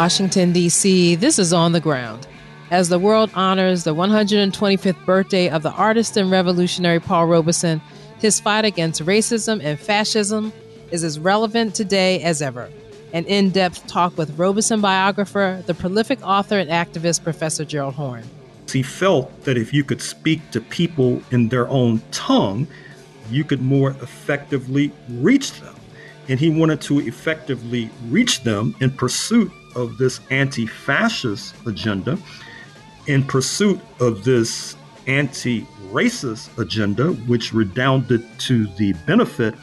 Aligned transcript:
Washington, 0.00 0.50
D.C., 0.54 1.16
this 1.16 1.38
is 1.38 1.52
On 1.52 1.72
the 1.72 1.78
Ground. 1.78 2.26
As 2.70 2.88
the 2.88 2.98
world 2.98 3.30
honors 3.34 3.84
the 3.84 3.94
125th 3.94 5.04
birthday 5.04 5.50
of 5.50 5.62
the 5.62 5.72
artist 5.72 6.16
and 6.16 6.30
revolutionary 6.30 6.98
Paul 6.98 7.26
Robeson, 7.26 7.82
his 8.18 8.40
fight 8.40 8.64
against 8.64 9.04
racism 9.04 9.62
and 9.62 9.78
fascism 9.78 10.54
is 10.90 11.04
as 11.04 11.18
relevant 11.18 11.74
today 11.74 12.22
as 12.22 12.40
ever. 12.40 12.70
An 13.12 13.26
in 13.26 13.50
depth 13.50 13.86
talk 13.88 14.16
with 14.16 14.38
Robeson 14.38 14.80
biographer, 14.80 15.62
the 15.66 15.74
prolific 15.74 16.18
author 16.26 16.58
and 16.58 16.70
activist 16.70 17.22
Professor 17.22 17.66
Gerald 17.66 17.92
Horne. 17.92 18.24
He 18.72 18.82
felt 18.82 19.44
that 19.44 19.58
if 19.58 19.74
you 19.74 19.84
could 19.84 20.00
speak 20.00 20.50
to 20.52 20.62
people 20.62 21.22
in 21.30 21.48
their 21.48 21.68
own 21.68 22.00
tongue, 22.10 22.66
you 23.30 23.44
could 23.44 23.60
more 23.60 23.90
effectively 24.00 24.92
reach 25.10 25.60
them. 25.60 25.76
And 26.26 26.40
he 26.40 26.48
wanted 26.48 26.80
to 26.82 27.00
effectively 27.00 27.90
reach 28.08 28.44
them 28.44 28.74
in 28.80 28.92
pursuit 28.92 29.52
of 29.74 29.98
this 29.98 30.20
anti 30.30 30.66
fascist 30.66 31.54
agenda, 31.66 32.18
in 33.06 33.24
pursuit 33.24 33.80
of 33.98 34.24
this 34.24 34.76
anti 35.06 35.62
racist 35.90 36.56
agenda, 36.58 37.12
which 37.26 37.52
redounded 37.52 38.24
to 38.38 38.66
the 38.76 38.92
benefit 39.06 39.54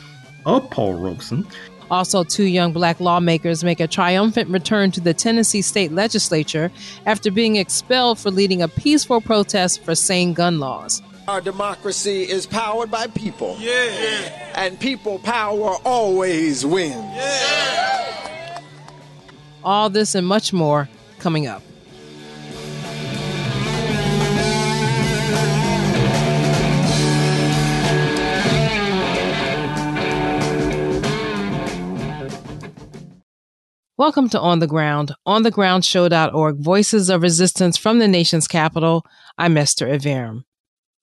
of 0.46 0.70
Paul 0.70 0.96
Robeson. 0.96 1.48
Also, 1.90 2.24
two 2.24 2.44
young 2.44 2.74
black 2.74 3.00
lawmakers 3.00 3.64
make 3.64 3.80
a 3.80 3.88
triumphant 3.88 4.50
return 4.50 4.92
to 4.92 5.00
the 5.00 5.14
Tennessee 5.14 5.62
state 5.62 5.94
legislature 5.94 6.70
after 7.06 7.32
being 7.32 7.56
expelled 7.56 8.20
for 8.20 8.30
leading 8.30 8.62
a 8.62 8.68
peaceful 8.68 9.22
protest 9.22 9.82
for 9.84 9.96
sane 9.96 10.34
gun 10.34 10.60
laws. 10.60 11.02
Our 11.28 11.42
democracy 11.42 12.24
is 12.24 12.46
powered 12.46 12.92
by 12.92 13.08
people. 13.08 13.58
Yeah. 13.60 14.54
And 14.56 14.80
people 14.80 15.20
power 15.20 15.76
always 15.86 16.66
wins. 16.66 16.96
Yeah. 16.96 18.37
All 19.70 19.90
this 19.90 20.16
and 20.16 20.26
much 20.26 20.54
more 20.54 20.88
coming 21.20 21.46
up. 21.46 21.62
Welcome 33.98 34.30
to 34.30 34.40
On 34.40 34.60
the 34.60 34.68
Ground, 34.68 35.12
onthegroundshow.org, 35.28 36.60
voices 36.60 37.10
of 37.10 37.22
resistance 37.22 37.76
from 37.76 38.00
the 38.00 38.08
nation's 38.08 38.48
capital. 38.48 39.06
I'm 39.38 39.58
Esther 39.58 39.88
Iverem. 39.88 40.46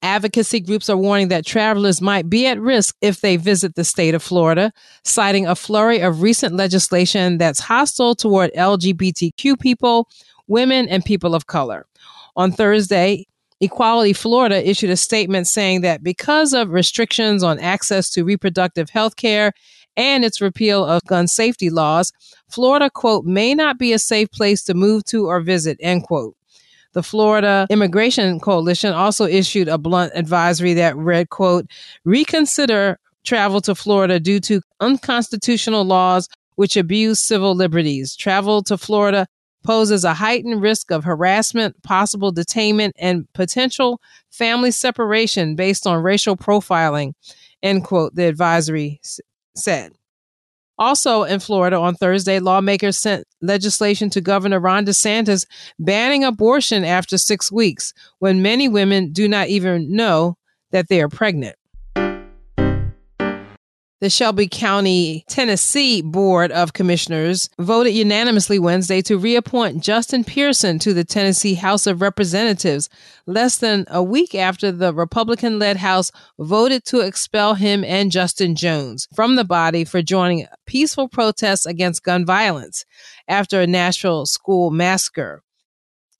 Advocacy 0.05 0.61
groups 0.61 0.91
are 0.91 0.99
warning 0.99 1.29
that 1.29 1.47
travelers 1.47 2.03
might 2.03 2.29
be 2.29 2.47
at 2.47 2.61
risk 2.61 2.95
if 3.01 3.23
they 3.23 3.39
visit 3.39 3.75
the 3.75 3.85
state 3.85 4.15
of 4.15 4.23
Florida, 4.23 4.71
citing 5.03 5.47
a 5.47 5.57
flurry 5.57 6.01
of 6.01 6.21
recent 6.21 6.55
legislation 6.55 7.39
that's 7.39 7.59
hostile 7.59 8.15
toward 8.15 8.53
LGBTQ 8.53 9.59
people, 9.59 10.07
women, 10.47 10.87
and 10.91 11.03
people 11.07 11.35
of 11.35 11.47
color. 11.47 11.87
On 12.37 12.53
Thursday, 12.53 13.27
Equality 13.63 14.13
Florida 14.13 14.69
issued 14.69 14.91
a 14.91 14.97
statement 14.97 15.47
saying 15.47 15.81
that 15.81 16.03
because 16.03 16.53
of 16.53 16.69
restrictions 16.69 17.43
on 17.43 17.59
access 17.59 18.11
to 18.11 18.25
reproductive 18.25 18.91
health 18.91 19.17
care 19.17 19.53
and 19.97 20.23
its 20.23 20.43
repeal 20.43 20.85
of 20.85 21.03
gun 21.07 21.27
safety 21.27 21.71
laws, 21.71 22.13
Florida, 22.51 22.91
quote, 22.91 23.25
may 23.25 23.55
not 23.55 23.79
be 23.79 23.95
a 23.95 23.99
safe 23.99 24.31
place 24.31 24.63
to 24.65 24.75
move 24.75 25.05
to 25.07 25.29
or 25.29 25.41
visit, 25.41 25.79
end 25.81 26.03
quote. 26.03 26.37
The 26.95 27.03
Florida 27.03 27.67
Immigration 27.71 28.41
Coalition 28.41 28.93
also 28.93 29.27
issued 29.27 29.69
a 29.69 29.79
blunt 29.79 30.13
advisory 30.15 30.75
that 30.75 30.97
read, 30.97 31.29
quote, 31.29 31.67
reconsider 32.05 32.99
travel 33.25 33.61
to 33.63 33.75
Florida 33.75 34.21
due 34.21 34.39
to 34.41 34.61
unconstitutional 34.81 35.85
laws 35.85 36.29
which 36.55 36.77
abuse 36.77 37.21
civil 37.21 37.55
liberties. 37.55 38.15
Travel 38.15 38.63
to 38.63 38.79
Florida 38.79 39.27
poses 39.65 40.05
a 40.05 40.15
heightened 40.15 40.63
risk 40.63 40.93
of 40.93 41.03
harassment, 41.03 41.83
possible 41.83 42.33
detainment, 42.33 42.93
and 42.97 43.27
potential 43.33 44.01
family 44.31 44.71
separation 44.71 45.57
based 45.57 45.87
on 45.87 46.03
racial 46.03 46.37
profiling, 46.37 47.13
end 47.63 47.83
quote, 47.83 48.15
the 48.15 48.25
advisory 48.25 49.01
said. 49.57 49.93
Also 50.77 51.23
in 51.23 51.39
Florida 51.39 51.77
on 51.77 51.95
Thursday, 51.95 52.41
lawmakers 52.41 52.99
sent 52.99 53.27
legislation 53.41 54.11
to 54.11 54.21
Governor 54.21 54.59
Ron 54.59 54.85
DeSantis 54.85 55.47
banning 55.79 56.25
abortion 56.25 56.85
after 56.85 57.17
six 57.17 57.53
weeks 57.53 57.93
when 58.19 58.43
many 58.43 58.69
women 58.69 59.13
do 59.13 59.29
not 59.29 59.49
even 59.49 59.95
know 59.95 60.37
that 60.73 60.89
they 60.89 61.01
are 61.01 61.09
pregnant. 61.09 61.57
The 64.05 64.11
Shelby 64.11 64.49
County, 64.49 65.25
Tennessee 65.31 66.03
Board 66.03 66.53
of 66.53 66.75
Commissioners 66.75 67.49
voted 67.59 67.95
unanimously 67.95 68.59
Wednesday 68.59 69.01
to 69.01 69.17
reappoint 69.17 69.83
Justin 69.83 70.25
Pearson 70.25 70.79
to 70.81 70.93
the 70.93 71.05
Tennessee 71.05 71.55
House 71.55 71.87
of 71.87 72.03
Representatives, 72.03 72.91
less 73.25 73.57
than 73.57 73.87
a 73.89 74.03
week 74.03 74.35
after 74.35 74.71
the 74.71 74.93
Republican 74.93 75.59
led 75.59 75.79
House 75.79 76.13
voted 76.39 76.85
to 76.85 77.01
expel 77.01 77.55
him 77.55 77.83
and 77.83 78.13
Justin 78.13 78.57
Jones 78.57 79.09
from 79.17 79.37
the 79.37 79.45
body 79.45 79.87
for 79.87 80.03
joining 80.03 80.47
peaceful 80.67 81.09
protests 81.09 81.65
against 81.65 82.05
gun 82.05 82.27
violence 82.27 82.85
after 83.27 83.63
a 83.63 83.67
Nashville 83.67 84.27
school 84.27 84.71
massacre. 84.71 85.44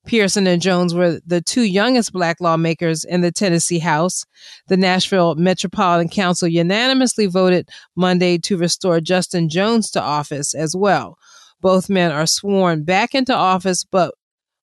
Pearson 0.05 0.47
and 0.47 0.61
Jones 0.61 0.93
were 0.93 1.19
the 1.25 1.41
two 1.41 1.63
youngest 1.63 2.13
black 2.13 2.39
lawmakers 2.39 3.03
in 3.03 3.21
the 3.21 3.31
Tennessee 3.31 3.79
House. 3.79 4.25
The 4.67 4.77
Nashville 4.77 5.35
Metropolitan 5.35 6.09
Council 6.09 6.47
unanimously 6.47 7.25
voted 7.25 7.69
Monday 7.95 8.37
to 8.39 8.57
restore 8.57 9.01
Justin 9.01 9.49
Jones 9.49 9.89
to 9.91 10.01
office 10.01 10.53
as 10.53 10.75
well. 10.75 11.17
Both 11.61 11.89
men 11.89 12.11
are 12.11 12.27
sworn 12.27 12.83
back 12.83 13.15
into 13.15 13.33
office 13.33 13.83
but 13.83 14.13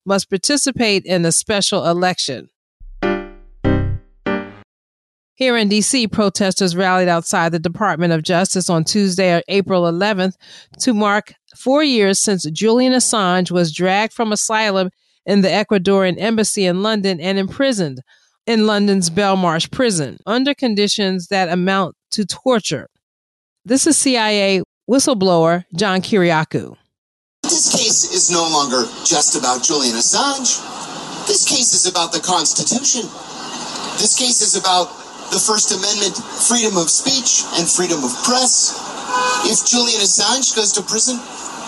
must 0.04 0.30
participate 0.30 1.04
in 1.04 1.24
a 1.24 1.32
special 1.32 1.86
election. 1.86 2.48
Here 5.34 5.56
in 5.56 5.68
D.C., 5.68 6.06
protesters 6.08 6.76
rallied 6.76 7.08
outside 7.08 7.50
the 7.50 7.58
Department 7.58 8.12
of 8.12 8.22
Justice 8.22 8.70
on 8.70 8.84
Tuesday, 8.84 9.42
April 9.48 9.82
11th, 9.90 10.34
to 10.80 10.94
mark 10.94 11.34
four 11.56 11.82
years 11.82 12.20
since 12.20 12.48
Julian 12.50 12.92
Assange 12.92 13.50
was 13.50 13.74
dragged 13.74 14.12
from 14.12 14.30
asylum 14.30 14.90
in 15.26 15.40
the 15.40 15.48
Ecuadorian 15.48 16.20
embassy 16.20 16.66
in 16.66 16.82
London 16.82 17.20
and 17.20 17.38
imprisoned 17.38 18.00
in 18.46 18.66
London's 18.66 19.10
Belmarsh 19.10 19.70
prison 19.70 20.18
under 20.26 20.54
conditions 20.54 21.28
that 21.28 21.48
amount 21.48 21.94
to 22.10 22.24
torture. 22.24 22.88
This 23.64 23.86
is 23.86 23.96
CIA 23.96 24.62
whistleblower 24.90 25.64
John 25.76 26.00
Kiriakou. 26.00 26.76
This 27.42 27.70
case 27.70 28.12
is 28.12 28.30
no 28.30 28.42
longer 28.42 28.82
just 29.04 29.36
about 29.36 29.62
Julian 29.62 29.94
Assange. 29.94 30.58
This 31.26 31.46
case 31.46 31.72
is 31.72 31.86
about 31.86 32.12
the 32.12 32.20
Constitution. 32.20 33.02
This 33.98 34.18
case 34.18 34.42
is 34.42 34.56
about 34.56 34.90
the 35.30 35.38
First 35.38 35.70
Amendment, 35.70 36.16
freedom 36.18 36.76
of 36.76 36.90
speech 36.90 37.46
and 37.54 37.68
freedom 37.68 38.02
of 38.02 38.10
press. 38.24 38.74
If 39.46 39.64
Julian 39.64 40.00
Assange 40.02 40.54
goes 40.56 40.72
to 40.72 40.82
prison, 40.82 41.16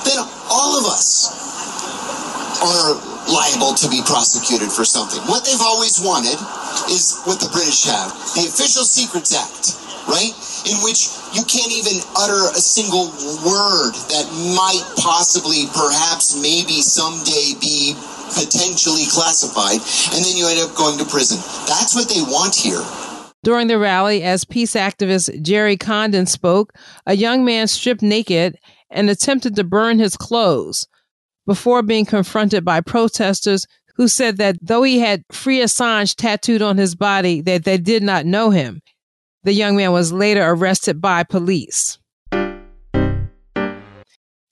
then 0.04 0.18
all 0.50 0.78
of 0.78 0.84
us 0.86 1.30
are 2.60 3.13
liable 3.28 3.74
to 3.74 3.88
be 3.88 4.00
prosecuted 4.04 4.70
for 4.70 4.84
something. 4.84 5.20
What 5.30 5.44
they've 5.44 5.62
always 5.62 6.00
wanted 6.00 6.36
is 6.90 7.20
what 7.24 7.40
the 7.40 7.48
British 7.48 7.84
have 7.88 8.12
the 8.34 8.48
Official 8.48 8.84
Secrets 8.84 9.32
Act, 9.32 9.78
right? 10.08 10.32
In 10.68 10.76
which 10.84 11.12
you 11.32 11.44
can't 11.44 11.72
even 11.72 12.00
utter 12.16 12.52
a 12.52 12.60
single 12.60 13.08
word 13.44 13.92
that 14.12 14.26
might 14.56 14.84
possibly, 15.00 15.66
perhaps, 15.72 16.36
maybe 16.40 16.80
someday 16.80 17.56
be 17.60 17.96
potentially 18.32 19.06
classified, 19.08 19.78
and 20.14 20.24
then 20.24 20.36
you 20.36 20.48
end 20.48 20.60
up 20.60 20.74
going 20.76 20.98
to 20.98 21.04
prison. 21.04 21.38
That's 21.68 21.94
what 21.94 22.08
they 22.08 22.22
want 22.22 22.54
here. 22.54 22.82
During 23.42 23.68
the 23.68 23.78
rally, 23.78 24.22
as 24.22 24.44
peace 24.44 24.74
activist 24.74 25.42
Gerry 25.42 25.76
Condon 25.76 26.26
spoke, 26.26 26.72
a 27.06 27.14
young 27.14 27.44
man 27.44 27.68
stripped 27.68 28.00
naked 28.02 28.56
and 28.90 29.10
attempted 29.10 29.54
to 29.56 29.64
burn 29.64 29.98
his 29.98 30.16
clothes 30.16 30.88
before 31.46 31.82
being 31.82 32.04
confronted 32.04 32.64
by 32.64 32.80
protesters 32.80 33.66
who 33.96 34.08
said 34.08 34.38
that 34.38 34.56
though 34.60 34.82
he 34.82 34.98
had 34.98 35.22
Free 35.30 35.60
Assange 35.60 36.14
tattooed 36.16 36.62
on 36.62 36.76
his 36.76 36.94
body, 36.94 37.40
that 37.42 37.64
they 37.64 37.78
did 37.78 38.02
not 38.02 38.26
know 38.26 38.50
him. 38.50 38.80
The 39.44 39.52
young 39.52 39.76
man 39.76 39.92
was 39.92 40.12
later 40.12 40.42
arrested 40.44 41.00
by 41.00 41.22
police. 41.22 41.98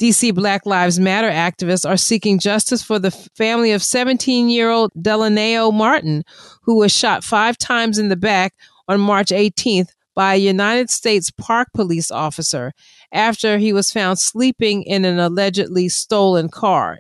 DC 0.01 0.35
Black 0.35 0.67
Lives 0.67 0.99
Matter 0.99 1.31
activists 1.31 1.89
are 1.89 1.97
seeking 1.97 2.41
justice 2.41 2.83
for 2.83 2.99
the 2.99 3.13
family 3.13 3.71
of 3.71 3.83
17 3.83 4.49
year 4.49 4.69
old 4.69 4.91
Dalaneo 4.95 5.73
Martin, 5.73 6.25
who 6.63 6.77
was 6.77 6.93
shot 6.93 7.23
five 7.23 7.57
times 7.57 7.99
in 7.99 8.09
the 8.09 8.17
back 8.17 8.53
on 8.89 9.01
March 9.01 9.29
18th 9.29 9.91
by 10.15 10.35
a 10.35 10.39
United 10.39 10.91
States 10.91 11.31
Park 11.31 11.69
Police 11.75 12.11
officer 12.11 12.73
after 13.13 13.59
he 13.59 13.73
was 13.73 13.91
found 13.91 14.19
sleeping 14.19 14.83
in 14.83 15.05
an 15.05 15.19
allegedly 15.19 15.89
stolen 15.89 16.49
car. 16.49 16.99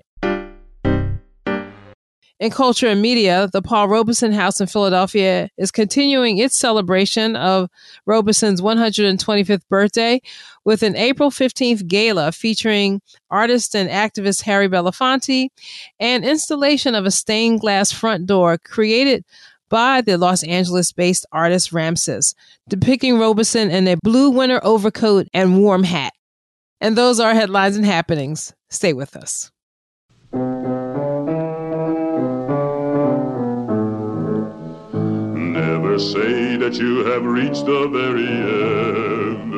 In 2.42 2.50
culture 2.50 2.88
and 2.88 3.00
media, 3.00 3.48
the 3.52 3.62
Paul 3.62 3.86
Robeson 3.86 4.32
House 4.32 4.60
in 4.60 4.66
Philadelphia 4.66 5.48
is 5.56 5.70
continuing 5.70 6.38
its 6.38 6.58
celebration 6.58 7.36
of 7.36 7.70
Robeson's 8.04 8.60
125th 8.60 9.62
birthday 9.68 10.20
with 10.64 10.82
an 10.82 10.96
April 10.96 11.30
15th 11.30 11.86
gala 11.86 12.32
featuring 12.32 13.00
artist 13.30 13.76
and 13.76 13.88
activist 13.88 14.42
Harry 14.42 14.68
Belafonte 14.68 15.50
and 16.00 16.24
installation 16.24 16.96
of 16.96 17.06
a 17.06 17.12
stained 17.12 17.60
glass 17.60 17.92
front 17.92 18.26
door 18.26 18.58
created 18.58 19.24
by 19.72 20.02
the 20.02 20.18
Los 20.18 20.44
Angeles 20.44 20.92
based 20.92 21.24
artist 21.32 21.72
Ramses, 21.72 22.34
depicting 22.68 23.18
Robeson 23.18 23.70
in 23.70 23.88
a 23.88 23.96
blue 23.96 24.28
winter 24.28 24.60
overcoat 24.62 25.26
and 25.32 25.58
warm 25.58 25.82
hat. 25.82 26.12
And 26.82 26.94
those 26.94 27.18
are 27.18 27.32
headlines 27.32 27.76
and 27.76 27.86
happenings. 27.86 28.52
Stay 28.68 28.92
with 28.92 29.16
us. 29.16 29.50
Say 35.98 36.56
that 36.56 36.74
you 36.74 37.04
have 37.04 37.24
reached 37.24 37.66
the 37.66 37.86
very 37.88 38.26
end. 38.26 39.52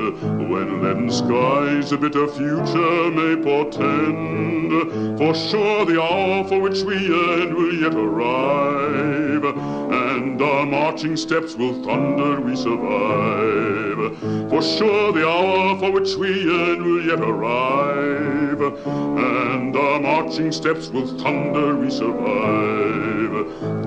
When 0.50 0.82
leaden 0.82 1.10
skies 1.10 1.92
a 1.92 1.96
bitter 1.96 2.26
future 2.26 3.10
may 3.10 3.36
portend, 3.36 5.18
for 5.18 5.34
sure 5.34 5.84
the 5.84 6.02
hour 6.02 6.44
for 6.48 6.60
which 6.60 6.82
we 6.82 6.96
yearn 6.98 7.54
will 7.54 7.74
yet 7.74 7.94
arrive, 7.94 9.44
and 10.24 10.40
our 10.40 10.64
marching 10.64 11.18
steps 11.18 11.54
will 11.54 11.84
thunder 11.84 12.40
we 12.40 12.56
survive. 12.56 14.18
For 14.48 14.62
sure 14.62 15.12
the 15.12 15.28
hour 15.28 15.78
for 15.78 15.92
which 15.92 16.14
we 16.16 16.30
yearn 16.44 16.82
will 16.82 17.04
yet 17.04 17.20
arrive, 17.20 18.62
and 18.86 19.76
our 19.76 20.00
marching 20.00 20.50
steps 20.50 20.88
will 20.88 21.06
thunder 21.18 21.76
we 21.76 21.90
survive. 21.90 23.34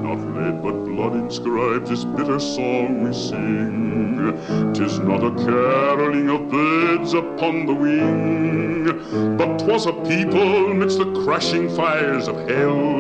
Not 0.04 0.20
lead 0.36 0.62
but 0.62 0.78
blood 0.86 1.16
inscribed 1.16 1.88
this 1.88 2.04
bitter 2.04 2.40
song 2.40 3.02
we 3.02 3.14
sing. 3.14 4.74
Tis 4.76 5.00
not 5.00 5.24
a 5.24 5.32
caroling 5.44 6.30
of 6.30 6.52
birds 6.52 7.14
upon 7.16 7.66
the 7.66 7.74
wing, 7.74 9.38
but 9.38 9.58
'twas 9.58 9.88
a 9.88 9.94
people 9.94 10.74
midst 10.76 11.00
the 11.00 11.24
crashing 11.24 11.68
fires 11.70 12.28
of 12.28 12.38
hell 12.48 12.98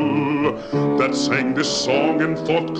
that 0.97 1.13
sang 1.13 1.53
this 1.53 1.69
song 1.85 2.21
and 2.21 2.37
fought 2.39 2.75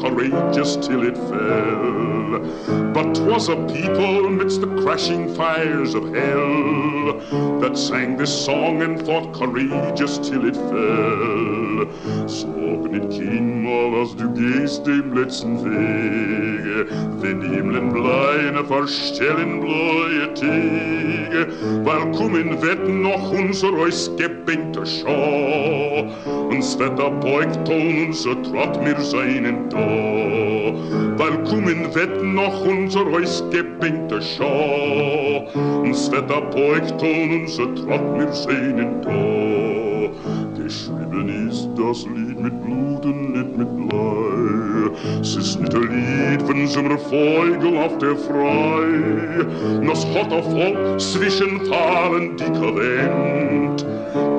courageous 0.47 0.75
till 0.77 1.03
it 1.03 1.17
fell. 1.17 2.93
But 2.93 3.15
'twas 3.15 3.49
a 3.49 3.55
people 3.67 4.29
midst 4.29 4.61
the 4.61 4.67
crashing 4.81 5.33
fires 5.35 5.93
of 5.93 6.03
hell 6.13 7.59
that 7.59 7.77
sang 7.77 8.17
this 8.17 8.45
song 8.45 8.81
and 8.81 9.05
fought 9.05 9.33
courageous 9.33 10.17
till 10.17 10.45
it 10.45 10.55
fell. 10.55 12.27
Sorgen 12.27 12.91
nicht 12.91 13.09
Kinder, 13.11 13.91
was 13.91 14.15
du 14.15 14.29
gehst 14.33 14.85
dem 14.85 15.13
letzten 15.13 15.63
Wege, 15.63 16.87
wenn 17.21 17.41
Himmeln 17.41 17.93
bleine 17.93 18.63
verstellen 18.63 19.61
bläue 19.61 20.33
Tege, 20.33 21.47
weil 21.83 22.11
kommen 22.11 22.61
wird 22.61 22.87
noch 22.87 23.31
unser 23.31 23.69
Reus 23.69 24.11
gebänkte 24.17 24.85
Schau, 24.85 26.07
uns 26.49 26.77
wird 26.79 26.99
er 26.99 27.11
beugt 27.11 27.69
und 27.69 28.13
so 28.13 28.33
trott 28.35 28.81
mir 28.83 28.99
seinen 29.01 29.69
da, 29.69 30.36
weil 31.17 31.43
kommen 31.43 31.93
wird 31.93 32.23
noch 32.23 32.65
unser 32.65 33.01
Reus 33.01 33.43
gebänkte 33.51 34.21
Schau, 34.21 35.47
uns 35.83 36.11
wird 36.11 36.29
er 36.29 36.41
beugt 36.41 37.01
und 37.01 37.47
so 37.47 37.65
trott 37.75 38.17
mir 38.17 38.31
seinen 38.31 39.01
da. 39.01 39.57
Geschrieben 40.61 41.47
ist 41.49 41.69
das 41.77 42.05
Lied 42.05 42.39
mit 42.39 42.61
Blut 42.61 43.05
und 43.05 43.31
nicht 43.33 43.57
mit 43.57 43.89
Blei. 43.89 44.67
Es 45.21 45.35
ist 45.35 45.59
nicht 45.59 45.73
ein 45.73 45.81
Lied 45.81 46.41
von 46.41 46.67
so 46.67 46.79
einer 46.79 46.97
Vogel 46.97 47.77
auf 47.77 47.97
der 47.99 48.15
Frei. 48.15 49.45
Das 49.87 50.05
hat 50.07 50.31
er 50.31 50.43
voll 50.43 50.99
zwischen 50.99 51.65
Fahlen 51.65 52.35
dekadent. 52.37 53.85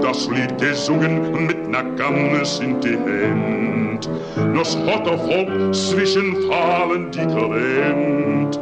Das 0.02 0.28
Lied 0.28 0.58
gesungen 0.58 1.46
mit 1.46 1.68
ner 1.68 1.84
Gannes 1.96 2.60
in 2.60 2.80
die 2.80 2.98
Hand. 4.06 4.56
Das 4.56 4.76
hat 4.76 5.06
voll 5.06 5.74
zwischen 5.74 6.48
Fahlen 6.48 7.10
dekadent. 7.10 8.58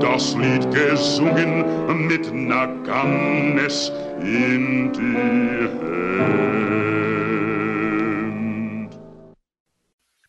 Das 0.00 0.34
Lied 0.34 0.70
gesungen 0.72 2.06
mit 2.06 2.32
ner 2.32 2.68
Gannes 2.84 3.90
in 4.20 4.92
die 4.92 5.68
Hand. 5.80 6.52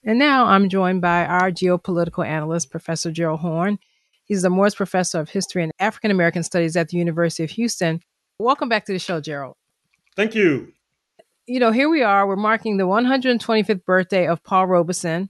And 0.05 0.19
now 0.19 0.45
I'm 0.45 0.67
joined 0.67 1.01
by 1.01 1.25
our 1.25 1.49
geopolitical 1.49 2.25
analyst, 2.25 2.69
Professor 2.69 3.09
Gerald 3.09 3.39
Horne. 3.39 3.79
He's 4.25 4.41
the 4.41 4.49
Moores 4.49 4.75
Professor 4.75 5.19
of 5.19 5.29
History 5.29 5.63
and 5.63 5.71
African 5.79 6.11
American 6.11 6.43
Studies 6.43 6.75
at 6.75 6.89
the 6.89 6.97
University 6.97 7.43
of 7.43 7.51
Houston. 7.51 8.01
Welcome 8.37 8.67
back 8.67 8.85
to 8.85 8.93
the 8.93 8.99
show, 8.99 9.21
Gerald. 9.21 9.55
Thank 10.15 10.35
you. 10.35 10.73
You 11.45 11.59
know, 11.59 11.71
here 11.71 11.89
we 11.89 12.01
are. 12.01 12.25
We're 12.25 12.37
marking 12.37 12.77
the 12.77 12.85
125th 12.85 13.83
birthday 13.83 14.27
of 14.27 14.41
Paul 14.45 14.67
Robeson, 14.67 15.27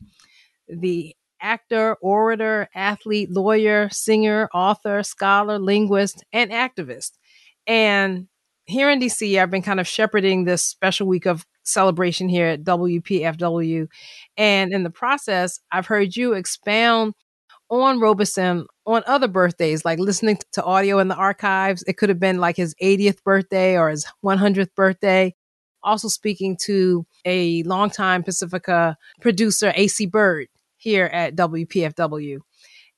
the 0.67 1.15
actor, 1.41 1.95
orator, 2.01 2.69
athlete, 2.75 3.31
lawyer, 3.31 3.89
singer, 3.89 4.47
author, 4.53 5.01
scholar, 5.01 5.57
linguist, 5.57 6.23
and 6.31 6.51
activist. 6.51 7.13
And 7.65 8.27
here 8.65 8.91
in 8.91 8.99
DC, 8.99 9.41
I've 9.41 9.49
been 9.49 9.63
kind 9.63 9.79
of 9.79 9.87
shepherding 9.87 10.45
this 10.45 10.63
special 10.63 11.07
week 11.07 11.25
of 11.25 11.47
celebration 11.63 12.29
here 12.29 12.45
at 12.45 12.63
WPFW. 12.63 13.87
And 14.37 14.71
in 14.71 14.83
the 14.83 14.91
process, 14.91 15.59
I've 15.71 15.87
heard 15.87 16.15
you 16.15 16.33
expound 16.33 17.15
on 17.71 17.99
Robeson 17.99 18.67
on 18.85 19.01
other 19.07 19.27
birthdays, 19.27 19.83
like 19.83 19.97
listening 19.97 20.37
to 20.51 20.63
audio 20.63 20.99
in 20.99 21.07
the 21.07 21.15
archives. 21.15 21.83
It 21.87 21.97
could 21.97 22.09
have 22.09 22.19
been 22.19 22.37
like 22.37 22.55
his 22.55 22.75
80th 22.75 23.23
birthday 23.23 23.79
or 23.79 23.89
his 23.89 24.05
100th 24.23 24.75
birthday. 24.75 25.33
Also 25.83 26.07
speaking 26.07 26.57
to 26.63 27.05
a 27.25 27.63
longtime 27.63 28.23
Pacifica 28.23 28.97
producer, 29.21 29.73
AC 29.75 30.05
Bird, 30.05 30.47
here 30.77 31.05
at 31.05 31.35
WPFW. 31.35 32.39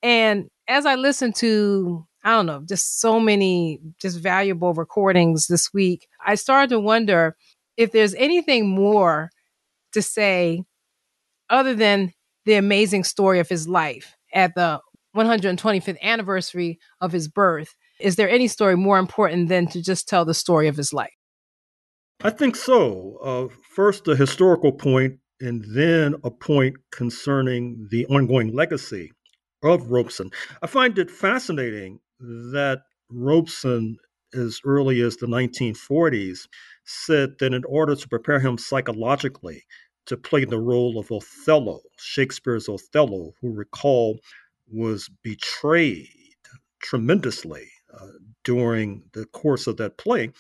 And 0.02 0.50
as 0.68 0.86
I 0.86 0.96
listened 0.96 1.36
to, 1.38 2.06
I 2.24 2.32
don't 2.32 2.46
know, 2.46 2.64
just 2.68 3.00
so 3.00 3.20
many 3.20 3.80
just 4.00 4.20
valuable 4.20 4.74
recordings 4.74 5.48
this 5.48 5.74
week, 5.74 6.08
I 6.26 6.36
started 6.36 6.70
to 6.72 6.80
wonder 6.80 7.36
if 7.78 7.92
there's 7.92 8.16
anything 8.16 8.68
more 8.68 9.30
to 9.94 10.02
say 10.02 10.64
other 11.50 11.76
than 11.76 12.12
the 12.46 12.56
amazing 12.56 13.04
story 13.04 13.40
of 13.40 13.50
his 13.50 13.68
life 13.68 14.16
at 14.34 14.56
the 14.56 14.80
125th 15.16 16.02
anniversary 16.02 16.80
of 17.02 17.12
his 17.12 17.28
birth. 17.28 17.76
Is 18.00 18.16
there 18.16 18.30
any 18.30 18.48
story 18.48 18.76
more 18.76 19.00
important 19.00 19.48
than 19.50 19.68
to 19.68 19.82
just 19.82 20.08
tell 20.08 20.26
the 20.26 20.34
story 20.34 20.68
of 20.68 20.76
his 20.76 20.92
life? 20.94 21.14
I 22.24 22.30
think 22.30 22.56
so. 22.56 23.18
Uh, 23.24 23.56
first, 23.74 24.08
a 24.08 24.16
historical 24.16 24.72
point, 24.72 25.20
and 25.42 25.64
then 25.68 26.16
a 26.24 26.32
point 26.32 26.78
concerning 26.92 27.88
the 27.92 28.06
ongoing 28.08 28.54
legacy 28.54 29.12
of 29.64 29.92
Robeson. 29.92 30.32
I 30.62 30.68
find 30.68 30.98
it 30.98 31.12
fascinating 31.12 32.00
that 32.20 32.84
Robeson, 33.10 33.98
as 34.34 34.60
early 34.66 35.02
as 35.02 35.18
the 35.18 35.28
1940s, 35.28 36.48
said 36.86 37.38
that 37.40 37.54
in 37.54 37.64
order 37.66 37.96
to 37.96 38.08
prepare 38.10 38.40
him 38.40 38.58
psychologically 38.58 39.64
to 40.06 40.16
play 40.16 40.46
the 40.46 40.60
role 40.60 40.98
of 40.98 41.12
Othello, 41.12 41.82
Shakespeare's 41.98 42.70
Othello, 42.70 43.34
who 43.42 43.52
recall 43.52 44.20
was 44.72 45.10
betrayed 45.24 46.08
tremendously 46.82 47.68
uh, 47.94 48.08
during 48.44 49.04
the 49.14 49.26
course 49.28 49.68
of 49.68 49.78
that 49.78 49.98
play, 49.98 50.32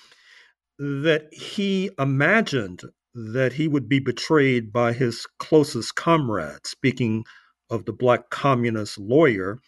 that 0.78 1.28
he 1.32 1.90
imagined 1.98 2.82
that 3.14 3.54
he 3.54 3.68
would 3.68 3.88
be 3.88 4.00
betrayed 4.00 4.74
by 4.74 4.92
his 4.94 5.26
closest 5.40 5.96
comrade, 5.96 6.66
speaking 6.66 7.24
of 7.70 7.86
the 7.86 7.94
black 7.94 8.30
communist 8.30 8.98
lawyer 8.98 9.60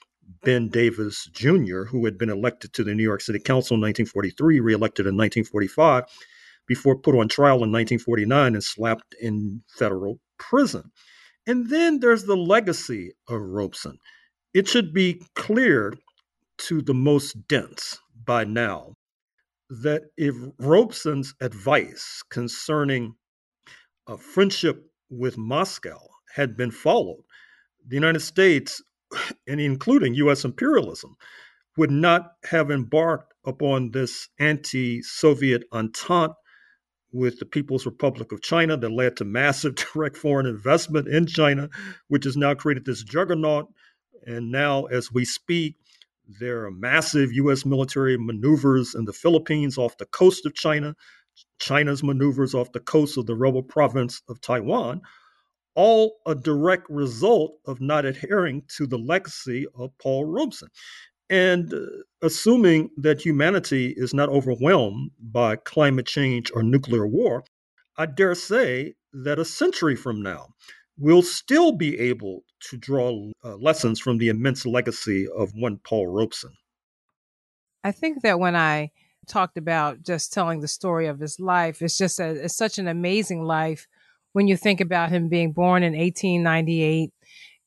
Ben 0.43 0.67
Davis 0.67 1.25
Jr., 1.31 1.83
who 1.83 2.03
had 2.05 2.17
been 2.17 2.29
elected 2.29 2.73
to 2.73 2.83
the 2.83 2.93
New 2.93 3.03
York 3.03 3.21
City 3.21 3.39
Council 3.39 3.75
in 3.75 3.81
1943, 3.81 4.59
reelected 4.59 5.05
in 5.05 5.15
1945, 5.15 6.03
before 6.67 6.99
put 6.99 7.15
on 7.15 7.29
trial 7.29 7.63
in 7.63 7.71
1949 7.71 8.53
and 8.53 8.63
slapped 8.63 9.15
in 9.21 9.63
federal 9.77 10.19
prison. 10.37 10.91
And 11.45 11.69
then 11.69 12.01
there's 12.01 12.25
the 12.25 12.35
legacy 12.35 13.13
of 13.29 13.39
Robeson. 13.39 13.97
It 14.53 14.67
should 14.67 14.93
be 14.93 15.21
clear 15.35 15.93
to 16.57 16.81
the 16.81 16.93
most 16.93 17.47
dense 17.47 17.99
by 18.25 18.43
now 18.43 18.96
that 19.69 20.03
if 20.17 20.35
Robeson's 20.59 21.33
advice 21.41 22.23
concerning 22.29 23.15
a 24.07 24.17
friendship 24.17 24.89
with 25.09 25.37
Moscow 25.37 25.99
had 26.33 26.55
been 26.55 26.71
followed, 26.71 27.23
the 27.85 27.95
United 27.95 28.21
States, 28.21 28.81
and 29.47 29.59
including 29.59 30.13
U.S. 30.15 30.45
imperialism, 30.45 31.15
would 31.77 31.91
not 31.91 32.33
have 32.45 32.71
embarked 32.71 33.33
upon 33.45 33.91
this 33.91 34.29
anti 34.39 35.01
Soviet 35.01 35.63
entente 35.71 36.33
with 37.11 37.39
the 37.39 37.45
People's 37.45 37.85
Republic 37.85 38.31
of 38.31 38.41
China 38.41 38.75
that 38.77 38.91
led 38.91 39.17
to 39.17 39.25
massive 39.25 39.75
direct 39.93 40.17
foreign 40.17 40.45
investment 40.45 41.07
in 41.07 41.25
China, 41.25 41.69
which 42.07 42.25
has 42.25 42.35
now 42.35 42.53
created 42.53 42.85
this 42.85 43.03
juggernaut. 43.03 43.67
And 44.25 44.51
now, 44.51 44.85
as 44.85 45.11
we 45.11 45.23
speak, 45.23 45.75
there 46.27 46.65
are 46.65 46.71
massive 46.71 47.31
U.S. 47.33 47.65
military 47.65 48.17
maneuvers 48.17 48.95
in 48.95 49.05
the 49.05 49.13
Philippines 49.13 49.77
off 49.77 49.97
the 49.97 50.05
coast 50.05 50.45
of 50.45 50.53
China, 50.53 50.95
China's 51.59 52.03
maneuvers 52.03 52.53
off 52.53 52.71
the 52.71 52.79
coast 52.79 53.17
of 53.17 53.25
the 53.25 53.35
rebel 53.35 53.63
province 53.63 54.21
of 54.29 54.41
Taiwan, 54.41 55.01
all 55.75 56.17
a 56.25 56.35
direct 56.35 56.89
result 56.89 57.59
of 57.65 57.79
not 57.79 58.05
adhering 58.05 58.63
to 58.77 58.87
the 58.87 58.97
legacy 58.97 59.67
of 59.75 59.97
Paul 59.99 60.25
Robeson. 60.25 60.69
And 61.29 61.73
uh, 61.73 61.79
assuming 62.21 62.89
that 62.97 63.21
humanity 63.21 63.93
is 63.97 64.13
not 64.13 64.29
overwhelmed 64.29 65.11
by 65.19 65.57
climate 65.57 66.07
change 66.07 66.51
or 66.53 66.63
nuclear 66.63 67.05
war, 67.05 67.43
I 67.97 68.05
dare 68.05 68.35
say 68.35 68.95
that 69.13 69.39
a 69.39 69.45
century 69.45 69.95
from 69.95 70.21
now, 70.21 70.47
we'll 70.97 71.21
still 71.21 71.71
be 71.71 71.99
able 71.99 72.43
to 72.69 72.77
draw 72.77 73.31
uh, 73.43 73.55
lessons 73.57 73.99
from 73.99 74.17
the 74.17 74.29
immense 74.29 74.65
legacy 74.65 75.27
of 75.35 75.51
one 75.53 75.79
Paul 75.83 76.07
Robeson. 76.07 76.53
I 77.83 77.91
think 77.91 78.23
that 78.23 78.39
when 78.39 78.55
I 78.55 78.91
talked 79.27 79.57
about 79.57 80.03
just 80.03 80.33
telling 80.33 80.61
the 80.61 80.67
story 80.67 81.07
of 81.07 81.19
his 81.19 81.39
life, 81.39 81.81
it's 81.81 81.97
just 81.97 82.19
a, 82.19 82.29
it's 82.29 82.57
such 82.57 82.79
an 82.79 82.87
amazing 82.87 83.43
life 83.43 83.87
when 84.33 84.47
you 84.47 84.57
think 84.57 84.81
about 84.81 85.09
him 85.09 85.29
being 85.29 85.51
born 85.51 85.83
in 85.83 85.93
1898 85.93 87.11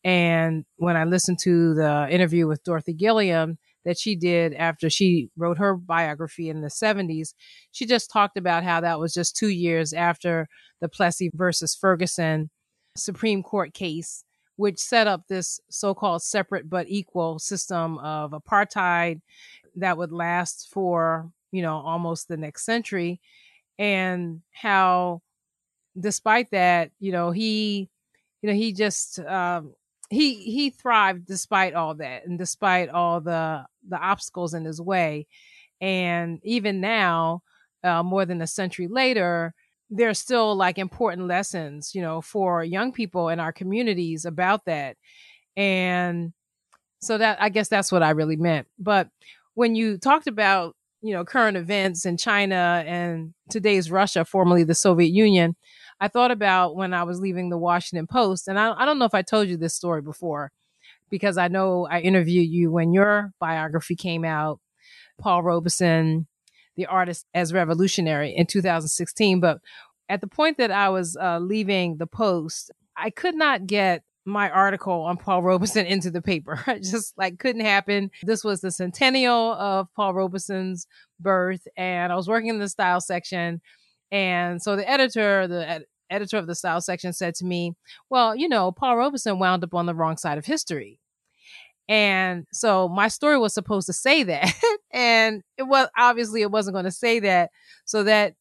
and 0.05 0.65
when 0.77 0.97
I 0.97 1.05
listened 1.05 1.39
to 1.43 1.75
the 1.75 2.09
interview 2.11 2.47
with 2.47 2.65
Dorothy 2.65 2.95
Gilliam 2.95 3.59
that 3.85 3.99
she 3.99 4.17
did 4.17 4.55
after 4.55 4.89
she 4.89 5.31
wrote 5.37 5.59
her 5.59 5.75
biography 5.75 6.49
in 6.49 6.63
the 6.63 6.69
70s, 6.69 7.35
she 7.71 7.87
just 7.87 8.11
talked 8.11 8.37
about 8.37 8.65
how 8.65 8.81
that 8.81 8.99
was 8.99 9.13
just 9.13 9.37
two 9.37 9.49
years 9.49 9.93
after 9.93 10.49
the 10.81 10.89
Plessy 10.89 11.31
versus 11.35 11.77
Ferguson 11.79 12.51
Supreme 12.97 13.43
Court 13.43 13.75
case, 13.75 14.25
which 14.57 14.79
set 14.79 15.07
up 15.07 15.27
this 15.29 15.61
so 15.71 15.95
called 15.95 16.23
separate 16.23 16.69
but 16.69 16.87
equal 16.89 17.39
system 17.39 17.99
of 17.99 18.33
apartheid 18.33 19.21
that 19.77 19.97
would 19.97 20.13
last 20.13 20.69
for, 20.73 21.31
you 21.53 21.63
know, 21.63 21.77
almost 21.77 22.29
the 22.29 22.37
next 22.37 22.65
century. 22.65 23.21
And 23.79 24.43
how, 24.53 25.23
despite 25.99 26.51
that, 26.51 26.91
you 27.01 27.13
know, 27.13 27.31
he, 27.31 27.89
you 28.43 28.49
know, 28.51 28.55
he 28.55 28.73
just, 28.73 29.19
um, 29.21 29.75
he 30.11 30.35
he 30.43 30.71
thrived 30.71 31.25
despite 31.25 31.75
all 31.75 31.95
that 31.95 32.27
and 32.27 32.37
despite 32.37 32.89
all 32.89 33.21
the 33.21 33.65
the 33.89 33.97
obstacles 33.97 34.55
in 34.55 34.65
his 34.65 34.81
way 34.81 35.27
and 35.81 36.41
even 36.43 36.81
now 36.81 37.43
uh, 37.85 38.03
more 38.03 38.27
than 38.27 38.43
a 38.43 38.47
century 38.47 38.89
later 38.89 39.55
there's 39.91 40.19
still 40.19 40.55
like 40.55 40.79
important 40.79 41.27
lessons 41.27 41.95
you 41.95 42.01
know 42.01 42.21
for 42.21 42.63
young 42.65 42.93
people 42.93 43.29
in 43.29 43.41
our 43.41 43.53
communities 43.53 44.25
about 44.25 44.65
that. 44.65 44.97
And 45.57 46.33
so 47.01 47.19
that 47.19 47.41
i 47.43 47.49
guess 47.49 47.69
that's 47.69 47.91
what 47.93 48.03
i 48.03 48.11
really 48.11 48.37
meant. 48.37 48.67
But 48.79 49.09
when 49.55 49.75
you 49.75 49.99
talked 49.99 50.27
about 50.27 50.77
you 51.03 51.15
know 51.15 51.25
current 51.25 51.57
events 51.57 52.05
in 52.05 52.19
china 52.19 52.85
and 52.87 53.33
today's 53.49 53.91
russia 53.91 54.23
formerly 54.23 54.65
the 54.65 54.75
soviet 54.75 55.09
union 55.09 55.57
I 56.01 56.09
thought 56.09 56.31
about 56.31 56.77
when 56.77 56.95
I 56.95 57.03
was 57.03 57.21
leaving 57.21 57.51
the 57.51 57.59
Washington 57.59 58.07
Post, 58.07 58.49
and 58.49 58.59
I, 58.59 58.73
I 58.77 58.87
don't 58.87 58.99
know 58.99 59.05
if 59.05 59.15
I 59.15 59.23
told 59.23 59.49
you 59.49 59.59
this 59.59 59.75
story 59.75 60.01
before, 60.01 60.51
because 61.11 61.37
I 61.37 61.49
know 61.49 61.87
I 61.91 62.01
interviewed 62.01 62.49
you 62.49 62.71
when 62.73 62.95
your 62.95 63.33
biography 63.39 63.97
came 63.97 64.25
out, 64.25 64.61
Paul 65.21 65.43
Robeson, 65.43 66.27
the 66.81 66.87
artist 66.87 67.27
as 67.35 67.53
revolutionary 67.53 68.35
in 68.35 68.47
2016. 68.47 69.39
But 69.39 69.59
at 70.09 70.23
the 70.23 70.27
point 70.27 70.57
that 70.57 70.71
I 70.71 70.89
was 70.89 71.17
uh, 71.17 71.39
leaving 71.39 71.99
the 71.99 72.07
Post, 72.07 72.71
I 72.97 73.11
could 73.11 73.35
not 73.35 73.67
get 73.67 74.03
my 74.25 74.49
article 74.51 75.03
on 75.03 75.19
Paul 75.19 75.43
Robeson 75.43 75.85
into 75.87 76.11
the 76.11 76.23
paper. 76.23 76.63
It 76.69 76.83
just 76.83 77.17
like 77.19 77.39
couldn't 77.39 77.65
happen. 77.65 78.11
This 78.23 78.43
was 78.43 78.61
the 78.61 78.71
centennial 78.71 79.53
of 79.53 79.89
Paul 79.95 80.15
Robeson's 80.15 80.87
birth, 81.19 81.67
and 81.77 82.13
I 82.13 82.17
was 82.17 82.29
working 82.29 82.49
in 82.49 82.59
the 82.59 82.69
style 82.69 83.01
section. 83.01 83.61
And 84.11 84.63
so 84.63 84.77
the 84.77 84.89
editor, 84.89 85.47
the 85.47 85.69
ed- 85.69 85.85
editor 86.09 86.39
of 86.39 86.47
the 86.47 86.55
style 86.55 86.81
section 86.81 87.13
said 87.13 87.35
to 87.37 87.45
me, 87.45 87.75
Well, 88.09 88.35
you 88.35 88.49
know, 88.49 88.73
Paul 88.73 88.97
Robeson 88.97 89.39
wound 89.39 89.65
up 89.65 89.75
on 89.75 89.87
the 89.87 89.95
wrong 89.95 90.17
side 90.17 90.39
of 90.39 90.47
history. 90.47 90.99
And 91.91 92.47
so 92.53 92.89
my 92.89 93.09
story 93.09 93.37
was 93.37 93.53
supposed 93.53 93.89
to 93.89 93.93
say 93.93 94.23
that. 94.23 94.55
and 94.93 95.43
it 95.59 95.65
was 95.65 95.89
obviously 95.99 96.41
it 96.41 96.53
wasn't 96.53 96.75
going 96.75 96.85
to 96.85 96.93
say 96.93 97.19
that. 97.19 97.51
So 97.85 98.05
that 98.05 98.35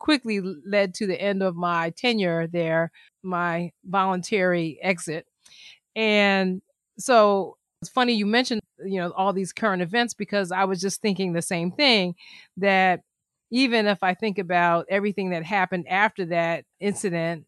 quickly 0.00 0.40
led 0.40 0.94
to 0.94 1.06
the 1.06 1.20
end 1.20 1.42
of 1.42 1.54
my 1.54 1.90
tenure 1.90 2.46
there, 2.46 2.90
my 3.22 3.72
voluntary 3.84 4.78
exit. 4.82 5.26
And 5.94 6.62
so 6.98 7.58
it's 7.82 7.90
funny 7.90 8.14
you 8.14 8.24
mentioned, 8.24 8.62
you 8.82 8.98
know, 8.98 9.10
all 9.10 9.34
these 9.34 9.52
current 9.52 9.82
events 9.82 10.14
because 10.14 10.50
I 10.50 10.64
was 10.64 10.80
just 10.80 11.02
thinking 11.02 11.34
the 11.34 11.42
same 11.42 11.70
thing 11.70 12.14
that 12.56 13.02
even 13.50 13.86
if 13.86 14.02
I 14.02 14.14
think 14.14 14.38
about 14.38 14.86
everything 14.88 15.30
that 15.30 15.44
happened 15.44 15.86
after 15.88 16.24
that 16.26 16.64
incident 16.80 17.44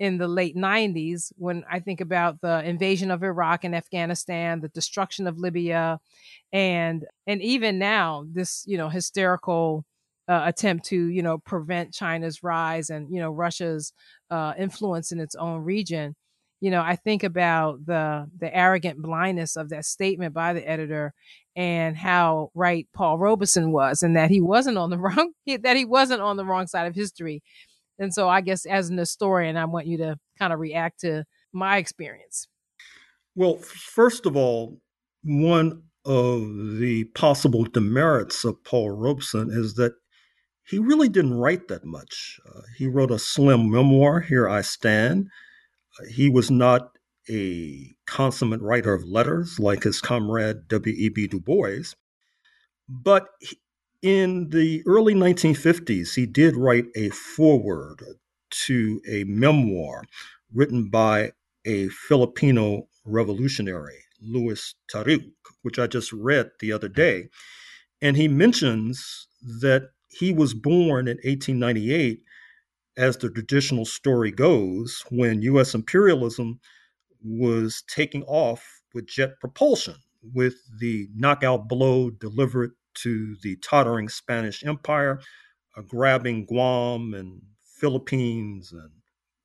in 0.00 0.18
the 0.18 0.26
late 0.26 0.56
90s, 0.56 1.30
when 1.36 1.62
I 1.70 1.78
think 1.78 2.00
about 2.00 2.40
the 2.40 2.64
invasion 2.64 3.10
of 3.12 3.22
Iraq 3.22 3.64
and 3.64 3.76
Afghanistan, 3.76 4.60
the 4.60 4.68
destruction 4.70 5.28
of 5.28 5.38
Libya, 5.38 6.00
and 6.52 7.04
and 7.26 7.42
even 7.42 7.78
now 7.78 8.24
this 8.32 8.64
you 8.66 8.78
know 8.78 8.88
hysterical 8.88 9.84
uh, 10.26 10.42
attempt 10.46 10.86
to 10.86 10.96
you 10.96 11.22
know 11.22 11.38
prevent 11.38 11.92
China's 11.92 12.42
rise 12.42 12.90
and 12.90 13.14
you 13.14 13.20
know 13.20 13.30
Russia's 13.30 13.92
uh, 14.30 14.54
influence 14.58 15.12
in 15.12 15.20
its 15.20 15.36
own 15.36 15.60
region 15.62 16.16
you 16.60 16.70
know, 16.70 16.82
I 16.82 16.96
think 16.96 17.22
about 17.22 17.86
the 17.86 18.28
the 18.38 18.54
arrogant 18.54 19.00
blindness 19.00 19.56
of 19.56 19.70
that 19.70 19.86
statement 19.86 20.34
by 20.34 20.52
the 20.52 20.68
editor 20.68 21.14
and 21.56 21.96
how 21.96 22.50
right 22.54 22.86
Paul 22.94 23.18
Robeson 23.18 23.72
was 23.72 24.02
and 24.02 24.14
that 24.16 24.30
he 24.30 24.40
wasn't 24.40 24.76
on 24.76 24.90
the 24.90 24.98
wrong 24.98 25.32
that 25.46 25.76
he 25.76 25.84
wasn't 25.84 26.20
on 26.20 26.36
the 26.36 26.44
wrong 26.44 26.66
side 26.66 26.86
of 26.86 26.94
history. 26.94 27.42
And 28.00 28.12
so 28.12 28.28
I 28.28 28.40
guess 28.40 28.66
as 28.66 28.88
an 28.88 28.98
historian, 28.98 29.56
I 29.56 29.66
want 29.66 29.86
you 29.86 29.98
to 29.98 30.16
kind 30.38 30.52
of 30.52 30.58
react 30.58 31.00
to 31.00 31.24
my 31.52 31.76
experience. 31.76 32.48
Well, 33.36 33.58
first 33.58 34.26
of 34.26 34.36
all, 34.36 34.80
one 35.22 35.82
of 36.04 36.78
the 36.78 37.04
possible 37.14 37.64
demerits 37.64 38.44
of 38.44 38.64
Paul 38.64 38.90
Robeson 38.90 39.50
is 39.50 39.74
that 39.74 39.92
he 40.66 40.78
really 40.78 41.08
didn't 41.08 41.34
write 41.34 41.68
that 41.68 41.84
much. 41.84 42.40
Uh, 42.48 42.62
he 42.78 42.86
wrote 42.86 43.10
a 43.10 43.18
slim 43.18 43.70
memoir, 43.70 44.20
Here 44.20 44.48
I 44.48 44.62
Stand, 44.62 45.28
he 46.08 46.30
was 46.30 46.50
not 46.50 46.92
a 47.28 47.94
consummate 48.06 48.62
writer 48.62 48.94
of 48.94 49.04
letters 49.04 49.58
like 49.58 49.82
his 49.82 50.00
comrade 50.00 50.68
W.E.B. 50.68 51.26
Du 51.28 51.40
Bois, 51.40 51.92
but 52.88 53.28
in 54.02 54.48
the 54.50 54.82
early 54.86 55.14
1950s, 55.14 56.14
he 56.14 56.26
did 56.26 56.56
write 56.56 56.86
a 56.96 57.10
foreword 57.10 58.02
to 58.50 59.00
a 59.08 59.24
memoir 59.24 60.04
written 60.52 60.88
by 60.88 61.32
a 61.66 61.88
Filipino 61.88 62.88
revolutionary, 63.04 63.98
Luis 64.20 64.74
Taruc, 64.92 65.32
which 65.62 65.78
I 65.78 65.86
just 65.86 66.12
read 66.12 66.50
the 66.60 66.72
other 66.72 66.88
day. 66.88 67.28
And 68.02 68.16
he 68.16 68.28
mentions 68.28 69.28
that 69.60 69.90
he 70.08 70.32
was 70.32 70.54
born 70.54 71.06
in 71.06 71.18
1898 71.18 72.20
as 72.96 73.16
the 73.16 73.30
traditional 73.30 73.84
story 73.84 74.30
goes, 74.30 75.04
when 75.10 75.42
US 75.42 75.74
imperialism 75.74 76.60
was 77.22 77.82
taking 77.88 78.22
off 78.24 78.82
with 78.94 79.06
jet 79.06 79.38
propulsion, 79.40 79.96
with 80.34 80.54
the 80.80 81.08
knockout 81.14 81.68
blow 81.68 82.10
delivered 82.10 82.72
to 83.02 83.36
the 83.42 83.56
tottering 83.56 84.08
Spanish 84.08 84.64
Empire, 84.64 85.20
uh, 85.76 85.82
grabbing 85.82 86.46
Guam 86.46 87.14
and 87.14 87.42
Philippines 87.80 88.72
and 88.72 88.90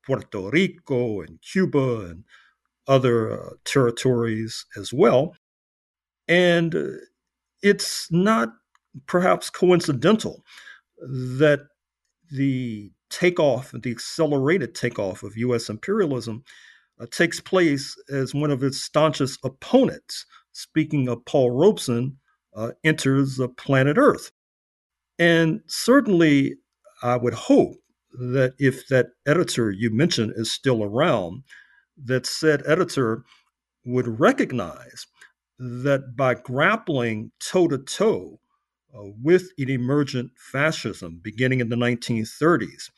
Puerto 0.04 0.50
Rico 0.50 1.20
and 1.20 1.40
Cuba 1.42 2.06
and 2.06 2.24
other 2.86 3.32
uh, 3.32 3.50
territories 3.64 4.64
as 4.76 4.92
well. 4.92 5.36
And 6.28 6.74
uh, 6.74 6.86
it's 7.62 8.10
not 8.10 8.50
perhaps 9.06 9.50
coincidental 9.50 10.44
that 10.98 11.66
the 12.30 12.90
takeoff, 13.10 13.72
the 13.72 13.90
accelerated 13.90 14.74
takeoff 14.74 15.22
of 15.22 15.36
U.S. 15.36 15.68
imperialism, 15.68 16.44
uh, 17.00 17.06
takes 17.10 17.40
place 17.40 17.96
as 18.10 18.34
one 18.34 18.50
of 18.50 18.62
its 18.62 18.82
staunchest 18.82 19.38
opponents, 19.44 20.24
speaking 20.52 21.08
of 21.08 21.24
Paul 21.26 21.50
Robeson, 21.50 22.16
uh, 22.56 22.72
enters 22.84 23.36
the 23.36 23.48
planet 23.48 23.96
Earth. 23.98 24.32
And 25.18 25.60
certainly, 25.66 26.56
I 27.02 27.16
would 27.16 27.34
hope 27.34 27.76
that 28.12 28.54
if 28.58 28.88
that 28.88 29.08
editor 29.26 29.70
you 29.70 29.90
mentioned 29.90 30.32
is 30.36 30.50
still 30.50 30.82
around, 30.82 31.42
that 32.04 32.26
said 32.26 32.62
editor 32.66 33.24
would 33.84 34.20
recognize 34.20 35.06
that 35.58 36.16
by 36.16 36.34
grappling 36.34 37.30
toe 37.40 37.68
to 37.68 37.78
toe 37.78 38.38
with 39.22 39.50
an 39.58 39.68
emergent 39.70 40.30
fascism 40.38 41.20
beginning 41.22 41.60
in 41.60 41.68
the 41.68 41.76
1930s 41.76 42.90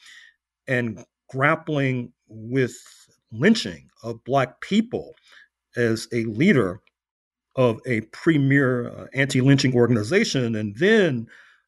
and 0.67 1.05
grappling 1.29 2.13
with 2.29 2.77
lynching 3.33 3.89
of 4.03 4.23
Black 4.25 4.61
people 4.61 5.15
as 5.77 6.09
a 6.13 6.25
leader 6.25 6.81
of 7.59 7.81
a 7.87 8.03
premier 8.13 8.89
uh, 8.89 9.07
anti 9.13 9.41
lynching 9.41 9.75
organization, 9.75 10.55
and 10.55 10.77
then 10.77 11.27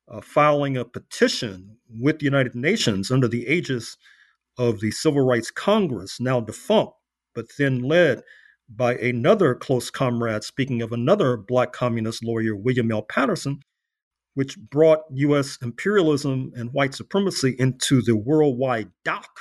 uh, 0.08 0.20
filing 0.20 0.76
a 0.76 0.84
petition 0.84 1.76
with 2.00 2.20
the 2.20 2.24
United 2.24 2.54
Nations 2.54 3.10
under 3.10 3.26
the 3.26 3.46
aegis 3.46 3.96
of 4.56 4.78
the 4.80 4.92
Civil 4.92 5.26
Rights 5.26 5.50
Congress, 5.50 6.20
now 6.20 6.40
defunct, 6.40 6.92
but 7.34 7.46
then 7.58 7.82
led 7.82 8.22
by 8.68 8.94
another 8.94 9.52
close 9.56 9.90
comrade, 9.90 10.44
speaking 10.44 10.80
of 10.80 10.92
another 10.92 11.36
Black 11.36 11.72
communist 11.72 12.22
lawyer, 12.22 12.54
William 12.54 12.92
L. 12.92 13.02
Patterson, 13.02 13.60
which 14.34 14.56
brought 14.58 15.00
U.S. 15.10 15.58
imperialism 15.60 16.52
and 16.54 16.72
white 16.72 16.94
supremacy 16.94 17.56
into 17.58 18.00
the 18.00 18.14
worldwide 18.14 18.90
dock, 19.04 19.40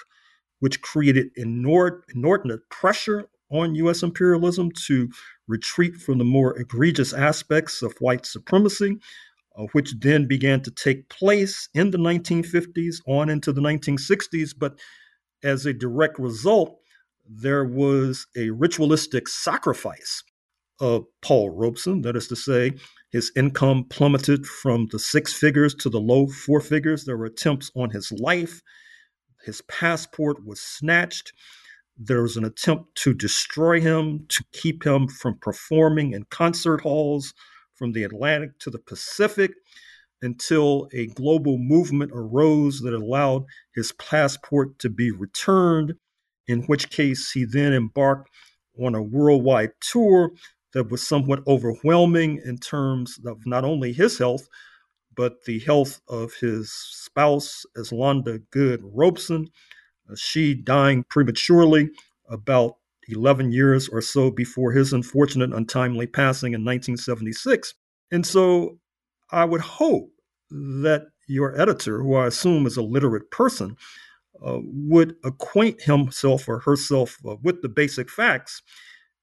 which 0.61 0.81
created 0.81 1.27
inordinate 1.35 2.67
pressure 2.69 3.29
on 3.51 3.75
U.S. 3.75 4.01
imperialism 4.01 4.71
to 4.87 5.09
retreat 5.49 5.95
from 5.95 6.19
the 6.19 6.23
more 6.23 6.57
egregious 6.57 7.11
aspects 7.11 7.81
of 7.81 7.93
white 7.99 8.25
supremacy, 8.25 8.97
uh, 9.57 9.63
which 9.73 9.93
then 9.99 10.27
began 10.27 10.61
to 10.61 10.71
take 10.71 11.09
place 11.09 11.67
in 11.73 11.91
the 11.91 11.97
1950s 11.97 12.97
on 13.07 13.29
into 13.29 13.51
the 13.51 13.61
1960s. 13.61 14.53
But 14.57 14.79
as 15.43 15.65
a 15.65 15.73
direct 15.73 16.19
result, 16.19 16.77
there 17.27 17.65
was 17.65 18.27
a 18.37 18.51
ritualistic 18.51 19.27
sacrifice 19.27 20.23
of 20.79 21.05
Paul 21.21 21.49
Robeson. 21.49 22.03
That 22.03 22.15
is 22.15 22.27
to 22.29 22.35
say, 22.35 22.73
his 23.11 23.31
income 23.35 23.85
plummeted 23.89 24.45
from 24.45 24.87
the 24.91 24.99
six 24.99 25.33
figures 25.33 25.73
to 25.75 25.89
the 25.89 25.99
low 25.99 26.27
four 26.27 26.61
figures. 26.61 27.05
There 27.05 27.17
were 27.17 27.25
attempts 27.25 27.71
on 27.75 27.89
his 27.89 28.11
life. 28.11 28.61
His 29.43 29.61
passport 29.63 30.45
was 30.45 30.61
snatched. 30.61 31.33
There 32.01 32.21
was 32.21 32.37
an 32.37 32.45
attempt 32.45 32.95
to 33.03 33.13
destroy 33.13 33.81
him, 33.81 34.25
to 34.29 34.43
keep 34.53 34.85
him 34.85 35.09
from 35.09 35.37
performing 35.37 36.13
in 36.13 36.23
concert 36.29 36.79
halls 36.79 37.33
from 37.75 37.91
the 37.91 38.03
Atlantic 38.03 38.57
to 38.59 38.69
the 38.69 38.79
Pacific 38.79 39.51
until 40.21 40.87
a 40.93 41.07
global 41.07 41.57
movement 41.57 42.11
arose 42.13 42.79
that 42.79 42.93
allowed 42.93 43.43
his 43.75 43.91
passport 43.93 44.79
to 44.79 44.89
be 44.89 45.11
returned, 45.11 45.95
in 46.47 46.63
which 46.63 46.89
case 46.89 47.31
he 47.31 47.43
then 47.43 47.73
embarked 47.73 48.29
on 48.81 48.95
a 48.95 49.03
worldwide 49.03 49.71
tour 49.81 50.31
that 50.73 50.89
was 50.89 51.05
somewhat 51.05 51.45
overwhelming 51.47 52.41
in 52.45 52.57
terms 52.57 53.19
of 53.25 53.45
not 53.45 53.65
only 53.65 53.91
his 53.91 54.17
health, 54.17 54.47
but 55.17 55.43
the 55.43 55.59
health 55.59 55.99
of 56.07 56.33
his 56.35 56.71
spouse, 56.71 57.65
Eslanda 57.77 58.39
Goode 58.51 58.83
Robeson. 58.83 59.49
Uh, 60.09 60.15
she 60.15 60.53
dying 60.53 61.03
prematurely 61.09 61.89
about 62.29 62.75
11 63.07 63.51
years 63.51 63.89
or 63.89 64.01
so 64.01 64.29
before 64.29 64.71
his 64.71 64.93
unfortunate 64.93 65.51
untimely 65.53 66.07
passing 66.07 66.53
in 66.53 66.63
1976. 66.63 67.73
And 68.11 68.25
so 68.25 68.79
I 69.31 69.45
would 69.45 69.61
hope 69.61 70.11
that 70.49 71.07
your 71.27 71.59
editor, 71.59 72.01
who 72.01 72.15
I 72.15 72.27
assume 72.27 72.65
is 72.65 72.77
a 72.77 72.81
literate 72.81 73.29
person, 73.31 73.75
uh, 74.43 74.59
would 74.63 75.15
acquaint 75.23 75.81
himself 75.81 76.47
or 76.47 76.59
herself 76.59 77.17
uh, 77.27 77.35
with 77.43 77.61
the 77.61 77.69
basic 77.69 78.09
facts 78.09 78.61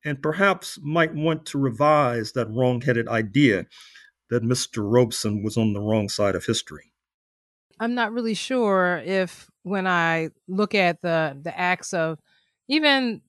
and 0.05 0.23
perhaps 0.23 0.78
might 0.83 1.14
want 1.14 1.47
to 1.47 1.59
revise 1.59 2.33
that 2.33 2.50
wrong-headed 2.50 3.09
idea 3.09 3.66
that 4.31 4.43
Mr. 4.43 4.88
Robeson 4.88 5.43
was 5.43 5.57
on 5.57 5.73
the 5.73 5.81
wrong 5.81 6.09
side 6.09 6.35
of 6.35 6.45
history. 6.45 6.93
I'm 7.78 7.95
not 7.95 8.12
really 8.12 8.35
sure 8.35 9.02
if 9.04 9.50
when 9.62 9.87
I 9.87 10.30
look 10.49 10.75
at 10.75 11.02
the 11.02 11.38
the 11.42 11.59
acts 11.59 11.92
of 11.92 12.18
even 12.68 13.23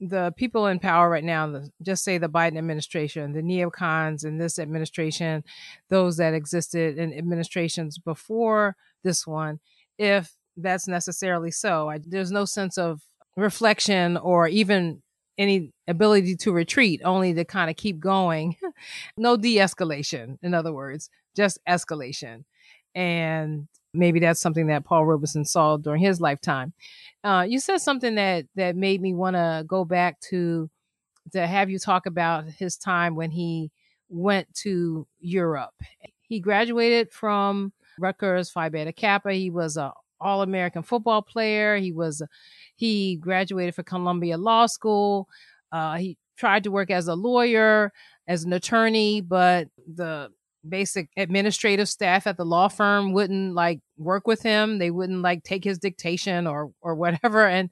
the 0.00 0.32
people 0.36 0.66
in 0.66 0.78
power 0.78 1.10
right 1.10 1.24
now, 1.24 1.48
the, 1.48 1.70
just 1.82 2.04
say 2.04 2.18
the 2.18 2.28
Biden 2.28 2.56
administration, 2.56 3.32
the 3.32 3.42
neocons 3.42 4.24
in 4.24 4.38
this 4.38 4.58
administration, 4.58 5.42
those 5.88 6.18
that 6.18 6.34
existed 6.34 6.98
in 6.98 7.12
administrations 7.12 7.98
before 7.98 8.76
this 9.02 9.26
one, 9.26 9.58
if 9.98 10.34
that's 10.56 10.86
necessarily 10.86 11.50
so. 11.50 11.88
I, 11.90 11.98
there's 12.04 12.30
no 12.30 12.44
sense 12.44 12.78
of 12.78 13.00
reflection 13.36 14.16
or 14.16 14.46
even 14.48 15.02
any 15.36 15.72
ability 15.86 16.36
to 16.36 16.52
retreat, 16.52 17.00
only 17.04 17.32
to 17.34 17.44
kind 17.44 17.70
of 17.70 17.76
keep 17.76 17.98
going. 18.00 18.56
no 19.16 19.36
de 19.36 19.56
escalation, 19.56 20.36
in 20.42 20.54
other 20.54 20.72
words, 20.72 21.10
just 21.36 21.58
escalation. 21.68 22.44
And 22.94 23.68
maybe 23.98 24.20
that's 24.20 24.40
something 24.40 24.68
that 24.68 24.84
Paul 24.84 25.04
Robeson 25.04 25.44
saw 25.44 25.76
during 25.76 26.00
his 26.00 26.20
lifetime. 26.20 26.72
Uh, 27.24 27.44
you 27.46 27.58
said 27.60 27.78
something 27.78 28.14
that 28.14 28.46
that 28.54 28.76
made 28.76 29.02
me 29.02 29.12
want 29.12 29.36
to 29.36 29.64
go 29.66 29.84
back 29.84 30.20
to 30.30 30.70
to 31.32 31.46
have 31.46 31.68
you 31.68 31.78
talk 31.78 32.06
about 32.06 32.46
his 32.46 32.76
time 32.76 33.16
when 33.16 33.30
he 33.30 33.70
went 34.08 34.52
to 34.54 35.06
Europe. 35.20 35.74
He 36.22 36.40
graduated 36.40 37.12
from 37.12 37.72
Rutgers 37.98 38.50
Phi 38.50 38.68
Beta 38.68 38.92
Kappa. 38.92 39.32
He 39.32 39.50
was 39.50 39.76
a 39.76 39.92
All 40.20 40.42
American 40.42 40.82
football 40.82 41.22
player. 41.22 41.76
He 41.76 41.92
was 41.92 42.22
he 42.76 43.16
graduated 43.16 43.74
from 43.74 43.84
Columbia 43.84 44.38
Law 44.38 44.66
School. 44.66 45.28
Uh, 45.72 45.96
he 45.96 46.16
tried 46.36 46.64
to 46.64 46.70
work 46.70 46.90
as 46.90 47.08
a 47.08 47.14
lawyer, 47.14 47.92
as 48.26 48.44
an 48.44 48.52
attorney, 48.52 49.20
but 49.20 49.68
the 49.92 50.30
basic 50.66 51.08
administrative 51.16 51.88
staff 51.88 52.26
at 52.26 52.36
the 52.36 52.44
law 52.44 52.68
firm 52.68 53.12
wouldn't 53.12 53.54
like 53.54 53.80
work 53.98 54.26
with 54.26 54.42
him. 54.42 54.78
They 54.78 54.90
wouldn't 54.90 55.22
like 55.22 55.42
take 55.44 55.64
his 55.64 55.78
dictation 55.78 56.46
or 56.46 56.70
or 56.80 56.94
whatever. 56.94 57.46
And 57.46 57.70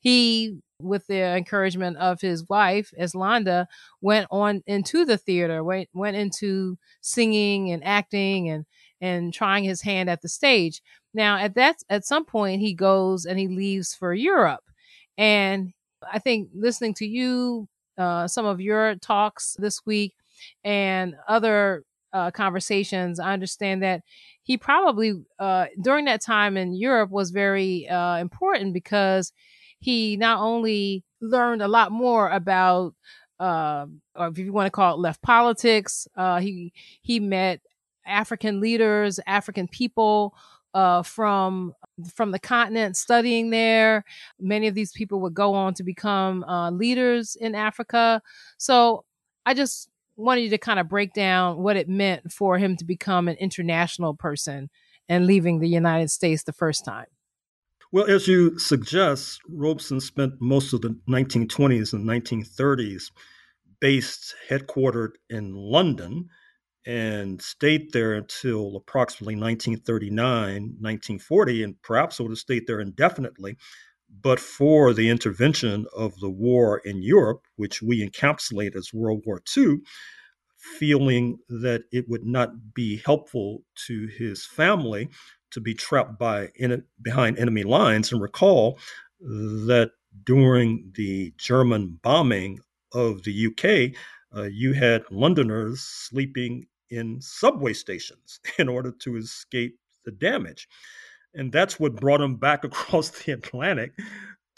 he, 0.00 0.58
with 0.80 1.06
the 1.06 1.36
encouragement 1.36 1.96
of 1.98 2.20
his 2.20 2.48
wife, 2.48 2.92
Eslanda, 3.00 3.66
went 4.00 4.26
on 4.30 4.62
into 4.66 5.04
the 5.04 5.18
theater, 5.18 5.64
went 5.64 5.88
went 5.92 6.16
into 6.16 6.78
singing 7.00 7.70
and 7.70 7.84
acting 7.84 8.48
and 8.48 8.64
and 9.00 9.32
trying 9.32 9.64
his 9.64 9.82
hand 9.82 10.10
at 10.10 10.22
the 10.22 10.28
stage. 10.28 10.82
Now, 11.14 11.38
at 11.38 11.54
that 11.54 11.76
at 11.88 12.04
some 12.04 12.24
point, 12.24 12.60
he 12.60 12.74
goes 12.74 13.24
and 13.24 13.38
he 13.38 13.48
leaves 13.48 13.94
for 13.94 14.12
Europe, 14.14 14.64
and 15.16 15.72
I 16.12 16.18
think 16.18 16.50
listening 16.54 16.94
to 16.94 17.06
you, 17.06 17.68
uh, 17.96 18.28
some 18.28 18.46
of 18.46 18.60
your 18.60 18.96
talks 18.96 19.56
this 19.58 19.80
week, 19.86 20.14
and 20.64 21.16
other 21.26 21.82
uh, 22.12 22.30
conversations, 22.30 23.20
I 23.20 23.32
understand 23.32 23.82
that 23.82 24.02
he 24.42 24.56
probably 24.56 25.14
uh, 25.38 25.66
during 25.80 26.06
that 26.06 26.22
time 26.22 26.56
in 26.56 26.74
Europe 26.74 27.10
was 27.10 27.30
very 27.30 27.88
uh, 27.88 28.16
important 28.16 28.72
because 28.72 29.32
he 29.80 30.16
not 30.16 30.40
only 30.40 31.04
learned 31.20 31.62
a 31.62 31.68
lot 31.68 31.92
more 31.92 32.30
about 32.30 32.94
uh, 33.40 33.86
or 34.16 34.28
if 34.28 34.38
you 34.38 34.52
want 34.52 34.66
to 34.66 34.70
call 34.70 34.94
it 34.94 35.00
left 35.00 35.22
politics, 35.22 36.08
uh, 36.16 36.40
he 36.40 36.72
he 37.02 37.20
met 37.20 37.60
African 38.06 38.60
leaders, 38.60 39.20
African 39.26 39.68
people 39.68 40.34
uh, 40.74 41.02
from 41.02 41.74
from 42.14 42.30
the 42.30 42.38
continent 42.38 42.96
studying 42.96 43.50
there. 43.50 44.04
Many 44.40 44.66
of 44.66 44.74
these 44.74 44.92
people 44.92 45.20
would 45.20 45.34
go 45.34 45.54
on 45.54 45.74
to 45.74 45.82
become 45.82 46.44
uh, 46.44 46.70
leaders 46.70 47.36
in 47.36 47.54
Africa. 47.54 48.22
So 48.56 49.04
I 49.46 49.54
just 49.54 49.88
wanted 50.18 50.42
you 50.42 50.50
to 50.50 50.58
kind 50.58 50.78
of 50.78 50.88
break 50.88 51.12
down 51.14 51.58
what 51.58 51.76
it 51.76 51.88
meant 51.88 52.32
for 52.32 52.58
him 52.58 52.76
to 52.76 52.84
become 52.84 53.28
an 53.28 53.36
international 53.36 54.14
person 54.14 54.68
and 55.08 55.26
leaving 55.26 55.58
the 55.58 55.68
United 55.68 56.10
States 56.10 56.42
the 56.42 56.52
first 56.52 56.84
time. 56.84 57.06
Well, 57.90 58.10
as 58.10 58.28
you 58.28 58.58
suggest, 58.58 59.40
Robeson 59.48 60.00
spent 60.00 60.34
most 60.40 60.74
of 60.74 60.82
the 60.82 60.98
1920s 61.08 61.94
and 61.94 62.04
1930s 62.04 63.10
based 63.80 64.34
headquartered 64.50 65.12
in 65.30 65.54
London 65.54 66.28
and 66.86 67.40
stayed 67.40 67.92
there 67.92 68.14
until 68.14 68.76
approximately 68.76 69.34
1939, 69.34 70.76
1940, 70.80 71.62
and 71.62 71.82
perhaps 71.82 72.20
would 72.20 72.30
have 72.30 72.38
stayed 72.38 72.66
there 72.66 72.80
indefinitely. 72.80 73.56
But 74.10 74.40
for 74.40 74.92
the 74.92 75.10
intervention 75.10 75.86
of 75.96 76.18
the 76.20 76.30
war 76.30 76.78
in 76.78 77.02
Europe, 77.02 77.46
which 77.56 77.82
we 77.82 78.06
encapsulate 78.06 78.74
as 78.74 78.92
World 78.92 79.22
War 79.26 79.42
II, 79.56 79.78
feeling 80.56 81.38
that 81.48 81.84
it 81.92 82.08
would 82.08 82.24
not 82.24 82.74
be 82.74 83.00
helpful 83.04 83.62
to 83.86 84.06
his 84.06 84.44
family 84.44 85.08
to 85.50 85.60
be 85.60 85.74
trapped 85.74 86.18
by 86.18 86.48
in, 86.56 86.82
behind 87.00 87.38
enemy 87.38 87.62
lines. 87.62 88.12
And 88.12 88.20
recall 88.20 88.78
that 89.20 89.92
during 90.24 90.90
the 90.94 91.32
German 91.38 91.98
bombing 92.02 92.60
of 92.92 93.22
the 93.22 93.46
UK, 93.46 93.96
uh, 94.36 94.44
you 94.44 94.72
had 94.72 95.04
Londoners 95.10 95.80
sleeping 95.80 96.66
in 96.90 97.20
subway 97.20 97.72
stations 97.72 98.40
in 98.58 98.68
order 98.68 98.90
to 98.90 99.16
escape 99.16 99.78
the 100.04 100.12
damage. 100.12 100.68
And 101.34 101.52
that's 101.52 101.78
what 101.78 101.96
brought 101.96 102.20
him 102.20 102.36
back 102.36 102.64
across 102.64 103.10
the 103.10 103.32
Atlantic 103.32 103.92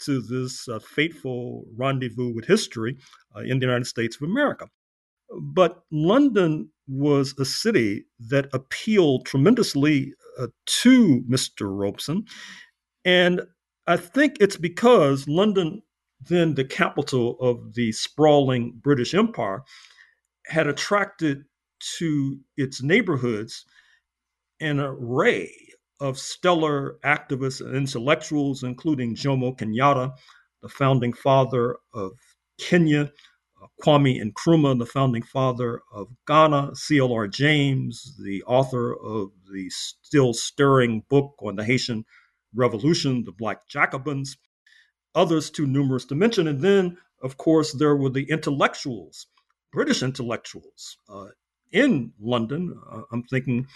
to 0.05 0.21
this 0.21 0.67
uh, 0.67 0.79
fateful 0.79 1.65
rendezvous 1.75 2.33
with 2.33 2.45
history 2.45 2.97
uh, 3.35 3.41
in 3.41 3.59
the 3.59 3.65
United 3.65 3.85
States 3.85 4.15
of 4.15 4.23
America. 4.23 4.67
But 5.41 5.83
London 5.91 6.69
was 6.87 7.33
a 7.39 7.45
city 7.45 8.05
that 8.19 8.49
appealed 8.53 9.25
tremendously 9.25 10.13
uh, 10.39 10.47
to 10.65 11.23
Mr. 11.29 11.69
Robeson. 11.69 12.25
And 13.05 13.41
I 13.87 13.97
think 13.97 14.37
it's 14.39 14.57
because 14.57 15.27
London, 15.27 15.83
then 16.19 16.55
the 16.55 16.65
capital 16.65 17.37
of 17.39 17.73
the 17.75 17.91
sprawling 17.91 18.73
British 18.81 19.13
Empire, 19.13 19.63
had 20.47 20.67
attracted 20.67 21.45
to 21.97 22.39
its 22.57 22.83
neighborhoods 22.83 23.65
an 24.59 24.79
array 24.79 25.51
of 26.01 26.17
stellar 26.17 26.97
activists 27.05 27.61
and 27.61 27.75
intellectuals, 27.75 28.63
including 28.63 29.15
Jomo 29.15 29.55
Kenyatta, 29.55 30.11
the 30.61 30.67
founding 30.69 31.13
father 31.13 31.77
of 31.93 32.11
Kenya, 32.59 33.11
uh, 33.61 33.67
Kwame 33.83 34.19
Nkrumah, 34.19 34.79
the 34.79 34.85
founding 34.85 35.21
father 35.21 35.81
of 35.93 36.07
Ghana, 36.27 36.75
C.L.R. 36.75 37.27
James, 37.27 38.17
the 38.23 38.43
author 38.43 38.95
of 38.95 39.29
the 39.53 39.69
still 39.69 40.33
stirring 40.33 41.03
book 41.07 41.35
on 41.39 41.55
the 41.55 41.63
Haitian 41.63 42.03
Revolution, 42.55 43.23
the 43.23 43.31
Black 43.31 43.67
Jacobins, 43.69 44.37
others 45.13 45.51
too 45.51 45.67
numerous 45.67 46.05
to 46.05 46.15
mention. 46.15 46.47
And 46.47 46.61
then, 46.61 46.97
of 47.21 47.37
course, 47.37 47.73
there 47.73 47.95
were 47.95 48.09
the 48.09 48.29
intellectuals, 48.29 49.27
British 49.71 50.01
intellectuals 50.01 50.97
uh, 51.07 51.27
in 51.71 52.11
London. 52.19 52.75
Uh, 52.91 53.01
I'm 53.11 53.23
thinking 53.23 53.67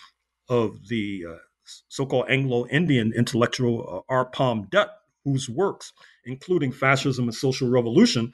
of 0.49 0.87
the 0.87 1.25
uh, 1.29 1.37
so 1.87 2.05
called 2.05 2.25
Anglo 2.29 2.67
Indian 2.67 3.13
intellectual 3.15 4.05
uh, 4.09 4.13
R. 4.13 4.25
Palme 4.25 4.67
Dutt, 4.69 4.91
whose 5.23 5.49
works, 5.49 5.93
including 6.25 6.71
Fascism 6.71 7.25
and 7.25 7.35
Social 7.35 7.69
Revolution, 7.69 8.33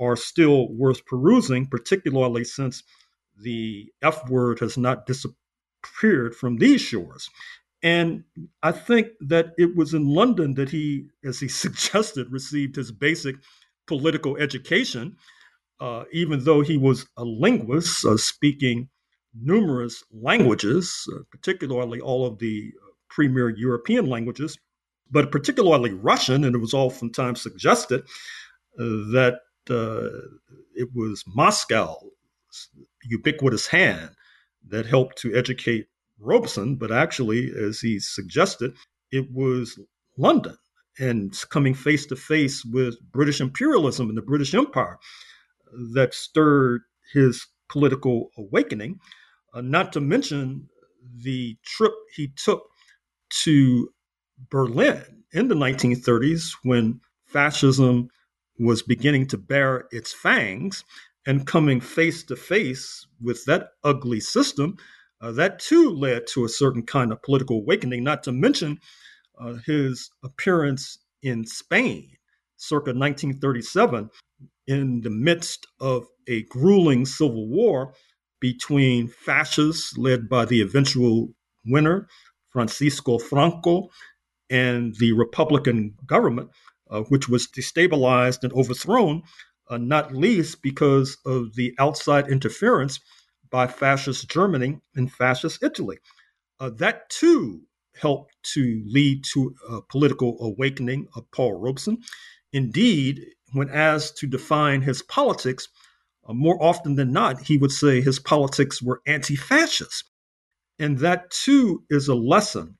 are 0.00 0.16
still 0.16 0.72
worth 0.72 1.04
perusing, 1.06 1.66
particularly 1.66 2.44
since 2.44 2.82
the 3.40 3.92
F 4.02 4.28
word 4.28 4.60
has 4.60 4.76
not 4.76 5.06
disappeared 5.06 6.34
from 6.34 6.56
these 6.56 6.80
shores. 6.80 7.28
And 7.82 8.24
I 8.62 8.72
think 8.72 9.08
that 9.20 9.52
it 9.56 9.76
was 9.76 9.94
in 9.94 10.06
London 10.06 10.54
that 10.54 10.70
he, 10.70 11.06
as 11.24 11.38
he 11.40 11.48
suggested, 11.64 12.30
received 12.30 12.76
his 12.76 12.92
basic 12.92 13.36
political 13.86 14.36
education, 14.36 15.16
uh, 15.80 16.04
even 16.12 16.44
though 16.44 16.60
he 16.60 16.76
was 16.76 17.06
a 17.16 17.24
linguist, 17.24 18.04
uh, 18.04 18.16
speaking 18.16 18.88
numerous 19.40 20.02
languages, 20.12 21.08
uh, 21.14 21.20
particularly 21.30 22.00
all 22.00 22.26
of 22.26 22.38
the 22.38 22.72
uh, 22.82 22.90
premier 23.08 23.48
European 23.50 24.06
languages, 24.06 24.58
but 25.10 25.32
particularly 25.32 25.92
Russian. 25.92 26.44
And 26.44 26.54
it 26.54 26.58
was 26.58 26.74
oftentimes 26.74 27.40
suggested 27.40 28.02
uh, 28.78 28.84
that 29.12 29.40
uh, 29.70 30.08
it 30.74 30.88
was 30.94 31.24
Moscow's 31.26 31.98
ubiquitous 33.04 33.66
hand 33.66 34.10
that 34.68 34.86
helped 34.86 35.18
to 35.18 35.34
educate 35.34 35.86
Robeson, 36.18 36.76
but 36.76 36.90
actually, 36.90 37.52
as 37.56 37.80
he 37.80 37.98
suggested, 38.00 38.74
it 39.10 39.30
was 39.32 39.78
London 40.16 40.56
and 40.98 41.32
coming 41.50 41.74
face 41.74 42.06
to 42.06 42.16
face 42.16 42.64
with 42.64 42.96
British 43.12 43.40
imperialism 43.40 44.08
and 44.08 44.18
the 44.18 44.22
British 44.22 44.54
Empire 44.54 44.98
that 45.94 46.12
stirred 46.12 46.82
his 47.12 47.46
political 47.68 48.30
awakening, 48.36 48.98
uh, 49.58 49.60
not 49.62 49.92
to 49.92 50.00
mention 50.00 50.68
the 51.22 51.56
trip 51.64 51.92
he 52.14 52.28
took 52.36 52.62
to 53.42 53.88
Berlin 54.50 55.02
in 55.32 55.48
the 55.48 55.54
1930s 55.54 56.52
when 56.62 57.00
fascism 57.26 58.08
was 58.58 58.82
beginning 58.82 59.26
to 59.26 59.36
bear 59.36 59.86
its 59.90 60.12
fangs 60.12 60.84
and 61.26 61.46
coming 61.46 61.80
face 61.80 62.22
to 62.22 62.36
face 62.36 63.06
with 63.20 63.44
that 63.46 63.70
ugly 63.84 64.20
system, 64.20 64.76
uh, 65.20 65.32
that 65.32 65.58
too 65.58 65.90
led 65.90 66.26
to 66.28 66.44
a 66.44 66.48
certain 66.48 66.82
kind 66.82 67.12
of 67.12 67.22
political 67.22 67.56
awakening, 67.56 68.04
not 68.04 68.22
to 68.22 68.32
mention 68.32 68.78
uh, 69.40 69.54
his 69.66 70.10
appearance 70.22 70.98
in 71.22 71.44
Spain 71.44 72.08
circa 72.56 72.90
1937 72.90 74.08
in 74.68 75.00
the 75.00 75.10
midst 75.10 75.66
of 75.80 76.06
a 76.28 76.42
grueling 76.44 77.04
civil 77.04 77.48
war 77.48 77.92
between 78.40 79.08
fascists 79.08 79.96
led 79.96 80.28
by 80.28 80.44
the 80.44 80.60
eventual 80.60 81.28
winner, 81.66 82.08
Francisco 82.50 83.18
Franco, 83.18 83.88
and 84.50 84.94
the 84.96 85.12
Republican 85.12 85.94
government, 86.06 86.50
uh, 86.90 87.02
which 87.02 87.28
was 87.28 87.46
destabilized 87.46 88.42
and 88.42 88.52
overthrown, 88.52 89.22
uh, 89.68 89.76
not 89.76 90.14
least 90.14 90.62
because 90.62 91.18
of 91.26 91.54
the 91.54 91.74
outside 91.78 92.28
interference 92.28 93.00
by 93.50 93.66
fascist 93.66 94.28
Germany 94.30 94.78
and 94.94 95.12
fascist 95.12 95.62
Italy. 95.62 95.98
Uh, 96.60 96.70
that 96.70 97.08
too 97.10 97.62
helped 98.00 98.32
to 98.42 98.82
lead 98.86 99.24
to 99.24 99.54
a 99.68 99.82
political 99.82 100.36
awakening 100.40 101.06
of 101.16 101.30
Paul 101.32 101.54
Robeson. 101.54 101.98
Indeed, 102.52 103.26
when 103.52 103.70
asked 103.70 104.16
to 104.18 104.26
define 104.26 104.82
his 104.82 105.02
politics, 105.02 105.68
more 106.36 106.62
often 106.62 106.94
than 106.96 107.12
not, 107.12 107.42
he 107.42 107.56
would 107.56 107.72
say 107.72 108.00
his 108.00 108.18
politics 108.18 108.82
were 108.82 109.02
anti 109.06 109.36
fascist. 109.36 110.04
And 110.78 110.98
that 110.98 111.30
too 111.30 111.84
is 111.90 112.08
a 112.08 112.14
lesson 112.14 112.78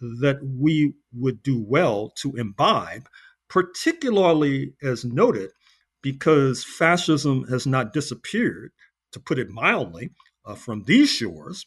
that 0.00 0.38
we 0.42 0.94
would 1.12 1.42
do 1.42 1.62
well 1.62 2.10
to 2.16 2.36
imbibe, 2.36 3.08
particularly 3.48 4.74
as 4.82 5.04
noted, 5.04 5.50
because 6.02 6.64
fascism 6.64 7.44
has 7.48 7.66
not 7.66 7.92
disappeared, 7.92 8.72
to 9.12 9.20
put 9.20 9.38
it 9.38 9.50
mildly, 9.50 10.10
uh, 10.44 10.54
from 10.54 10.82
these 10.84 11.08
shores. 11.08 11.66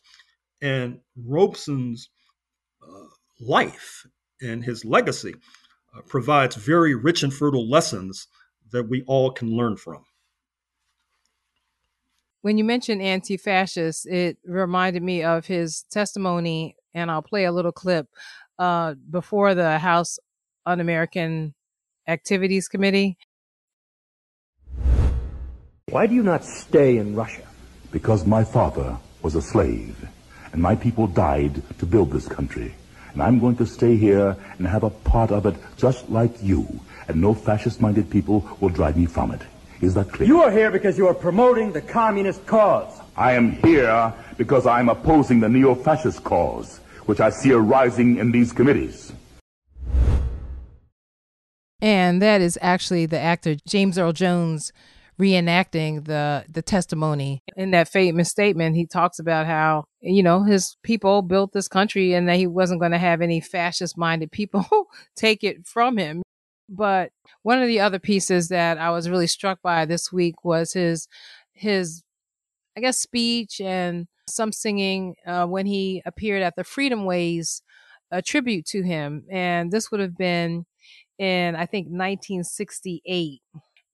And 0.62 1.00
Robeson's 1.16 2.10
uh, 2.82 3.08
life 3.40 4.06
and 4.42 4.63
his 4.63 4.86
legacy 4.86 5.36
uh, 5.96 6.02
provides 6.08 6.56
very 6.56 6.96
rich 6.96 7.24
and 7.24 7.34
fertile 7.34 7.70
lessons 7.70 8.28
that 8.72 8.90
we 8.90 9.04
all 9.08 9.32
can 9.32 9.50
learn 9.50 9.78
from. 9.78 10.04
When 12.47 12.57
you 12.57 12.63
mentioned 12.63 13.01
anti 13.01 13.36
fascist, 13.36 14.07
it 14.07 14.38
reminded 14.45 15.03
me 15.03 15.21
of 15.21 15.47
his 15.47 15.83
testimony, 15.91 16.77
and 16.93 17.12
I'll 17.12 17.21
play 17.21 17.43
a 17.43 17.51
little 17.51 17.73
clip 17.73 18.07
uh, 18.57 18.93
before 19.10 19.53
the 19.53 19.77
House 19.77 20.17
Un 20.65 20.79
American 20.79 21.55
Activities 22.07 22.69
Committee. 22.69 23.17
Why 25.89 26.07
do 26.07 26.15
you 26.15 26.23
not 26.23 26.45
stay 26.45 26.95
in 26.95 27.15
Russia? 27.15 27.45
Because 27.91 28.25
my 28.25 28.45
father 28.45 28.95
was 29.21 29.36
a 29.36 29.41
slave, 29.41 30.07
and 30.53 30.62
my 30.62 30.73
people 30.73 31.05
died 31.05 31.62
to 31.79 31.86
build 31.86 32.12
this 32.12 32.29
country. 32.29 32.73
And 33.12 33.21
I'm 33.21 33.39
going 33.39 33.57
to 33.57 33.65
stay 33.65 33.97
here 33.97 34.38
and 34.57 34.65
have 34.65 34.83
a 34.83 34.89
part 34.89 35.31
of 35.31 35.45
it 35.45 35.57
just 35.75 36.10
like 36.10 36.41
you, 36.41 36.79
and 37.10 37.19
no 37.19 37.33
fascist-minded 37.33 38.10
people 38.10 38.47
will 38.62 38.69
drive 38.69 38.95
me 38.95 39.05
from 39.05 39.31
it. 39.31 39.41
Is 39.82 39.94
that 39.94 40.12
clear? 40.12 40.28
You 40.28 40.42
are 40.42 40.50
here 40.50 40.72
because 40.72 40.98
you 40.98 41.08
are 41.08 41.13
promoting 41.13 41.72
the 41.72 41.82
communist 41.82 42.46
cause. 42.48 43.00
I 43.16 43.34
am 43.34 43.52
here 43.63 44.12
because 44.38 44.66
I'm 44.66 44.90
opposing 44.90 45.40
the 45.40 45.50
neo-fascist 45.50 46.24
cause, 46.24 46.80
which 47.06 47.20
I 47.20 47.30
see 47.30 47.52
arising 47.52 48.18
in 48.18 48.32
these 48.32 48.52
committees. 48.52 49.13
And 51.80 52.22
that 52.24 52.42
is 52.42 52.58
actually 52.62 53.06
the 53.06 53.20
actor 53.20 53.56
James 53.68 54.00
Earl 54.00 54.13
Jones 54.13 54.74
reenacting 55.20 56.06
the 56.06 56.46
the 56.48 56.62
testimony 56.62 57.42
in 57.56 57.72
that 57.72 57.88
famous 57.88 58.30
statement 58.30 58.76
he 58.76 58.86
talks 58.86 59.18
about 59.18 59.48
how 59.48 59.84
you 60.00 60.22
know 60.22 60.44
his 60.44 60.78
people 60.84 61.24
built 61.24 61.54
this 61.54 61.68
country 61.68 62.13
and 62.13 62.30
that 62.30 62.36
he 62.36 62.46
wasn't 62.46 62.80
going 62.80 62.92
to 62.92 63.00
have 63.00 63.20
any 63.20 63.42
fascist 63.42 63.98
minded 63.98 64.32
people 64.32 64.63
take 65.16 65.44
it 65.44 65.66
from 65.66 65.98
him 65.98 66.22
but 66.69 67.12
one 67.43 67.62
of 67.62 67.67
the 67.67 67.80
other 67.80 67.99
pieces 67.99 68.49
that 68.49 68.77
I 68.77 68.89
was 68.91 69.10
really 69.10 69.27
struck 69.27 69.62
by 69.62 69.86
this 69.86 70.12
week 70.12 70.43
was 70.43 70.73
his 70.73 71.08
his 71.53 72.03
I 72.77 72.82
guess 72.82 72.97
speech 72.97 73.60
and 73.60 74.08
some 74.30 74.51
singing 74.51 75.15
uh, 75.25 75.47
when 75.47 75.65
he 75.65 76.01
appeared 76.06 76.43
at 76.43 76.56
the 76.56 76.63
Freedomways 76.63 77.62
a 78.12 78.21
tribute 78.21 78.65
to 78.67 78.84
him. 78.84 79.23
And 79.32 79.71
this 79.71 79.91
would 79.91 79.99
have 79.99 80.17
been 80.17 80.65
in 81.17 81.56
I 81.56 81.65
think 81.65 81.88
1968 81.88 83.41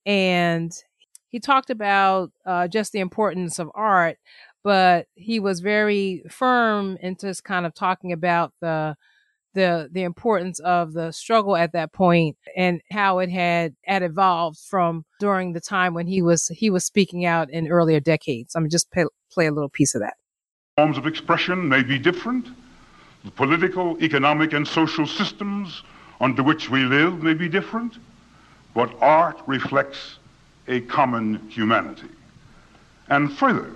and 0.06 0.72
he 1.28 1.40
talked 1.40 1.70
about 1.70 2.30
uh, 2.46 2.68
just 2.68 2.92
the 2.92 3.00
importance 3.00 3.58
of 3.58 3.70
art, 3.74 4.18
but 4.62 5.06
he 5.14 5.40
was 5.40 5.60
very 5.60 6.22
firm 6.30 6.96
in 7.00 7.16
just 7.16 7.42
kind 7.42 7.66
of 7.66 7.74
talking 7.74 8.12
about 8.12 8.52
the 8.60 8.96
the 9.54 9.88
the 9.90 10.02
importance 10.02 10.58
of 10.60 10.92
the 10.92 11.12
struggle 11.12 11.56
at 11.56 11.72
that 11.72 11.92
point 11.92 12.36
and 12.56 12.80
how 12.90 13.18
it 13.18 13.30
had 13.30 13.74
had 13.84 14.02
evolved 14.02 14.58
from 14.58 15.04
during 15.20 15.52
the 15.52 15.60
time 15.60 15.94
when 15.94 16.06
he 16.06 16.22
was 16.22 16.48
he 16.48 16.70
was 16.70 16.84
speaking 16.84 17.24
out 17.24 17.50
in 17.50 17.68
earlier 17.68 18.00
decades. 18.00 18.54
I'm 18.54 18.68
just 18.68 18.90
play, 18.92 19.04
play 19.32 19.46
a 19.46 19.52
little 19.52 19.68
piece 19.68 19.94
of 19.94 20.00
that. 20.02 20.14
Forms 20.76 20.98
of 20.98 21.06
expression 21.06 21.68
may 21.68 21.82
be 21.82 21.98
different. 21.98 22.48
The 23.24 23.30
political, 23.30 23.96
economic, 24.02 24.52
and 24.52 24.66
social 24.66 25.06
systems 25.06 25.82
under 26.20 26.42
which 26.42 26.68
we 26.68 26.84
live 26.84 27.22
may 27.22 27.34
be 27.34 27.48
different, 27.48 27.96
but 28.74 28.94
art 29.00 29.40
reflects 29.46 30.18
a 30.68 30.80
common 30.82 31.48
humanity. 31.48 32.08
And 33.08 33.32
further, 33.32 33.70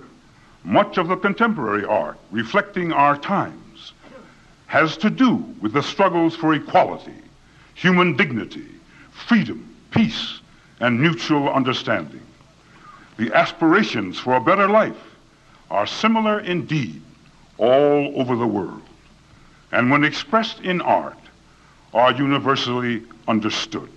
Much 0.63 0.97
of 0.97 1.07
the 1.07 1.15
contemporary 1.15 1.85
art 1.85 2.17
reflecting 2.31 2.91
our 2.91 3.17
times 3.17 3.68
has 4.69 4.95
to 4.97 5.09
do 5.09 5.43
with 5.61 5.73
the 5.73 5.81
struggles 5.81 6.35
for 6.35 6.53
equality, 6.53 7.15
human 7.73 8.15
dignity, 8.15 8.67
freedom, 9.27 9.75
peace, 9.89 10.41
and 10.79 11.01
mutual 11.01 11.49
understanding. 11.49 12.21
The 13.17 13.33
aspirations 13.35 14.19
for 14.19 14.35
a 14.35 14.39
better 14.39 14.69
life 14.69 14.95
are 15.71 15.87
similar 15.87 16.41
indeed 16.41 17.01
all 17.57 18.13
over 18.21 18.35
the 18.35 18.45
world, 18.45 18.83
and 19.71 19.89
when 19.89 20.03
expressed 20.03 20.59
in 20.61 20.81
art, 20.81 21.17
are 21.91 22.11
universally 22.11 23.01
understood. 23.27 23.89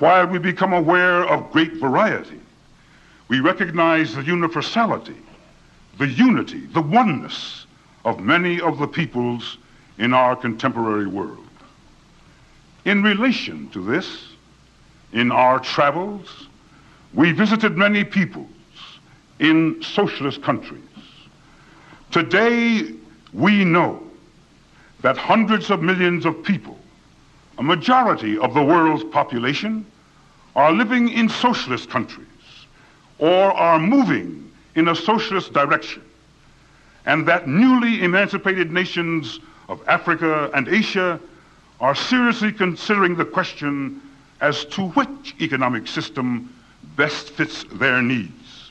While 0.00 0.26
we 0.26 0.38
become 0.38 0.74
aware 0.74 1.24
of 1.24 1.50
great 1.50 1.76
variety, 1.76 2.40
we 3.28 3.40
recognize 3.40 4.14
the 4.14 4.22
universality, 4.22 5.16
the 5.96 6.08
unity, 6.08 6.66
the 6.66 6.82
oneness 6.82 7.59
of 8.04 8.20
many 8.20 8.60
of 8.60 8.78
the 8.78 8.86
peoples 8.86 9.58
in 9.98 10.14
our 10.14 10.34
contemporary 10.34 11.06
world. 11.06 11.46
In 12.84 13.02
relation 13.02 13.68
to 13.70 13.84
this, 13.84 14.28
in 15.12 15.30
our 15.30 15.58
travels, 15.58 16.48
we 17.12 17.32
visited 17.32 17.76
many 17.76 18.04
peoples 18.04 18.48
in 19.38 19.82
socialist 19.82 20.42
countries. 20.42 20.82
Today, 22.10 22.94
we 23.32 23.64
know 23.64 24.02
that 25.02 25.16
hundreds 25.16 25.70
of 25.70 25.82
millions 25.82 26.24
of 26.24 26.42
people, 26.42 26.78
a 27.58 27.62
majority 27.62 28.38
of 28.38 28.54
the 28.54 28.62
world's 28.62 29.04
population, 29.04 29.84
are 30.56 30.72
living 30.72 31.08
in 31.08 31.28
socialist 31.28 31.88
countries 31.88 32.26
or 33.18 33.52
are 33.52 33.78
moving 33.78 34.50
in 34.74 34.88
a 34.88 34.94
socialist 34.94 35.52
direction, 35.52 36.02
and 37.06 37.26
that 37.26 37.48
newly 37.48 38.02
emancipated 38.02 38.70
nations 38.72 39.40
of 39.68 39.82
Africa 39.88 40.50
and 40.54 40.68
Asia 40.68 41.20
are 41.80 41.94
seriously 41.94 42.52
considering 42.52 43.14
the 43.14 43.24
question 43.24 44.00
as 44.40 44.64
to 44.66 44.88
which 44.90 45.34
economic 45.40 45.86
system 45.86 46.52
best 46.96 47.30
fits 47.30 47.64
their 47.72 48.02
needs. 48.02 48.70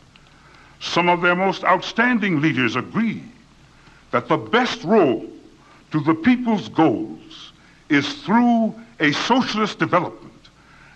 Some 0.80 1.10
of 1.10 1.22
their 1.22 1.36
most 1.36 1.64
outstanding 1.64 2.42
leaders 2.42 2.76
agree 2.76 3.24
that 4.12 4.28
the 4.28 4.38
best 4.38 4.84
road 4.84 5.30
to 5.92 6.00
the 6.02 6.14
people's 6.14 6.70
goals 6.70 7.52
is 7.90 8.22
through 8.24 8.76
a 9.00 9.12
socialist 9.12 9.80
development, 9.80 10.50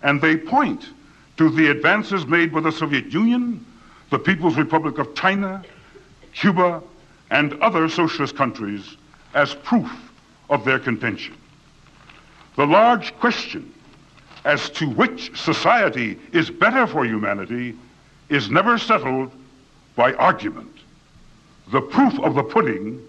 and 0.03 0.21
they 0.21 0.37
point 0.37 0.89
to 1.37 1.49
the 1.49 1.69
advances 1.69 2.27
made 2.27 2.53
by 2.53 2.59
the 2.59 2.71
Soviet 2.71 3.11
Union, 3.11 3.65
the 4.11 4.19
People's 4.19 4.55
Republic 4.55 4.99
of 4.99 5.15
China, 5.15 5.63
Cuba, 6.33 6.81
and 7.33 7.59
other 7.61 7.89
socialist 7.89 8.35
countries 8.35 8.95
as 9.33 9.55
proof 9.55 9.91
of 10.51 10.63
their 10.63 10.77
contention. 10.77 11.35
The 12.55 12.67
large 12.67 13.17
question 13.19 13.73
as 14.45 14.69
to 14.71 14.87
which 14.87 15.35
society 15.35 16.19
is 16.31 16.51
better 16.51 16.85
for 16.85 17.05
humanity 17.05 17.75
is 18.29 18.51
never 18.51 18.77
settled 18.77 19.31
by 19.95 20.13
argument. 20.13 20.77
The 21.71 21.81
proof 21.81 22.19
of 22.19 22.35
the 22.35 22.43
pudding 22.43 23.01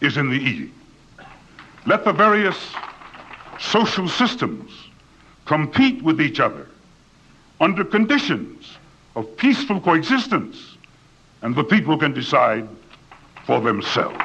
is 0.00 0.16
in 0.16 0.28
the 0.28 0.36
eating. 0.36 0.72
Let 1.86 2.04
the 2.04 2.12
various 2.12 2.58
social 3.60 4.08
systems 4.08 4.72
compete 5.44 6.02
with 6.02 6.20
each 6.20 6.40
other 6.40 6.66
under 7.60 7.84
conditions 7.84 8.76
of 9.14 9.36
peaceful 9.36 9.80
coexistence, 9.80 10.76
and 11.42 11.54
the 11.54 11.62
people 11.62 11.96
can 11.96 12.12
decide 12.12 12.68
for 13.46 13.60
themselves. 13.60 14.16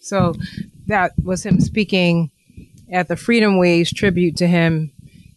So 0.00 0.32
that 0.86 1.12
was 1.22 1.44
him 1.44 1.60
speaking 1.60 2.30
at 2.90 3.08
the 3.08 3.14
Freedomways 3.14 3.94
tribute 3.94 4.36
to 4.36 4.46
him 4.46 4.90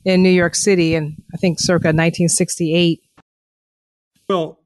in 0.06 0.23
New 0.23 0.30
York 0.30 0.56
City 0.56 0.95
in, 0.95 1.17
I 1.34 1.38
think, 1.38 1.60
circa 1.60 1.88
1968. 1.88 3.01
Well, 4.30 4.60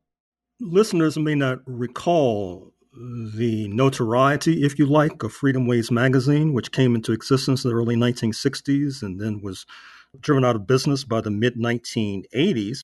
listeners 0.59 1.17
may 1.17 1.33
not 1.33 1.61
recall 1.65 2.64
the 2.95 3.67
notoriety, 3.69 4.63
if 4.63 4.79
you 4.79 4.85
like, 4.85 5.23
of 5.23 5.33
Freedomways 5.33 5.91
magazine, 5.91 6.53
which 6.53 6.71
came 6.71 6.95
into 6.95 7.11
existence 7.11 7.63
in 7.63 7.69
the 7.69 7.75
early 7.75 7.95
1960s 7.95 9.01
and 9.01 9.19
then 9.19 9.41
was 9.41 9.65
driven 10.19 10.45
out 10.45 10.55
of 10.55 10.67
business 10.67 11.03
by 11.03 11.21
the 11.21 11.31
mid 11.31 11.55
1980s. 11.55 12.83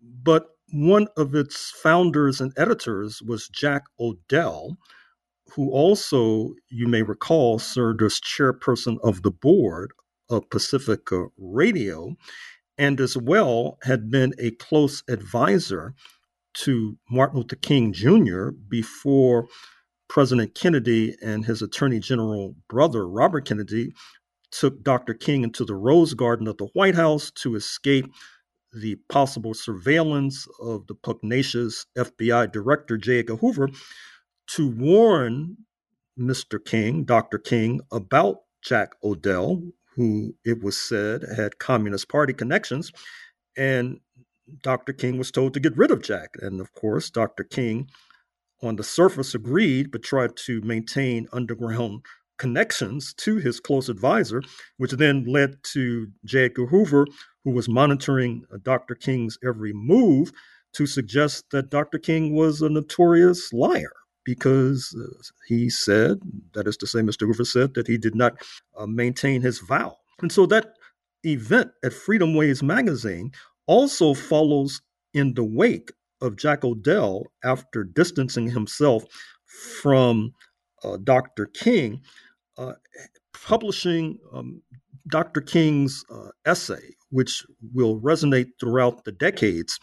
But 0.00 0.48
one 0.72 1.08
of 1.16 1.34
its 1.34 1.70
founders 1.70 2.40
and 2.40 2.52
editors 2.56 3.22
was 3.22 3.48
Jack 3.48 3.84
O'Dell, 3.98 4.76
who 5.54 5.70
also, 5.70 6.54
you 6.68 6.86
may 6.86 7.02
recall, 7.02 7.58
served 7.58 8.02
as 8.02 8.20
chairperson 8.20 8.98
of 9.02 9.22
the 9.22 9.30
board 9.30 9.92
of 10.28 10.48
Pacifica 10.50 11.26
Radio, 11.36 12.16
and 12.78 13.00
as 13.00 13.16
well 13.16 13.78
had 13.82 14.10
been 14.10 14.32
a 14.38 14.52
close 14.52 15.02
advisor 15.08 15.94
to 16.54 16.96
Martin 17.10 17.38
Luther 17.38 17.56
King 17.56 17.92
Jr. 17.92 18.50
before 18.68 19.48
President 20.08 20.54
Kennedy 20.54 21.16
and 21.22 21.44
his 21.44 21.62
Attorney 21.62 22.00
General 22.00 22.54
brother, 22.68 23.08
Robert 23.08 23.46
Kennedy, 23.46 23.92
took 24.50 24.82
Dr. 24.82 25.14
King 25.14 25.44
into 25.44 25.64
the 25.64 25.76
Rose 25.76 26.14
Garden 26.14 26.48
of 26.48 26.56
the 26.56 26.68
White 26.74 26.96
House 26.96 27.30
to 27.36 27.54
escape 27.54 28.06
the 28.72 28.96
possible 29.08 29.54
surveillance 29.54 30.46
of 30.60 30.86
the 30.86 30.94
pugnacious 30.94 31.86
FBI 31.96 32.50
Director 32.52 32.96
J. 32.96 33.20
Edgar 33.20 33.36
Hoover 33.36 33.68
to 34.48 34.68
warn 34.68 35.56
Mr. 36.18 36.64
King, 36.64 37.04
Dr. 37.04 37.38
King, 37.38 37.80
about 37.92 38.38
Jack 38.62 38.92
O'Dell, 39.02 39.62
who 39.96 40.34
it 40.44 40.62
was 40.62 40.78
said 40.78 41.24
had 41.36 41.58
Communist 41.58 42.08
Party 42.08 42.32
connections. 42.32 42.92
And 43.56 44.00
Dr. 44.62 44.92
King 44.92 45.18
was 45.18 45.30
told 45.30 45.54
to 45.54 45.60
get 45.60 45.76
rid 45.76 45.90
of 45.90 46.02
Jack. 46.02 46.36
And 46.40 46.60
of 46.60 46.72
course, 46.72 47.10
Dr. 47.10 47.44
King, 47.44 47.88
on 48.62 48.76
the 48.76 48.84
surface, 48.84 49.34
agreed, 49.34 49.90
but 49.90 50.02
tried 50.02 50.36
to 50.46 50.60
maintain 50.62 51.28
underground 51.32 52.02
connections 52.38 53.12
to 53.14 53.36
his 53.36 53.60
close 53.60 53.88
advisor, 53.88 54.42
which 54.78 54.92
then 54.92 55.24
led 55.24 55.62
to 55.62 56.08
J. 56.24 56.46
Edgar 56.46 56.66
Hoover, 56.66 57.06
who 57.44 57.50
was 57.50 57.68
monitoring 57.68 58.44
uh, 58.52 58.58
Dr. 58.62 58.94
King's 58.94 59.38
every 59.46 59.72
move, 59.72 60.32
to 60.72 60.86
suggest 60.86 61.50
that 61.50 61.70
Dr. 61.70 61.98
King 61.98 62.34
was 62.34 62.62
a 62.62 62.68
notorious 62.68 63.52
liar 63.52 63.92
because 64.24 64.94
uh, 64.98 65.22
he 65.46 65.68
said, 65.68 66.20
that 66.54 66.66
is 66.66 66.76
to 66.78 66.86
say, 66.86 67.00
Mr. 67.00 67.26
Hoover 67.26 67.44
said, 67.44 67.74
that 67.74 67.86
he 67.86 67.98
did 67.98 68.14
not 68.14 68.34
uh, 68.76 68.86
maintain 68.86 69.42
his 69.42 69.58
vow. 69.60 69.96
And 70.20 70.30
so 70.30 70.46
that 70.46 70.74
event 71.24 71.72
at 71.84 71.92
Freedomways 71.92 72.62
magazine 72.62 73.32
also 73.70 74.14
follows 74.14 74.82
in 75.14 75.32
the 75.34 75.44
wake 75.44 75.92
of 76.20 76.34
Jack 76.34 76.64
O'Dell 76.64 77.22
after 77.44 77.84
distancing 77.84 78.50
himself 78.50 79.04
from 79.80 80.34
uh, 80.82 80.96
Dr. 81.04 81.46
King, 81.46 82.00
uh, 82.58 82.72
publishing 83.32 84.18
um, 84.32 84.60
Dr. 85.08 85.40
King's 85.40 86.04
uh, 86.10 86.30
essay, 86.44 86.96
which 87.10 87.46
will 87.72 88.00
resonate 88.00 88.48
throughout 88.58 89.04
the 89.04 89.12
decades 89.12 89.78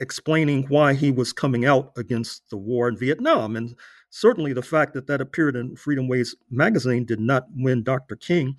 explaining 0.00 0.64
why 0.64 0.92
he 0.92 1.12
was 1.12 1.32
coming 1.32 1.64
out 1.64 1.92
against 1.96 2.50
the 2.50 2.56
war 2.56 2.88
in 2.88 2.96
Vietnam. 2.96 3.54
And 3.54 3.76
certainly 4.10 4.52
the 4.52 4.62
fact 4.62 4.94
that 4.94 5.06
that 5.06 5.20
appeared 5.20 5.54
in 5.54 5.76
Freedomways 5.76 6.34
magazine 6.50 7.04
did 7.04 7.20
not 7.20 7.44
win 7.54 7.84
Dr. 7.84 8.16
King 8.16 8.56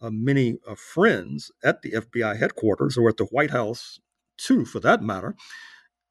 uh, 0.00 0.10
many 0.10 0.58
uh, 0.68 0.74
friends 0.74 1.50
at 1.64 1.82
the 1.82 1.92
FBI 1.92 2.38
headquarters 2.38 2.96
or 2.96 3.08
at 3.08 3.16
the 3.16 3.24
White 3.26 3.50
House, 3.50 3.98
too, 4.36 4.64
for 4.64 4.80
that 4.80 5.02
matter. 5.02 5.34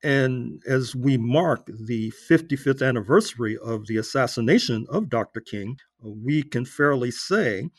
And 0.03 0.61
as 0.67 0.95
we 0.95 1.17
mark 1.17 1.65
the 1.67 2.11
55th 2.29 2.87
anniversary 2.87 3.57
of 3.57 3.87
the 3.87 3.97
assassination 3.97 4.85
of 4.89 5.09
Dr. 5.09 5.41
King, 5.41 5.77
uh, 6.03 6.09
we 6.09 6.43
can 6.43 6.65
fairly 6.65 7.11
say 7.11 7.69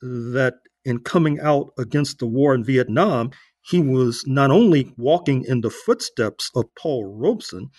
that 0.00 0.54
in 0.84 1.00
coming 1.00 1.38
out 1.40 1.72
against 1.78 2.18
the 2.18 2.26
war 2.26 2.54
in 2.54 2.64
Vietnam, 2.64 3.30
he 3.60 3.80
was 3.80 4.24
not 4.26 4.50
only 4.50 4.92
walking 4.96 5.44
in 5.44 5.60
the 5.60 5.70
footsteps 5.70 6.50
of 6.54 6.64
Paul 6.74 7.04
Robeson, 7.04 7.70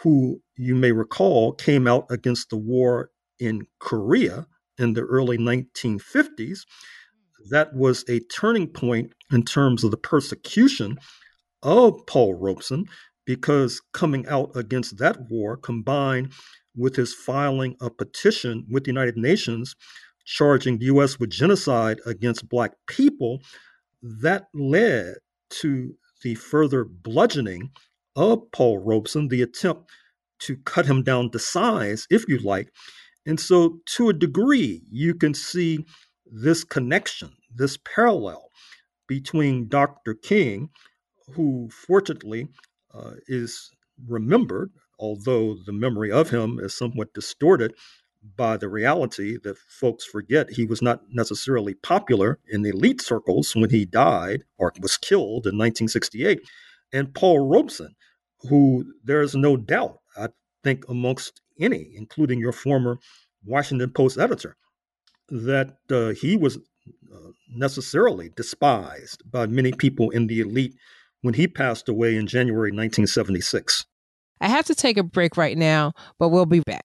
who 0.00 0.40
you 0.56 0.74
may 0.74 0.92
recall 0.92 1.52
came 1.52 1.86
out 1.86 2.06
against 2.10 2.50
the 2.50 2.56
war 2.56 3.10
in 3.38 3.66
Korea 3.80 4.46
in 4.78 4.92
the 4.92 5.02
early 5.02 5.38
1950s. 5.38 6.60
That 7.50 7.74
was 7.74 8.04
a 8.08 8.20
turning 8.20 8.68
point 8.68 9.12
in 9.30 9.44
terms 9.44 9.84
of 9.84 9.90
the 9.90 9.96
persecution 9.96 10.98
of 11.62 12.06
Paul 12.06 12.34
Robeson 12.34 12.86
because 13.26 13.80
coming 13.92 14.26
out 14.26 14.50
against 14.54 14.98
that 14.98 15.16
war 15.30 15.56
combined 15.56 16.32
with 16.76 16.96
his 16.96 17.14
filing 17.14 17.76
a 17.80 17.90
petition 17.90 18.66
with 18.70 18.84
the 18.84 18.90
United 18.90 19.16
Nations 19.16 19.74
charging 20.24 20.78
the 20.78 20.86
U.S. 20.86 21.18
with 21.18 21.30
genocide 21.30 22.00
against 22.06 22.48
Black 22.48 22.72
people, 22.86 23.40
that 24.02 24.46
led 24.54 25.14
to 25.50 25.94
the 26.22 26.34
further 26.34 26.84
bludgeoning 26.84 27.70
of 28.16 28.50
Paul 28.52 28.78
Robeson, 28.78 29.28
the 29.28 29.42
attempt 29.42 29.90
to 30.40 30.56
cut 30.64 30.86
him 30.86 31.02
down 31.02 31.30
to 31.30 31.38
size, 31.38 32.06
if 32.10 32.26
you 32.28 32.38
like. 32.38 32.72
And 33.26 33.38
so, 33.38 33.80
to 33.96 34.08
a 34.10 34.14
degree, 34.14 34.82
you 34.90 35.14
can 35.14 35.34
see 35.34 35.84
this 36.34 36.64
connection, 36.64 37.32
this 37.54 37.78
parallel 37.84 38.50
between 39.06 39.68
Dr. 39.68 40.14
King, 40.14 40.70
who 41.34 41.68
fortunately 41.70 42.48
uh, 42.92 43.12
is 43.28 43.70
remembered, 44.08 44.72
although 44.98 45.54
the 45.64 45.72
memory 45.72 46.10
of 46.10 46.30
him 46.30 46.58
is 46.58 46.76
somewhat 46.76 47.14
distorted 47.14 47.74
by 48.36 48.56
the 48.56 48.68
reality 48.68 49.36
that 49.44 49.58
folks 49.58 50.04
forget 50.04 50.50
he 50.50 50.64
was 50.64 50.82
not 50.82 51.02
necessarily 51.10 51.74
popular 51.74 52.38
in 52.48 52.64
elite 52.64 53.00
circles 53.00 53.54
when 53.54 53.70
he 53.70 53.84
died 53.84 54.42
or 54.58 54.72
was 54.80 54.96
killed 54.96 55.46
in 55.46 55.58
1968. 55.58 56.40
And 56.92 57.14
Paul 57.14 57.46
Robeson, 57.46 57.94
who 58.48 58.92
there's 59.04 59.34
no 59.34 59.56
doubt, 59.56 60.00
I 60.16 60.28
think, 60.64 60.88
amongst 60.88 61.42
any, 61.60 61.92
including 61.94 62.40
your 62.40 62.52
former 62.52 62.98
Washington 63.44 63.90
Post 63.90 64.18
editor, 64.18 64.56
that 65.28 65.76
uh, 65.90 66.10
he 66.10 66.36
was 66.36 66.56
uh, 66.56 67.30
necessarily 67.54 68.30
despised 68.30 69.22
by 69.30 69.46
many 69.46 69.72
people 69.72 70.10
in 70.10 70.26
the 70.26 70.40
elite 70.40 70.74
when 71.22 71.34
he 71.34 71.46
passed 71.48 71.88
away 71.88 72.16
in 72.16 72.26
January 72.26 72.70
1976. 72.70 73.86
I 74.40 74.48
have 74.48 74.66
to 74.66 74.74
take 74.74 74.98
a 74.98 75.02
break 75.02 75.36
right 75.36 75.56
now, 75.56 75.92
but 76.18 76.28
we'll 76.28 76.44
be 76.44 76.60
back. 76.60 76.84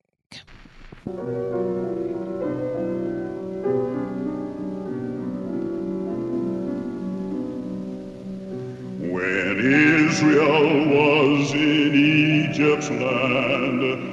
When 9.11 9.59
Israel 9.59 10.85
was 10.87 11.53
in 11.53 11.95
Egypt's 11.95 12.89
land, 12.89 14.09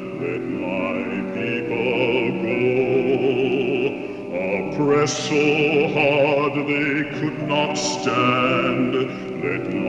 so 5.09 5.89
hard 5.89 6.55
they 6.67 7.19
could 7.21 7.43
not 7.49 7.75
stand, 7.75 8.95
let 9.43 9.86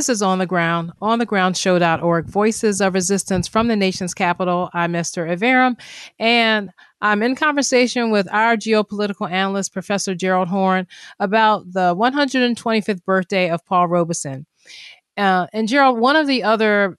This 0.00 0.08
is 0.08 0.22
On 0.22 0.38
the 0.38 0.46
Ground, 0.46 0.92
onthegroundshow.org, 1.02 2.24
Voices 2.24 2.80
of 2.80 2.94
Resistance 2.94 3.46
from 3.46 3.68
the 3.68 3.76
nation's 3.76 4.14
capital. 4.14 4.70
I'm 4.72 4.94
Esther 4.94 5.26
Iverem, 5.26 5.78
and 6.18 6.70
I'm 7.02 7.22
in 7.22 7.34
conversation 7.34 8.10
with 8.10 8.26
our 8.32 8.56
geopolitical 8.56 9.30
analyst, 9.30 9.74
Professor 9.74 10.14
Gerald 10.14 10.48
Horne, 10.48 10.86
about 11.18 11.70
the 11.70 11.94
125th 11.94 13.04
birthday 13.04 13.50
of 13.50 13.62
Paul 13.66 13.88
Robeson. 13.88 14.46
Uh, 15.18 15.48
and 15.52 15.68
Gerald, 15.68 15.98
one 15.98 16.16
of 16.16 16.26
the 16.26 16.44
other 16.44 16.96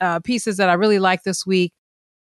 uh, 0.00 0.20
pieces 0.20 0.58
that 0.58 0.68
I 0.68 0.74
really 0.74 1.00
liked 1.00 1.24
this 1.24 1.44
week 1.44 1.72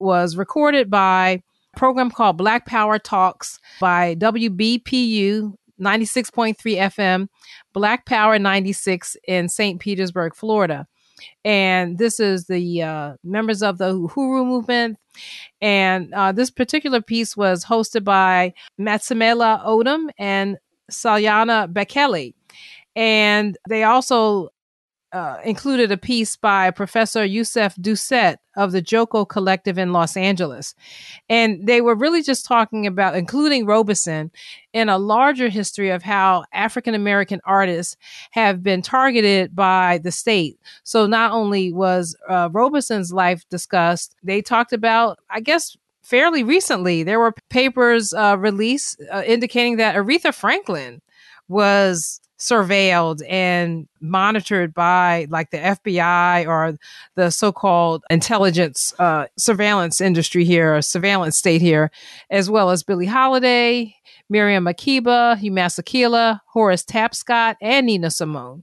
was 0.01 0.37
recorded 0.37 0.91
by 0.91 1.45
program 1.77 2.11
called 2.11 2.37
Black 2.37 2.67
Power 2.67 2.99
Talks 2.99 3.61
by 3.79 4.17
WBPU 4.17 5.55
96.3 5.81 6.57
FM, 6.57 7.29
Black 7.73 8.07
Power 8.07 8.39
96 8.39 9.17
in 9.27 9.49
St. 9.49 9.81
Petersburg, 9.81 10.35
Florida. 10.35 10.87
And 11.45 11.99
this 11.99 12.21
is 12.21 12.47
the 12.47 12.83
uh, 12.83 13.15
members 13.25 13.63
of 13.63 13.79
the 13.79 13.93
Uhuru 13.93 14.47
movement. 14.47 14.99
And 15.61 16.13
uh, 16.15 16.33
this 16.33 16.51
particular 16.51 17.01
piece 17.01 17.37
was 17.37 17.65
hosted 17.65 18.05
by 18.05 18.55
Matsamela 18.81 19.65
Odom 19.67 20.09
and 20.19 20.59
Salyana 20.91 21.73
Bekele. 21.73 22.35
And 22.95 23.57
they 23.69 23.85
also 23.85 24.51
uh, 25.13 25.39
included 25.45 25.91
a 25.91 25.97
piece 25.97 26.37
by 26.37 26.71
Professor 26.71 27.25
Youssef 27.25 27.75
Doucet 27.77 28.39
of 28.57 28.73
the 28.73 28.83
Joko 28.83 29.25
Collective 29.25 29.79
in 29.79 29.93
Los 29.93 30.17
Angeles. 30.17 30.75
And 31.29 31.67
they 31.67 31.81
were 31.81 31.95
really 31.95 32.23
just 32.23 32.45
talking 32.45 32.87
about, 32.87 33.17
including 33.17 33.65
Robeson, 33.65 34.31
in 34.73 34.89
a 34.89 34.99
larger 34.99 35.49
history 35.49 35.91
of 35.91 36.03
how 36.03 36.45
African 36.53 36.95
American 36.95 37.41
artists 37.45 37.97
have 38.33 38.63
been 38.63 38.83
targeted 38.83 39.55
by 39.55 39.99
the 39.99 40.13
state. 40.13 40.59
So 40.85 41.07
not 41.07 41.33
only 41.33 41.73
was 41.73 42.17
uh, 42.29 42.51
Robeson's 42.53 43.13
life 43.13 43.49
discussed, 43.49 44.15
they 44.23 44.43
talked 44.43 44.73
about, 44.73 45.19
I 45.31 45.41
guess, 45.41 45.77
fairly 46.03 46.43
recently, 46.43 47.03
there 47.03 47.21
were 47.21 47.35
papers 47.51 48.13
uh, 48.13 48.37
released 48.39 49.03
uh, 49.13 49.23
indicating 49.27 49.77
that 49.77 49.95
Aretha 49.95 50.35
Franklin 50.35 51.01
was 51.49 52.21
surveilled 52.39 53.21
and 53.29 53.89
monitored 54.01 54.73
by 54.73 55.27
like 55.29 55.51
the 55.51 55.59
FBI 55.59 56.47
or 56.47 56.79
the 57.17 57.31
so-called 57.31 58.05
intelligence 58.11 58.95
uh, 58.99 59.27
surveillance 59.37 60.01
industry 60.01 60.45
here, 60.45 60.77
or 60.77 60.83
surveillance 60.83 61.37
state 61.37 61.61
here, 61.61 61.91
as 62.31 62.49
well 62.49 62.71
as 62.71 62.83
Billie 62.83 63.07
Holiday, 63.07 63.95
Miriam 64.29 64.65
Makeba, 64.65 65.37
Hugh 65.39 65.53
Masekela, 65.53 66.41
Horace 66.47 66.85
Tapscott, 66.85 67.57
and 67.61 67.87
Nina 67.87 68.11
Simone. 68.11 68.63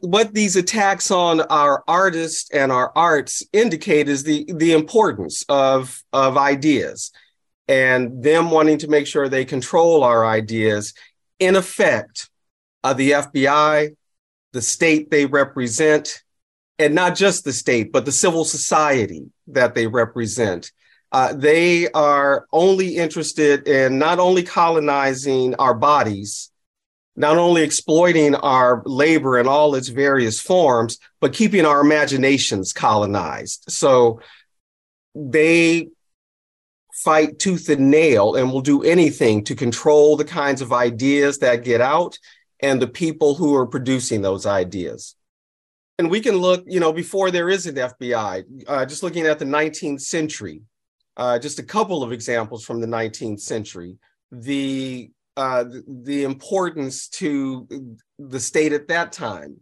What 0.00 0.34
these 0.34 0.56
attacks 0.56 1.10
on 1.10 1.40
our 1.42 1.84
artists 1.86 2.50
and 2.50 2.72
our 2.72 2.92
arts 2.96 3.42
indicate 3.52 4.08
is 4.08 4.24
the 4.24 4.44
the 4.52 4.72
importance 4.72 5.44
of 5.48 6.02
of 6.12 6.36
ideas 6.36 7.12
and 7.68 8.22
them 8.22 8.50
wanting 8.50 8.78
to 8.78 8.88
make 8.88 9.06
sure 9.06 9.28
they 9.28 9.44
control 9.44 10.04
our 10.04 10.26
ideas. 10.26 10.92
In 11.38 11.56
effect, 11.56 12.28
uh, 12.84 12.92
the 12.92 13.12
FBI, 13.12 13.96
the 14.52 14.62
state 14.62 15.10
they 15.10 15.26
represent, 15.26 16.22
and 16.78 16.94
not 16.94 17.16
just 17.16 17.44
the 17.44 17.52
state, 17.52 17.90
but 17.90 18.04
the 18.04 18.12
civil 18.12 18.44
society 18.44 19.30
that 19.48 19.74
they 19.74 19.86
represent. 19.86 20.70
Uh, 21.10 21.32
they 21.32 21.90
are 21.92 22.46
only 22.52 22.96
interested 22.96 23.66
in 23.66 23.98
not 23.98 24.18
only 24.18 24.42
colonizing 24.42 25.54
our 25.54 25.72
bodies, 25.74 26.50
not 27.16 27.38
only 27.38 27.62
exploiting 27.62 28.34
our 28.34 28.82
labor 28.84 29.38
in 29.38 29.46
all 29.46 29.76
its 29.76 29.88
various 29.88 30.40
forms, 30.40 30.98
but 31.20 31.32
keeping 31.32 31.64
our 31.64 31.80
imaginations 31.80 32.72
colonized. 32.72 33.64
So 33.68 34.20
they 35.14 35.88
fight 36.92 37.38
tooth 37.38 37.68
and 37.68 37.90
nail 37.90 38.34
and 38.34 38.52
will 38.52 38.60
do 38.60 38.82
anything 38.82 39.44
to 39.44 39.54
control 39.54 40.16
the 40.16 40.24
kinds 40.24 40.60
of 40.60 40.72
ideas 40.72 41.38
that 41.38 41.64
get 41.64 41.80
out 41.80 42.18
and 42.64 42.80
the 42.80 42.88
people 42.88 43.34
who 43.34 43.54
are 43.54 43.66
producing 43.66 44.22
those 44.22 44.46
ideas. 44.46 45.16
And 45.98 46.10
we 46.10 46.20
can 46.20 46.38
look, 46.38 46.64
you 46.66 46.80
know, 46.80 46.92
before 46.92 47.30
there 47.30 47.50
is 47.50 47.66
an 47.66 47.74
FBI, 47.76 48.64
uh, 48.66 48.86
just 48.86 49.02
looking 49.02 49.26
at 49.26 49.38
the 49.38 49.44
19th 49.44 50.00
century, 50.00 50.62
uh, 51.16 51.38
just 51.38 51.58
a 51.58 51.62
couple 51.62 52.02
of 52.02 52.10
examples 52.10 52.64
from 52.64 52.80
the 52.80 52.86
19th 52.86 53.40
century. 53.40 53.98
The 54.32 55.10
uh, 55.36 55.64
the 56.04 56.22
importance 56.22 57.08
to 57.08 57.66
the 58.18 58.38
state 58.38 58.72
at 58.72 58.86
that 58.88 59.10
time 59.12 59.56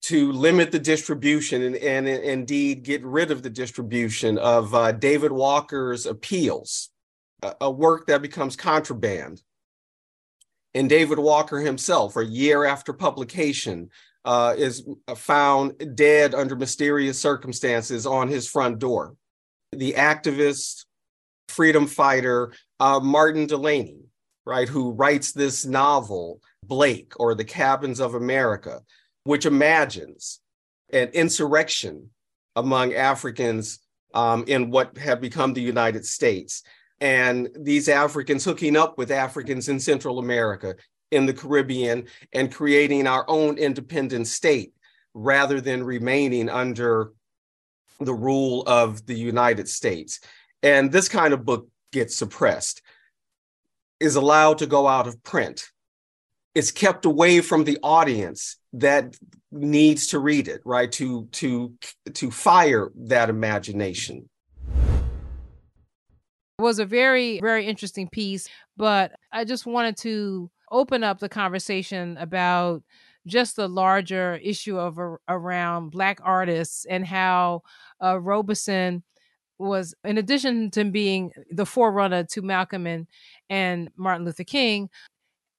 to 0.00 0.32
limit 0.32 0.72
the 0.72 0.78
distribution 0.78 1.62
and, 1.62 1.76
and, 1.76 2.08
and 2.08 2.24
indeed 2.24 2.82
get 2.82 3.04
rid 3.04 3.30
of 3.30 3.42
the 3.42 3.50
distribution 3.50 4.38
of 4.38 4.74
uh, 4.74 4.92
David 4.92 5.30
Walker's 5.30 6.06
appeals, 6.06 6.88
a, 7.42 7.54
a, 7.62 7.70
work 7.70 8.06
that 8.06 8.22
becomes 8.22 8.56
contraband. 8.56 9.42
And 10.74 10.88
David 10.88 11.18
Walker 11.18 11.58
himself, 11.58 12.16
a 12.16 12.24
year 12.24 12.64
after 12.64 12.92
publication, 12.92 13.90
uh, 14.24 14.54
is 14.56 14.86
found 15.16 15.96
dead 15.96 16.34
under 16.34 16.54
mysterious 16.54 17.18
circumstances 17.18 18.06
on 18.06 18.28
his 18.28 18.48
front 18.48 18.78
door. 18.78 19.14
The 19.72 19.94
activist, 19.94 20.84
freedom 21.48 21.86
fighter, 21.86 22.52
uh, 22.80 23.00
Martin 23.00 23.46
Delany, 23.46 24.00
right, 24.44 24.68
who 24.68 24.92
writes 24.92 25.32
this 25.32 25.64
novel, 25.64 26.40
Blake 26.64 27.12
or 27.18 27.34
The 27.34 27.44
Cabins 27.44 28.00
of 28.00 28.14
America, 28.14 28.82
which 29.24 29.46
imagines 29.46 30.40
an 30.92 31.08
insurrection 31.08 32.10
among 32.56 32.94
Africans 32.94 33.78
um, 34.14 34.44
in 34.46 34.70
what 34.70 34.96
have 34.98 35.20
become 35.20 35.52
the 35.52 35.60
United 35.60 36.04
States. 36.04 36.62
And 37.00 37.48
these 37.54 37.88
Africans 37.88 38.44
hooking 38.44 38.76
up 38.76 38.98
with 38.98 39.10
Africans 39.10 39.68
in 39.68 39.78
Central 39.78 40.18
America, 40.18 40.74
in 41.10 41.26
the 41.26 41.34
Caribbean, 41.34 42.06
and 42.32 42.52
creating 42.52 43.06
our 43.06 43.24
own 43.28 43.56
independent 43.56 44.26
state 44.26 44.72
rather 45.14 45.60
than 45.60 45.82
remaining 45.82 46.48
under 46.48 47.12
the 48.00 48.14
rule 48.14 48.62
of 48.66 49.04
the 49.06 49.14
United 49.14 49.68
States. 49.68 50.20
And 50.62 50.92
this 50.92 51.08
kind 51.08 51.32
of 51.32 51.44
book 51.44 51.68
gets 51.92 52.14
suppressed, 52.14 52.82
is 54.00 54.16
allowed 54.16 54.58
to 54.58 54.66
go 54.66 54.86
out 54.86 55.06
of 55.06 55.22
print. 55.22 55.68
It's 56.54 56.70
kept 56.70 57.04
away 57.04 57.40
from 57.40 57.64
the 57.64 57.78
audience 57.82 58.56
that 58.74 59.16
needs 59.50 60.08
to 60.08 60.18
read 60.18 60.48
it, 60.48 60.60
right? 60.64 60.90
To 60.92 61.26
to 61.32 61.74
to 62.14 62.30
fire 62.30 62.90
that 62.96 63.30
imagination. 63.30 64.28
It 66.58 66.62
was 66.62 66.80
a 66.80 66.84
very, 66.84 67.38
very 67.40 67.66
interesting 67.66 68.08
piece, 68.08 68.48
but 68.76 69.12
I 69.30 69.44
just 69.44 69.64
wanted 69.64 69.96
to 69.98 70.50
open 70.72 71.04
up 71.04 71.20
the 71.20 71.28
conversation 71.28 72.16
about 72.16 72.82
just 73.28 73.54
the 73.54 73.68
larger 73.68 74.40
issue 74.42 74.76
of 74.76 74.98
around 75.28 75.90
black 75.90 76.18
artists 76.24 76.84
and 76.86 77.06
how 77.06 77.62
uh, 78.02 78.18
Robeson 78.18 79.04
was, 79.58 79.94
in 80.02 80.18
addition 80.18 80.72
to 80.72 80.84
being 80.84 81.30
the 81.50 81.66
forerunner 81.66 82.24
to 82.24 82.42
Malcolm 82.42 82.88
and, 82.88 83.06
and 83.48 83.88
Martin 83.96 84.24
Luther 84.24 84.42
King, 84.42 84.88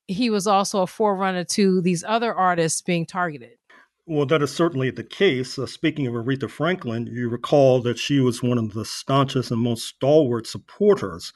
he 0.08 0.30
was 0.30 0.48
also 0.48 0.82
a 0.82 0.88
forerunner 0.88 1.46
to 1.46 1.80
these 1.82 2.04
other 2.04 2.34
artists 2.34 2.82
being 2.82 3.06
targeted. 3.06 3.59
Well, 4.12 4.26
that 4.26 4.42
is 4.42 4.52
certainly 4.52 4.90
the 4.90 5.04
case. 5.04 5.60
Uh, 5.60 5.68
speaking 5.68 6.08
of 6.08 6.16
Aretha 6.16 6.50
Franklin, 6.50 7.06
you 7.06 7.30
recall 7.30 7.80
that 7.84 8.00
she 8.00 8.20
was 8.20 8.42
one 8.42 8.58
of 8.58 8.74
the 8.74 8.84
staunchest 8.84 9.52
and 9.52 9.62
most 9.62 9.86
stalwart 9.86 10.48
supporters 10.48 11.32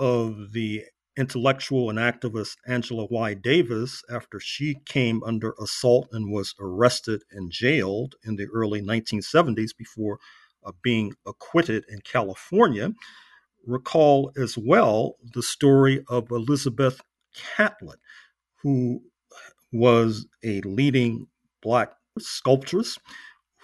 of 0.00 0.50
the 0.50 0.82
intellectual 1.16 1.90
and 1.90 1.98
activist 2.00 2.56
Angela 2.66 3.06
Y. 3.12 3.34
Davis 3.34 4.02
after 4.10 4.40
she 4.40 4.74
came 4.84 5.22
under 5.22 5.54
assault 5.62 6.08
and 6.10 6.32
was 6.32 6.56
arrested 6.58 7.22
and 7.30 7.52
jailed 7.52 8.16
in 8.24 8.34
the 8.34 8.48
early 8.52 8.82
1970s 8.82 9.70
before 9.78 10.18
uh, 10.64 10.72
being 10.82 11.14
acquitted 11.28 11.84
in 11.88 12.00
California. 12.00 12.92
Recall 13.64 14.32
as 14.36 14.58
well 14.58 15.14
the 15.32 15.44
story 15.44 16.04
of 16.08 16.32
Elizabeth 16.32 17.00
Catlett, 17.36 18.00
who 18.64 19.00
was 19.70 20.26
a 20.42 20.60
leading 20.62 21.28
Black 21.64 21.92
sculptress 22.20 22.98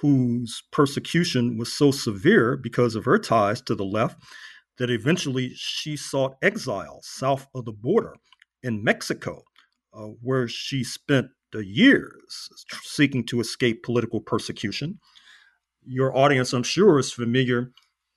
whose 0.00 0.62
persecution 0.72 1.58
was 1.58 1.72
so 1.72 1.90
severe 1.90 2.56
because 2.56 2.96
of 2.96 3.04
her 3.04 3.18
ties 3.18 3.60
to 3.60 3.74
the 3.74 3.84
left 3.84 4.20
that 4.78 4.90
eventually 4.90 5.52
she 5.54 5.96
sought 5.96 6.36
exile 6.42 7.00
south 7.02 7.46
of 7.54 7.66
the 7.66 7.72
border 7.72 8.14
in 8.62 8.82
Mexico, 8.82 9.44
uh, 9.92 10.06
where 10.22 10.48
she 10.48 10.82
spent 10.82 11.28
years 11.58 12.48
seeking 12.82 13.24
to 13.26 13.40
escape 13.40 13.82
political 13.82 14.20
persecution. 14.20 14.98
Your 15.84 16.16
audience, 16.16 16.52
I'm 16.52 16.62
sure, 16.62 16.98
is 16.98 17.12
familiar 17.12 17.72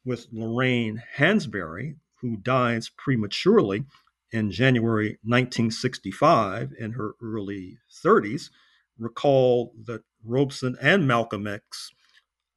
with 0.05 0.27
Lorraine 0.31 1.01
Hansberry, 1.17 1.95
who 2.21 2.38
dies 2.38 2.91
prematurely 2.97 3.86
in 4.31 4.51
January 4.51 5.17
1965 5.23 6.73
in 6.79 6.93
her 6.93 7.13
early 7.21 7.77
30s. 8.05 8.49
Recall 8.97 9.73
that 9.85 10.01
Robeson 10.23 10.77
and 10.81 11.07
Malcolm 11.07 11.47
X 11.47 11.91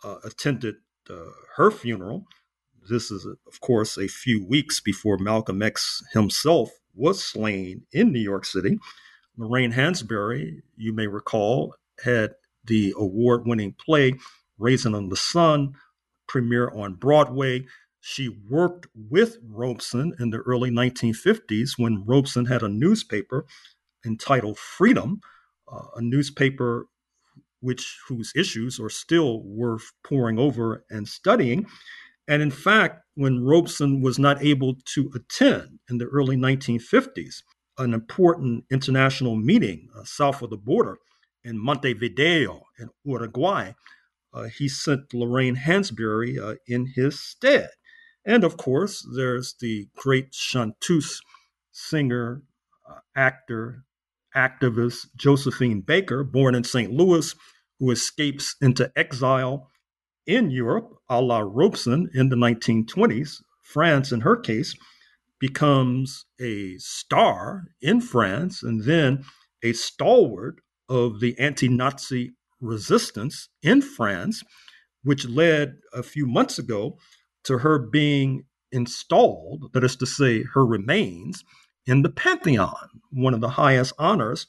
uh, 0.04 0.16
attended 0.24 0.76
uh, 1.08 1.30
her 1.56 1.70
funeral 1.70 2.26
this 2.88 3.10
is, 3.10 3.26
of 3.26 3.60
course, 3.60 3.98
a 3.98 4.08
few 4.08 4.44
weeks 4.44 4.80
before 4.80 5.18
Malcolm 5.18 5.62
X 5.62 6.02
himself 6.12 6.70
was 6.94 7.22
slain 7.22 7.82
in 7.92 8.12
New 8.12 8.20
York 8.20 8.44
City. 8.44 8.78
Lorraine 9.36 9.72
Hansberry, 9.72 10.62
you 10.76 10.92
may 10.92 11.06
recall, 11.06 11.74
had 12.02 12.34
the 12.64 12.94
award 12.96 13.46
winning 13.46 13.72
play 13.72 14.14
Raisin 14.58 14.94
on 14.94 15.08
the 15.08 15.16
Sun 15.16 15.74
premiere 16.26 16.70
on 16.70 16.94
Broadway. 16.94 17.66
She 18.00 18.28
worked 18.28 18.86
with 18.94 19.38
Robeson 19.46 20.14
in 20.18 20.30
the 20.30 20.38
early 20.38 20.70
1950s 20.70 21.72
when 21.76 22.04
Robeson 22.04 22.46
had 22.46 22.62
a 22.62 22.68
newspaper 22.68 23.46
entitled 24.04 24.58
Freedom, 24.58 25.20
uh, 25.70 25.86
a 25.96 26.02
newspaper 26.02 26.86
which 27.60 27.98
whose 28.08 28.32
issues 28.36 28.78
are 28.78 28.90
still 28.90 29.42
worth 29.42 29.92
poring 30.04 30.38
over 30.38 30.84
and 30.90 31.08
studying. 31.08 31.66
And 32.28 32.42
in 32.42 32.50
fact, 32.50 33.02
when 33.14 33.44
Robeson 33.44 34.00
was 34.00 34.18
not 34.18 34.42
able 34.42 34.74
to 34.94 35.10
attend 35.14 35.78
in 35.88 35.98
the 35.98 36.06
early 36.06 36.36
1950s 36.36 37.42
an 37.78 37.94
important 37.94 38.64
international 38.70 39.36
meeting 39.36 39.88
uh, 39.96 40.04
south 40.04 40.42
of 40.42 40.50
the 40.50 40.56
border 40.56 40.98
in 41.44 41.58
Montevideo 41.58 42.62
in 42.78 42.90
Uruguay, 43.04 43.72
uh, 44.32 44.44
he 44.44 44.68
sent 44.68 45.14
Lorraine 45.14 45.56
Hansberry 45.56 46.38
uh, 46.38 46.56
in 46.66 46.86
his 46.94 47.20
stead. 47.20 47.70
And 48.24 48.44
of 48.44 48.56
course, 48.56 49.06
there's 49.14 49.54
the 49.60 49.88
great 49.96 50.34
chanteuse, 50.34 51.20
singer, 51.70 52.42
uh, 52.88 52.98
actor, 53.14 53.84
activist 54.36 55.06
Josephine 55.16 55.80
Baker, 55.80 56.22
born 56.22 56.54
in 56.54 56.64
St. 56.64 56.92
Louis, 56.92 57.34
who 57.78 57.90
escapes 57.90 58.56
into 58.60 58.92
exile 58.96 59.70
in 60.26 60.50
Europe, 60.50 60.92
a 61.08 61.20
la 61.20 61.38
Robeson 61.38 62.10
in 62.14 62.28
the 62.28 62.36
1920s, 62.36 63.42
France, 63.62 64.12
in 64.12 64.20
her 64.20 64.36
case, 64.36 64.74
becomes 65.38 66.24
a 66.40 66.76
star 66.78 67.64
in 67.80 68.00
France 68.00 68.62
and 68.62 68.84
then 68.84 69.24
a 69.62 69.72
stalwart 69.72 70.60
of 70.88 71.20
the 71.20 71.38
anti 71.38 71.68
Nazi 71.68 72.34
resistance 72.60 73.48
in 73.62 73.82
France, 73.82 74.42
which 75.02 75.26
led 75.26 75.76
a 75.92 76.02
few 76.02 76.26
months 76.26 76.58
ago 76.58 76.98
to 77.44 77.58
her 77.58 77.78
being 77.78 78.44
installed, 78.72 79.70
that 79.72 79.84
is 79.84 79.96
to 79.96 80.06
say, 80.06 80.42
her 80.54 80.64
remains, 80.64 81.44
in 81.86 82.02
the 82.02 82.10
Pantheon, 82.10 83.00
one 83.10 83.34
of 83.34 83.40
the 83.40 83.50
highest 83.50 83.92
honors 83.98 84.46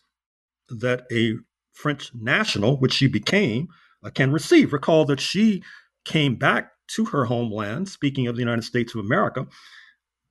that 0.70 1.06
a 1.12 1.36
French 1.72 2.12
national, 2.14 2.78
which 2.78 2.94
she 2.94 3.08
became, 3.08 3.68
uh, 4.04 4.10
can 4.10 4.32
receive. 4.32 4.74
Recall 4.74 5.06
that 5.06 5.20
she 5.20 5.64
came 6.06 6.36
back 6.36 6.72
to 6.88 7.06
her 7.06 7.26
homeland, 7.26 7.90
speaking 7.90 8.28
of 8.28 8.36
the 8.36 8.42
United 8.42 8.64
States 8.64 8.96
of 8.96 9.02
America, 9.06 9.46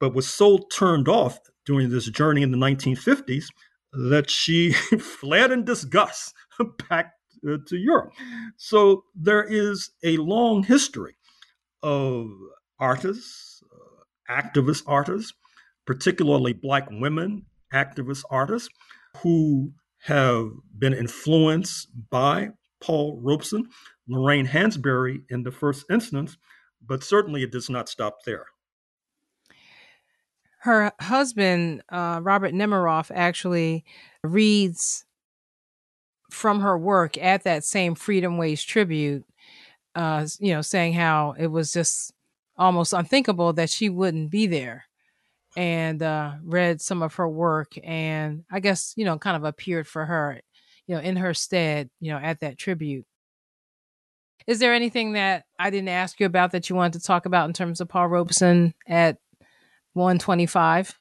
but 0.01 0.15
was 0.15 0.29
so 0.29 0.59
turned 0.73 1.09
off 1.09 1.39
during 1.65 1.91
this 1.91 2.07
journey 2.07 2.43
in 2.43 2.51
the 2.51 2.59
1950s 2.59 3.47
that 3.93 4.29
she 4.29 4.73
fled 5.01 5.53
in 5.53 5.65
disgust 5.65 6.35
back 6.89 7.13
uh, 7.49 7.57
to 7.67 7.77
Europe. 7.77 8.13
So 8.57 9.05
there 9.15 9.45
is 9.45 9.91
a 10.03 10.17
long 10.17 10.63
history 10.63 11.17
of 11.83 12.31
artists, 12.79 13.63
uh, 13.73 14.33
activist 14.33 14.83
artists, 14.87 15.33
particularly 15.87 16.53
Black 16.53 16.89
women 16.91 17.47
activist 17.73 18.25
artists 18.31 18.69
who 19.19 19.73
have 20.01 20.51
been 20.79 20.93
influenced 20.93 21.89
by 22.11 22.51
Paul 22.81 23.19
Robeson, 23.23 23.69
Lorraine 24.09 24.47
Hansberry 24.47 25.23
in 25.31 25.43
the 25.43 25.51
first 25.51 25.85
instance, 25.91 26.37
but 26.87 27.03
certainly 27.03 27.43
it 27.43 27.53
does 27.53 27.71
not 27.71 27.89
stop 27.89 28.19
there. 28.25 28.47
Her 30.61 30.93
husband, 31.01 31.83
uh, 31.89 32.21
Robert 32.23 32.53
Nemiroff, 32.53 33.11
actually 33.15 33.85
reads 34.23 35.05
from 36.31 36.61
her 36.61 36.77
work 36.77 37.17
at 37.19 37.45
that 37.45 37.65
same 37.65 37.95
Freedomways 37.95 38.65
tribute, 38.67 39.25
uh, 39.95 40.27
you 40.41 40.53
know, 40.53 40.63
saying 40.63 40.93
how 40.95 41.35
it 41.39 41.47
was 41.47 41.73
just 41.73 42.13
almost 42.57 42.93
unthinkable 42.93 43.53
that 43.53 43.71
she 43.71 43.89
wouldn't 43.89 44.31
be 44.31 44.47
there 44.47 44.87
and 45.57 46.03
uh, 46.03 46.35
read 46.45 46.81
some 46.81 47.03
of 47.03 47.15
her 47.15 47.29
work 47.29 47.73
and 47.83 48.45
I 48.51 48.61
guess, 48.61 48.93
you 48.97 49.05
know, 49.05 49.19
kind 49.19 49.37
of 49.37 49.45
appeared 49.45 49.87
for 49.89 50.05
her, 50.05 50.41
you 50.87 50.95
know, 50.95 51.01
in 51.01 51.17
her 51.17 51.35
stead, 51.35 51.91
you 52.01 52.13
know, 52.13 52.19
at 52.19 52.41
that 52.41 52.59
tribute. 52.59 53.07
Is 54.47 54.61
there 54.61 54.75
anything 54.75 55.15
that 55.15 55.45
I 55.59 55.71
didn't 55.71 55.89
ask 55.89 56.21
you 56.21 56.27
about 56.27 56.53
that 56.53 56.71
you 56.71 56.77
wanted 56.77 57.01
to 57.01 57.07
talk 57.07 57.27
about 57.27 57.49
in 57.49 57.53
terms 57.53 57.81
of 57.81 57.89
Paul 57.89 58.09
Robeson 58.09 58.75
at 58.87 59.17
125? 59.95 60.99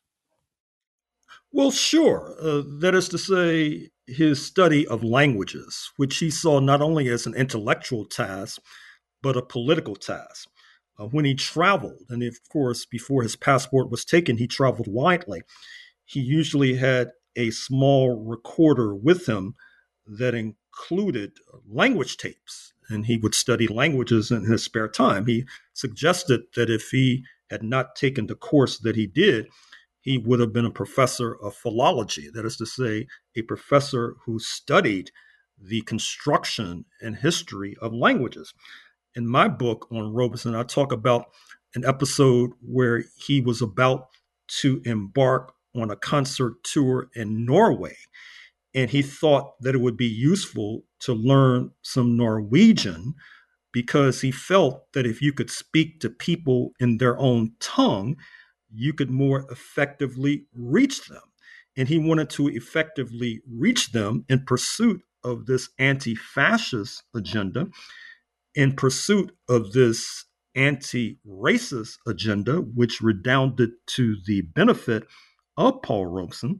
Well, 1.52 1.72
sure. 1.72 2.36
Uh, 2.42 2.64
that 2.80 2.96
is 2.96 3.08
to 3.10 3.18
say, 3.18 3.90
his 4.08 4.46
study 4.46 4.88
of 4.88 5.04
languages, 5.04 5.92
which 5.98 6.18
he 6.18 6.30
saw 6.30 6.60
not 6.60 6.82
only 6.82 7.10
as 7.10 7.26
an 7.26 7.34
intellectual 7.34 8.06
task, 8.06 8.62
but 9.22 9.38
a 9.38 9.42
political 9.42 9.96
task. 9.96 10.48
Uh, 10.98 11.06
when 11.06 11.26
he 11.26 11.34
traveled, 11.34 12.04
and 12.10 12.24
of 12.24 12.38
course, 12.50 12.86
before 12.86 13.22
his 13.22 13.36
passport 13.36 13.90
was 13.90 14.06
taken, 14.06 14.38
he 14.38 14.48
traveled 14.48 14.88
widely. 14.88 15.42
He 16.06 16.20
usually 16.20 16.76
had 16.76 17.12
a 17.36 17.52
small 17.52 18.24
recorder 18.24 18.96
with 18.96 19.28
him 19.28 19.56
that 20.08 20.34
included 20.34 21.34
language 21.68 22.18
tapes, 22.18 22.74
and 22.90 23.06
he 23.06 23.18
would 23.18 23.36
study 23.36 23.68
languages 23.68 24.32
in 24.32 24.46
his 24.46 24.64
spare 24.64 24.88
time. 24.88 25.26
He 25.26 25.46
suggested 25.74 26.44
that 26.56 26.70
if 26.70 26.90
he 26.92 27.24
had 27.50 27.64
not 27.64 27.96
taken 27.96 28.28
the 28.28 28.36
course 28.36 28.78
that 28.80 28.96
he 28.96 29.08
did, 29.08 29.48
he 30.00 30.18
would 30.18 30.40
have 30.40 30.54
been 30.54 30.66
a 30.66 30.72
professor 30.72 31.36
of 31.36 31.56
philology, 31.56 32.30
that 32.34 32.46
is 32.46 32.58
to 32.58 32.66
say, 32.66 33.08
a 33.36 33.42
professor 33.42 34.16
who 34.26 34.40
studied 34.40 35.12
the 35.60 35.82
construction 35.82 36.86
and 37.02 37.18
history 37.18 37.76
of 37.82 37.94
languages 37.94 38.54
in 39.16 39.28
my 39.28 39.48
book 39.48 39.88
on 39.92 40.14
Robeson, 40.14 40.56
I 40.56 40.64
talk 40.64 40.92
about 40.92 41.28
an 41.74 41.86
episode 41.86 42.52
where 42.62 43.04
he 43.18 43.42
was 43.42 43.62
about 43.62 44.08
to 44.62 44.82
embark 44.86 45.54
on 45.76 45.90
a 45.90 45.96
concert 45.96 46.64
tour 46.64 47.10
in 47.16 47.46
Norway. 47.46 47.96
And 48.74 48.90
he 48.90 49.02
thought 49.02 49.54
that 49.62 49.76
it 49.76 49.82
would 49.82 49.98
be 49.98 50.08
useful 50.08 50.84
to 51.02 51.14
learn 51.14 51.72
some 51.82 52.18
Norwegian 52.18 53.14
because 53.72 54.22
he 54.22 54.32
felt 54.32 54.92
that 54.94 55.06
if 55.06 55.22
you 55.22 55.34
could 55.34 55.50
speak 55.50 56.00
to 56.00 56.10
people 56.10 56.72
in 56.80 56.98
their 56.98 57.18
own 57.18 57.54
tongue, 57.60 58.16
you 58.74 58.94
could 58.94 59.10
more 59.10 59.46
effectively 59.50 60.46
reach 60.54 61.08
them. 61.08 61.22
And 61.78 61.88
he 61.88 61.98
wanted 61.98 62.30
to 62.32 62.48
effectively 62.48 63.42
reach 63.50 63.92
them 63.92 64.26
in 64.30 64.46
pursuit 64.46 65.02
of 65.24 65.46
this 65.46 65.70
anti 65.78 66.16
fascist 66.16 67.04
agenda 67.14 67.68
in 68.56 68.74
pursuit 68.74 69.32
of 69.50 69.74
this 69.74 70.26
anti 70.56 71.20
racist 71.28 71.98
agenda, 72.08 72.58
which 72.58 73.02
redounded 73.02 73.72
to 73.88 74.18
the 74.26 74.42
benefit 74.42 75.06
of 75.58 75.82
Paul 75.82 76.08
Robeson. 76.08 76.60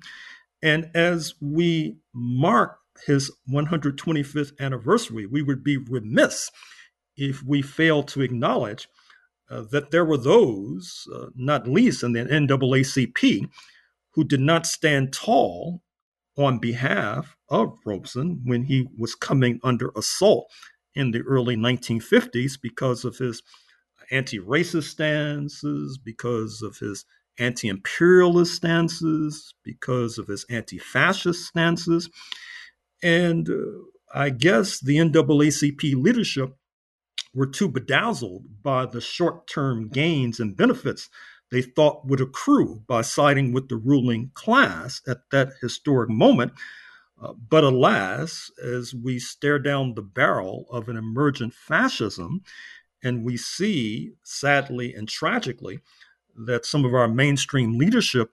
And 0.62 0.90
as 0.94 1.36
we 1.42 1.98
mark 2.14 2.78
his 3.06 3.32
125th 3.50 4.60
anniversary, 4.60 5.26
we 5.26 5.42
would 5.42 5.64
be 5.64 5.78
remiss 5.78 6.52
if 7.18 7.44
we 7.44 7.62
fail 7.62 8.04
to 8.04 8.22
acknowledge 8.22 8.88
uh, 9.50 9.64
that 9.72 9.92
there 9.92 10.06
were 10.06 10.18
those, 10.18 11.08
uh, 11.14 11.28
not 11.36 11.68
least 11.68 12.04
in 12.04 12.14
the 12.14 12.26
NAACP, 12.26 13.50
who 14.12 14.24
did 14.24 14.40
not 14.40 14.66
stand 14.66 15.14
tall 15.14 15.82
on 16.38 16.58
behalf 16.60 17.36
of 17.50 17.78
Robeson 17.86 18.42
when 18.44 18.64
he 18.64 18.88
was 18.98 19.16
coming 19.16 19.60
under 19.64 19.92
assault 19.96 20.52
in 20.96 21.12
the 21.12 21.22
early 21.22 21.56
1950s 21.56 22.54
because 22.62 23.06
of 23.06 23.18
his 23.18 23.44
anti 24.12 24.40
racist 24.40 24.90
stances, 24.90 25.98
because 25.98 26.62
of 26.62 26.78
his 26.78 27.06
anti 27.40 27.68
imperialist 27.68 28.54
stances, 28.54 29.54
because 29.64 30.18
of 30.18 30.28
his 30.28 30.46
anti 30.50 30.78
fascist 30.78 31.46
stances. 31.46 32.10
And 33.04 33.50
uh, 33.50 33.54
I 34.14 34.30
guess 34.30 34.80
the 34.80 34.98
NAACP 34.98 35.96
leadership 35.96 36.56
were 37.34 37.48
too 37.48 37.68
bedazzled 37.68 38.64
by 38.64 38.86
the 38.86 39.02
short 39.02 39.48
term 39.48 39.90
gains 39.90 40.40
and 40.40 40.56
benefits 40.56 41.10
they 41.52 41.62
thought 41.62 42.06
would 42.08 42.22
accrue 42.22 42.82
by 42.88 43.02
siding 43.02 43.54
with 43.54 43.70
the 43.70 43.78
ruling 43.78 44.32
class 44.34 45.02
at 45.08 45.30
that 45.32 45.54
historic 45.62 46.10
moment 46.10 46.54
uh, 47.22 47.34
but 47.34 47.64
alas, 47.64 48.52
as 48.64 48.94
we 48.94 49.20
stare 49.20 49.60
down 49.60 49.94
the 49.94 50.02
barrel 50.02 50.66
of 50.70 50.90
an 50.90 50.98
emergent 50.98 51.54
fascism, 51.54 52.42
and 53.04 53.24
we 53.24 53.38
see, 53.38 54.14
sadly 54.24 54.94
and 54.94 55.08
tragically, 55.08 55.80
that 56.36 56.66
some 56.66 56.84
of 56.84 56.94
our 56.94 57.08
mainstream 57.08 57.78
leadership 57.78 58.32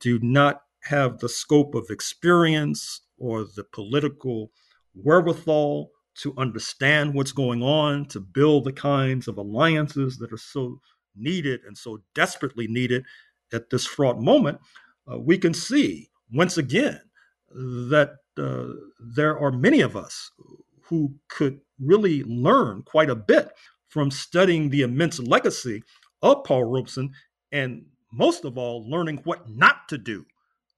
do 0.00 0.18
not 0.20 0.62
have 0.84 1.18
the 1.18 1.28
scope 1.28 1.74
of 1.74 1.90
experience 1.90 3.02
or 3.18 3.44
the 3.44 3.64
political 3.64 4.50
wherewithal 4.94 5.90
to 6.14 6.34
understand 6.38 7.14
what's 7.14 7.32
going 7.32 7.62
on, 7.62 8.06
to 8.06 8.20
build 8.20 8.64
the 8.64 8.72
kinds 8.72 9.28
of 9.28 9.36
alliances 9.36 10.16
that 10.18 10.32
are 10.32 10.38
so 10.38 10.80
needed 11.14 11.60
and 11.66 11.76
so 11.76 12.02
desperately 12.14 12.66
needed 12.66 13.04
at 13.52 13.70
this 13.70 13.86
fraught 13.86 14.20
moment, 14.20 14.58
uh, 15.10 15.18
we 15.18 15.38
can 15.38 15.54
see 15.54 16.08
once 16.32 16.56
again 16.56 17.00
that 17.56 18.16
uh, 18.38 18.66
there 19.00 19.38
are 19.38 19.50
many 19.50 19.80
of 19.80 19.96
us 19.96 20.30
who 20.82 21.14
could 21.28 21.60
really 21.80 22.22
learn 22.24 22.82
quite 22.82 23.10
a 23.10 23.16
bit 23.16 23.50
from 23.88 24.10
studying 24.10 24.68
the 24.68 24.82
immense 24.82 25.18
legacy 25.18 25.82
of 26.22 26.44
Paul 26.44 26.64
Robeson 26.64 27.12
and 27.52 27.86
most 28.12 28.44
of 28.44 28.58
all 28.58 28.88
learning 28.88 29.20
what 29.24 29.48
not 29.48 29.88
to 29.88 29.98
do. 29.98 30.26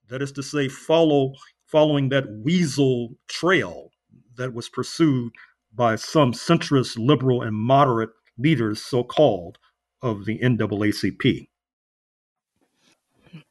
That 0.08 0.22
is 0.22 0.32
to 0.32 0.42
say 0.42 0.68
follow 0.68 1.34
following 1.66 2.08
that 2.08 2.30
weasel 2.44 3.10
trail 3.28 3.90
that 4.36 4.54
was 4.54 4.68
pursued 4.68 5.32
by 5.74 5.96
some 5.96 6.32
centrist 6.32 6.96
liberal 6.96 7.42
and 7.42 7.54
moderate 7.54 8.10
leaders 8.38 8.80
so 8.80 9.02
called 9.02 9.58
of 10.00 10.24
the 10.24 10.38
NAACP 10.38 11.48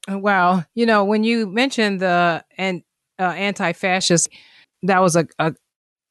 wow. 0.07 0.63
You 0.73 0.85
know 0.85 1.03
when 1.03 1.23
you 1.23 1.47
mentioned 1.47 1.99
the 1.99 2.43
and 2.57 2.83
uh, 3.19 3.23
anti-fascist 3.23 4.29
that 4.83 5.01
was 5.01 5.15
a, 5.15 5.27
a, 5.39 5.53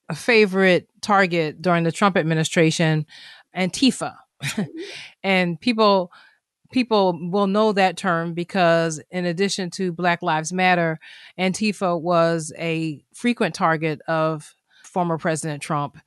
a 0.09 0.15
favorite 0.15 0.89
target 1.01 1.61
during 1.61 1.85
the 1.85 1.93
Trump 1.93 2.17
administration, 2.17 3.07
Antifa, 3.57 4.17
and 5.23 5.61
people 5.61 6.13
people 6.73 7.19
will 7.31 7.47
know 7.47 7.73
that 7.73 7.97
term 7.97 8.35
because 8.35 9.01
in 9.11 9.25
addition 9.25 9.71
to 9.71 9.93
Black 9.93 10.21
Lives 10.21 10.53
Matter, 10.53 10.99
Antifa 11.39 11.99
was 11.99 12.53
a 12.59 13.05
frequent 13.15 13.55
target 13.55 14.01
of 14.09 14.55
former 14.85 15.17
President 15.17 15.63
Trump, 15.63 15.99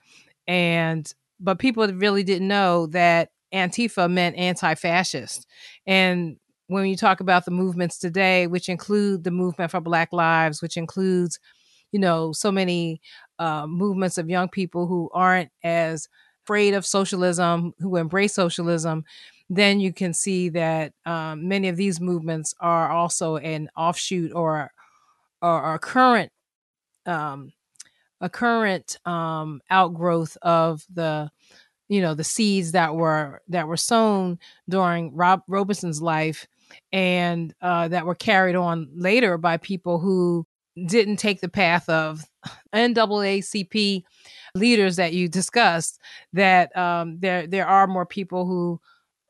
and 0.48 1.12
but 1.40 1.60
people 1.60 1.88
really 1.88 2.24
didn't 2.24 2.48
know 2.48 2.88
that 2.88 3.32
Antifa 3.54 4.12
meant 4.12 4.36
anti-fascist, 4.36 5.48
and 5.88 6.38
when 6.70 6.86
you 6.86 6.96
talk 6.96 7.20
about 7.20 7.46
the 7.46 7.52
movements 7.52 7.98
today, 7.98 8.48
which 8.48 8.70
include 8.70 9.24
the 9.24 9.32
movement 9.32 9.72
for 9.72 9.82
Black 9.82 10.14
Lives, 10.14 10.62
which 10.62 10.78
includes, 10.78 11.40
you 11.92 12.00
know, 12.00 12.32
so 12.32 12.52
many 12.52 13.02
uh, 13.40 13.66
movements 13.66 14.20
of 14.20 14.30
young 14.30 14.50
people 14.50 14.86
who 14.86 15.10
aren't 15.14 15.50
as 15.64 16.08
afraid 16.46 16.76
of 16.76 16.86
socialism, 16.86 17.74
who 17.80 17.96
embrace 17.96 18.36
socialism, 18.36 19.04
then 19.50 19.80
you 19.80 19.92
can 19.92 20.14
see 20.14 20.50
that 20.50 20.94
um, 21.08 21.48
many 21.48 21.70
of 21.70 21.76
these 21.76 22.00
movements 22.00 22.54
are 22.60 22.90
also 22.92 23.38
an 23.38 23.68
offshoot 23.76 24.32
or 24.34 24.72
or 25.42 25.74
a 25.76 25.80
current 25.80 26.32
um, 27.08 27.52
a 28.22 28.30
current 28.30 28.98
um, 29.06 29.62
outgrowth 29.70 30.38
of 30.42 30.86
the 30.94 31.32
you 31.88 32.02
know 32.02 32.14
the 32.14 32.24
seeds 32.24 32.74
that 32.74 32.96
were 32.96 33.42
that 33.48 33.68
were 33.68 33.78
sown 33.78 34.40
during 34.70 35.16
Rob 35.16 35.42
Robeson's 35.48 36.02
life 36.02 36.48
and 36.92 37.54
uh, 37.62 37.88
that 37.88 38.06
were 38.06 38.16
carried 38.16 38.56
on 38.56 38.90
later 38.94 39.38
by 39.38 39.58
people 39.58 40.00
who 40.00 40.46
didn't 40.88 41.18
take 41.18 41.42
the 41.42 41.50
path 41.50 41.88
of 41.90 42.24
NAACP 42.74 44.04
leaders 44.56 44.96
that 44.96 45.14
you 45.14 45.28
discussed. 45.28 46.00
That 46.34 46.76
um, 46.78 47.20
there 47.20 47.48
there 47.48 47.68
are 47.68 47.88
more 47.88 48.06
people 48.06 48.46
who 48.46 48.80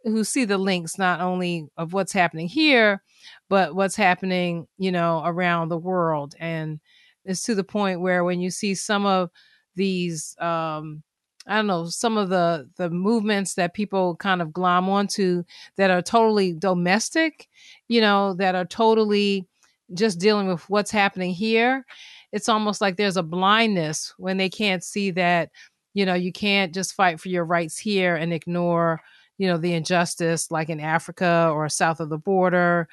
who 0.04 0.24
see 0.24 0.46
the 0.46 0.58
links 0.58 0.98
not 0.98 1.22
only 1.22 1.68
of 1.78 1.94
what's 1.94 2.14
happening 2.14 2.48
here, 2.48 3.04
but 3.50 3.76
what's 3.76 3.96
happening, 3.96 4.68
you 4.78 4.92
know, 4.92 5.22
around 5.26 5.70
the 5.70 5.78
world. 5.78 6.36
And 6.40 6.80
it's 7.26 7.44
to 7.44 7.56
the 7.56 7.64
point 7.64 8.02
where 8.02 8.24
when 8.24 8.40
you 8.40 8.50
see 8.50 8.76
some 8.76 9.06
of 9.06 9.30
these 9.76 10.36
um 10.40 11.04
I 11.48 11.56
don't 11.56 11.68
know, 11.68 11.86
some 11.86 12.18
of 12.18 12.30
the 12.30 12.70
the 12.78 12.90
movements 12.90 13.56
that 13.56 13.74
people 13.74 14.16
kind 14.18 14.42
of 14.42 14.54
glom 14.54 14.90
onto 14.90 15.44
that 15.78 15.90
are 15.90 16.02
totally 16.02 16.54
domestic, 16.54 17.48
you 17.88 18.02
know, 18.02 18.34
that 18.36 18.56
are 18.56 18.66
totally 18.66 19.48
just 19.94 20.20
dealing 20.20 20.48
with 20.48 20.70
what's 20.70 20.92
happening 20.92 21.34
here. 21.34 21.86
It's 22.32 22.50
almost 22.50 22.82
like 22.82 22.98
there's 22.98 23.18
a 23.18 23.24
blindness 23.24 24.14
when 24.18 24.38
they 24.38 24.50
can't 24.50 24.84
see 24.84 25.12
that, 25.12 25.50
you 25.94 26.06
know, 26.06 26.14
you 26.14 26.32
can't 26.32 26.74
just 26.74 26.94
fight 26.94 27.20
for 27.20 27.30
your 27.30 27.46
rights 27.46 27.78
here 27.78 28.16
and 28.16 28.32
ignore, 28.34 29.02
you 29.38 29.48
know, 29.48 29.58
the 29.58 29.74
injustice 29.74 30.52
like 30.52 30.70
in 30.70 30.80
Africa 30.80 31.50
or 31.54 31.68
south 31.70 32.00
of 32.00 32.10
the 32.10 32.18
border. 32.20 32.88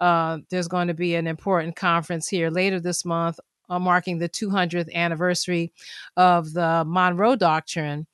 Uh, 0.00 0.38
there's 0.50 0.68
going 0.68 0.88
to 0.88 0.94
be 0.94 1.14
an 1.14 1.26
important 1.28 1.76
conference 1.76 2.26
here 2.28 2.50
later 2.50 2.80
this 2.80 3.04
month 3.04 3.38
uh, 3.70 3.78
marking 3.78 4.18
the 4.18 4.28
200th 4.28 4.92
anniversary 4.92 5.72
of 6.16 6.52
the 6.52 6.84
Monroe 6.86 7.36
Doctrine. 7.36 8.06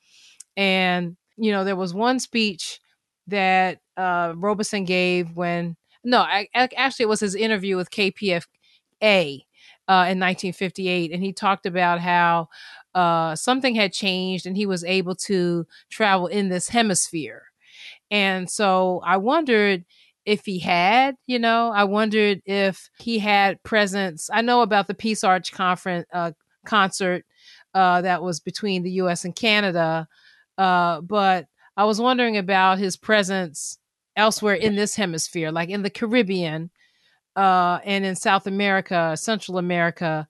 And, 0.56 1.16
you 1.36 1.50
know, 1.50 1.64
there 1.64 1.76
was 1.76 1.94
one 1.94 2.20
speech 2.20 2.80
that 3.26 3.78
uh, 3.96 4.34
Robeson 4.36 4.84
gave 4.84 5.36
when, 5.36 5.76
no, 6.04 6.20
I, 6.20 6.48
actually, 6.54 7.04
it 7.04 7.08
was 7.08 7.20
his 7.20 7.34
interview 7.34 7.76
with 7.76 7.90
KPFA 7.90 8.44
uh, 9.02 10.06
in 10.08 10.20
1958. 10.20 11.10
And 11.10 11.22
he 11.22 11.32
talked 11.32 11.66
about 11.66 12.00
how 12.00 12.48
uh, 12.94 13.34
something 13.34 13.74
had 13.74 13.92
changed 13.92 14.46
and 14.46 14.56
he 14.56 14.66
was 14.66 14.84
able 14.84 15.14
to 15.14 15.66
travel 15.90 16.26
in 16.26 16.48
this 16.48 16.68
hemisphere. 16.68 17.44
And 18.10 18.48
so 18.48 19.02
I 19.04 19.16
wondered 19.16 19.84
if 20.26 20.44
he 20.44 20.58
had, 20.58 21.16
you 21.26 21.38
know, 21.38 21.70
I 21.72 21.84
wondered 21.84 22.42
if 22.44 22.90
he 22.98 23.20
had 23.20 23.62
presence. 23.62 24.28
I 24.32 24.42
know 24.42 24.60
about 24.60 24.88
the 24.88 24.94
Peace 24.94 25.22
Arch 25.22 25.52
conference 25.52 26.06
uh, 26.12 26.32
concert 26.66 27.24
uh, 27.72 28.02
that 28.02 28.22
was 28.22 28.40
between 28.40 28.82
the 28.82 28.90
U.S. 28.92 29.24
and 29.24 29.34
Canada, 29.34 30.08
uh, 30.58 31.00
but 31.00 31.46
I 31.76 31.84
was 31.84 32.00
wondering 32.00 32.36
about 32.36 32.78
his 32.78 32.96
presence 32.96 33.78
elsewhere 34.16 34.54
in 34.54 34.74
this 34.74 34.96
hemisphere, 34.96 35.52
like 35.52 35.68
in 35.68 35.82
the 35.82 35.90
Caribbean 35.90 36.70
uh, 37.36 37.78
and 37.84 38.04
in 38.04 38.16
South 38.16 38.48
America, 38.48 39.16
Central 39.16 39.58
America. 39.58 40.26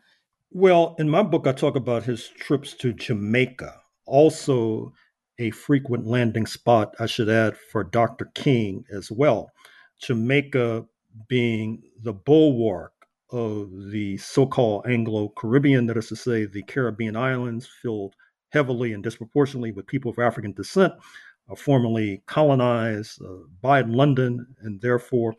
Well, 0.50 0.94
in 0.98 1.08
my 1.08 1.22
book, 1.22 1.46
I 1.46 1.52
talk 1.52 1.74
about 1.74 2.02
his 2.02 2.28
trips 2.28 2.74
to 2.74 2.92
Jamaica, 2.92 3.74
also 4.04 4.92
a 5.38 5.50
frequent 5.52 6.06
landing 6.06 6.46
spot, 6.46 6.94
I 6.98 7.06
should 7.06 7.28
add, 7.28 7.56
for 7.56 7.84
Dr. 7.84 8.30
King 8.34 8.84
as 8.92 9.10
well. 9.10 9.50
Jamaica 10.00 10.86
being 11.28 11.82
the 12.02 12.12
bulwark 12.12 12.92
of 13.30 13.90
the 13.90 14.16
so 14.18 14.46
called 14.46 14.86
Anglo 14.86 15.32
Caribbean, 15.36 15.86
that 15.86 15.96
is 15.96 16.08
to 16.08 16.16
say, 16.16 16.44
the 16.44 16.62
Caribbean 16.62 17.16
islands 17.16 17.66
filled 17.82 18.14
heavily 18.50 18.92
and 18.92 19.02
disproportionately 19.02 19.72
with 19.72 19.86
people 19.86 20.10
of 20.10 20.18
African 20.18 20.52
descent, 20.52 20.92
uh, 21.50 21.54
formerly 21.54 22.22
colonized 22.26 23.20
uh, 23.22 23.28
by 23.60 23.80
London 23.82 24.46
and 24.60 24.80
therefore 24.80 25.34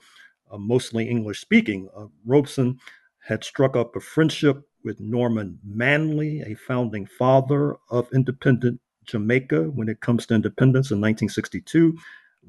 uh, 0.52 0.58
mostly 0.58 1.08
English 1.08 1.40
speaking. 1.40 1.90
Uh, 1.96 2.08
Robeson 2.26 2.80
had 3.26 3.44
struck 3.44 3.76
up 3.76 3.96
a 3.96 4.00
friendship 4.00 4.62
with 4.84 5.00
Norman 5.00 5.60
Manley, 5.64 6.42
a 6.42 6.56
founding 6.56 7.06
father 7.06 7.76
of 7.90 8.08
independent 8.14 8.80
Jamaica 9.06 9.64
when 9.64 9.90
it 9.90 10.02
comes 10.02 10.26
to 10.28 10.36
independence 10.36 10.92
in 10.92 11.00
1962. 11.02 11.98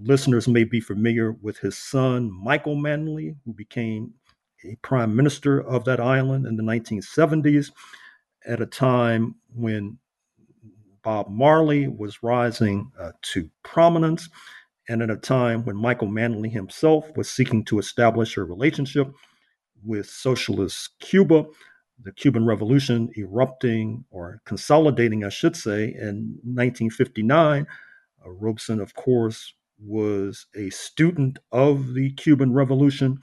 Listeners 0.00 0.46
may 0.46 0.64
be 0.64 0.80
familiar 0.80 1.32
with 1.32 1.58
his 1.58 1.76
son, 1.76 2.30
Michael 2.30 2.76
Manley, 2.76 3.34
who 3.44 3.52
became 3.52 4.14
a 4.64 4.76
prime 4.82 5.14
minister 5.14 5.60
of 5.60 5.84
that 5.84 6.00
island 6.00 6.46
in 6.46 6.56
the 6.56 6.62
1970s 6.62 7.70
at 8.46 8.60
a 8.60 8.66
time 8.66 9.34
when 9.54 9.98
Bob 11.02 11.28
Marley 11.28 11.88
was 11.88 12.22
rising 12.22 12.90
uh, 12.98 13.12
to 13.22 13.50
prominence, 13.62 14.28
and 14.88 15.02
at 15.02 15.10
a 15.10 15.16
time 15.16 15.64
when 15.64 15.76
Michael 15.76 16.08
Manley 16.08 16.48
himself 16.48 17.04
was 17.16 17.28
seeking 17.28 17.64
to 17.64 17.78
establish 17.78 18.36
a 18.36 18.44
relationship 18.44 19.12
with 19.84 20.08
socialist 20.08 20.90
Cuba, 21.00 21.44
the 22.02 22.12
Cuban 22.12 22.46
Revolution 22.46 23.10
erupting 23.16 24.04
or 24.10 24.40
consolidating, 24.44 25.24
I 25.24 25.28
should 25.28 25.56
say, 25.56 25.86
in 25.86 26.38
1959. 26.44 27.66
Uh, 28.24 28.30
Robeson, 28.30 28.80
of 28.80 28.94
course, 28.94 29.54
was 29.78 30.46
a 30.54 30.70
student 30.70 31.38
of 31.52 31.94
the 31.94 32.12
Cuban 32.12 32.52
Revolution. 32.52 33.18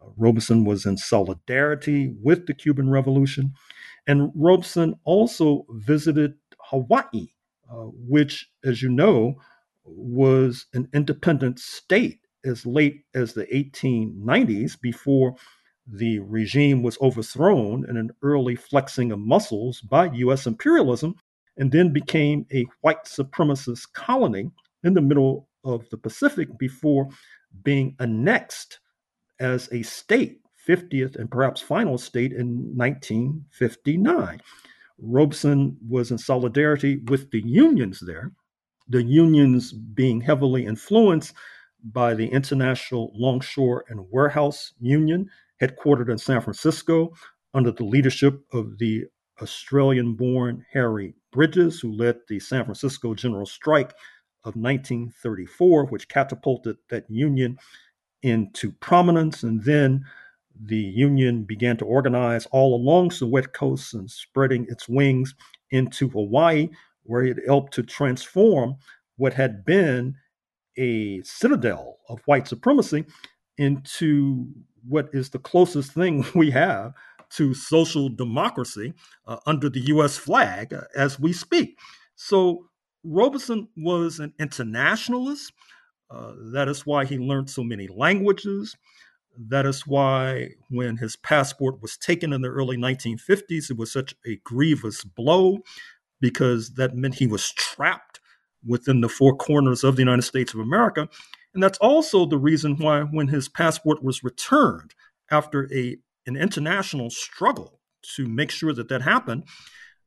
Uh, 0.00 0.06
Robeson 0.16 0.64
was 0.64 0.86
in 0.86 0.96
solidarity 0.96 2.14
with 2.22 2.46
the 2.46 2.54
Cuban 2.54 2.90
Revolution. 2.90 3.54
And 4.06 4.30
Robeson 4.34 4.94
also 5.04 5.66
visited 5.70 6.34
Hawaii, 6.60 7.28
uh, 7.70 7.88
which, 7.92 8.48
as 8.64 8.82
you 8.82 8.88
know, 8.88 9.36
was 9.84 10.66
an 10.74 10.88
independent 10.94 11.58
state 11.58 12.20
as 12.44 12.64
late 12.64 13.04
as 13.14 13.32
the 13.32 13.46
1890s 13.46 14.80
before 14.80 15.34
the 15.86 16.18
regime 16.20 16.82
was 16.82 16.98
overthrown 17.00 17.88
in 17.88 17.96
an 17.96 18.10
early 18.22 18.54
flexing 18.54 19.10
of 19.10 19.18
muscles 19.18 19.80
by 19.80 20.10
US 20.12 20.46
imperialism 20.46 21.14
and 21.56 21.72
then 21.72 21.92
became 21.92 22.46
a 22.52 22.66
white 22.82 23.04
supremacist 23.04 23.92
colony 23.94 24.50
in 24.84 24.94
the 24.94 25.00
middle 25.00 25.47
of 25.68 25.88
the 25.90 25.96
Pacific 25.96 26.48
before 26.58 27.08
being 27.62 27.94
annexed 27.98 28.80
as 29.40 29.68
a 29.72 29.82
state, 29.82 30.40
50th 30.66 31.16
and 31.16 31.30
perhaps 31.30 31.60
final 31.60 31.96
state 31.98 32.32
in 32.32 32.76
1959. 32.76 34.40
Robeson 35.00 35.76
was 35.88 36.10
in 36.10 36.18
solidarity 36.18 37.00
with 37.06 37.30
the 37.30 37.42
unions 37.46 38.00
there, 38.04 38.32
the 38.88 39.02
unions 39.02 39.72
being 39.72 40.20
heavily 40.20 40.66
influenced 40.66 41.34
by 41.92 42.14
the 42.14 42.26
International 42.26 43.12
Longshore 43.14 43.84
and 43.88 44.04
Warehouse 44.10 44.72
Union, 44.80 45.30
headquartered 45.62 46.10
in 46.10 46.18
San 46.18 46.40
Francisco 46.40 47.12
under 47.54 47.70
the 47.70 47.84
leadership 47.84 48.42
of 48.52 48.78
the 48.78 49.04
Australian 49.40 50.14
born 50.14 50.64
Harry 50.72 51.14
Bridges, 51.32 51.80
who 51.80 51.92
led 51.92 52.18
the 52.28 52.40
San 52.40 52.64
Francisco 52.64 53.14
General 53.14 53.46
Strike 53.46 53.94
of 54.48 54.56
1934, 54.56 55.86
which 55.86 56.08
catapulted 56.08 56.76
that 56.90 57.04
union 57.08 57.58
into 58.22 58.72
prominence. 58.72 59.42
And 59.42 59.62
then 59.64 60.04
the 60.60 60.76
union 60.76 61.44
began 61.44 61.76
to 61.76 61.84
organize 61.84 62.46
all 62.46 62.74
along 62.74 63.10
the 63.10 63.26
West 63.26 63.52
Coast 63.52 63.94
and 63.94 64.10
spreading 64.10 64.66
its 64.68 64.88
wings 64.88 65.34
into 65.70 66.08
Hawaii, 66.08 66.68
where 67.04 67.22
it 67.22 67.38
helped 67.46 67.74
to 67.74 67.82
transform 67.82 68.76
what 69.16 69.34
had 69.34 69.64
been 69.64 70.16
a 70.76 71.22
citadel 71.22 71.98
of 72.08 72.20
white 72.26 72.48
supremacy 72.48 73.04
into 73.58 74.46
what 74.86 75.08
is 75.12 75.30
the 75.30 75.38
closest 75.38 75.92
thing 75.92 76.24
we 76.34 76.50
have 76.50 76.94
to 77.30 77.52
social 77.52 78.08
democracy 78.08 78.94
uh, 79.26 79.36
under 79.46 79.68
the 79.68 79.80
US 79.80 80.16
flag 80.16 80.72
uh, 80.72 80.82
as 80.96 81.20
we 81.20 81.32
speak. 81.32 81.78
So 82.14 82.67
Robeson 83.04 83.68
was 83.76 84.18
an 84.18 84.34
internationalist. 84.38 85.52
Uh, 86.10 86.32
that 86.52 86.68
is 86.68 86.86
why 86.86 87.04
he 87.04 87.18
learned 87.18 87.50
so 87.50 87.62
many 87.62 87.88
languages. 87.88 88.76
That 89.36 89.66
is 89.66 89.86
why, 89.86 90.50
when 90.70 90.96
his 90.96 91.16
passport 91.16 91.80
was 91.80 91.96
taken 91.96 92.32
in 92.32 92.42
the 92.42 92.48
early 92.48 92.76
1950s, 92.76 93.70
it 93.70 93.76
was 93.76 93.92
such 93.92 94.14
a 94.26 94.36
grievous 94.44 95.04
blow 95.04 95.58
because 96.20 96.70
that 96.74 96.96
meant 96.96 97.14
he 97.14 97.26
was 97.26 97.52
trapped 97.52 98.20
within 98.66 99.00
the 99.00 99.08
four 99.08 99.36
corners 99.36 99.84
of 99.84 99.94
the 99.94 100.02
United 100.02 100.22
States 100.22 100.54
of 100.54 100.60
America. 100.60 101.08
And 101.54 101.62
that's 101.62 101.78
also 101.78 102.26
the 102.26 102.38
reason 102.38 102.76
why, 102.76 103.02
when 103.02 103.28
his 103.28 103.48
passport 103.48 104.02
was 104.02 104.24
returned 104.24 104.94
after 105.30 105.72
a, 105.72 105.96
an 106.26 106.36
international 106.36 107.10
struggle 107.10 107.80
to 108.16 108.26
make 108.26 108.50
sure 108.50 108.72
that 108.72 108.88
that 108.88 109.02
happened, 109.02 109.44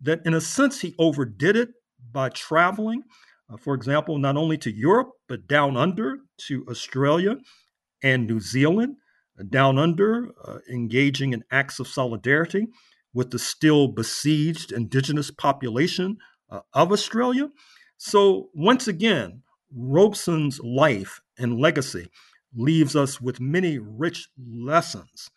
that 0.01 0.21
in 0.25 0.33
a 0.33 0.41
sense 0.41 0.81
he 0.81 0.95
overdid 0.97 1.55
it 1.55 1.69
by 2.11 2.29
traveling, 2.29 3.03
uh, 3.49 3.57
for 3.57 3.73
example, 3.73 4.17
not 4.17 4.37
only 4.37 4.57
to 4.59 4.71
Europe, 4.71 5.11
but 5.27 5.47
down 5.47 5.77
under 5.77 6.19
to 6.47 6.65
Australia 6.69 7.37
and 8.03 8.27
New 8.27 8.39
Zealand, 8.39 8.95
uh, 9.39 9.43
down 9.49 9.77
under, 9.77 10.29
uh, 10.45 10.59
engaging 10.71 11.33
in 11.33 11.43
acts 11.51 11.79
of 11.79 11.87
solidarity 11.87 12.67
with 13.13 13.31
the 13.31 13.39
still 13.39 13.87
besieged 13.87 14.71
indigenous 14.71 15.31
population 15.31 16.17
uh, 16.49 16.61
of 16.73 16.91
Australia. 16.91 17.49
So, 17.97 18.49
once 18.53 18.87
again, 18.87 19.43
Robeson's 19.73 20.59
life 20.59 21.21
and 21.37 21.59
legacy 21.59 22.09
leaves 22.53 22.95
us 22.95 23.21
with 23.21 23.39
many 23.39 23.79
rich 23.79 24.27
lessons 24.37 25.29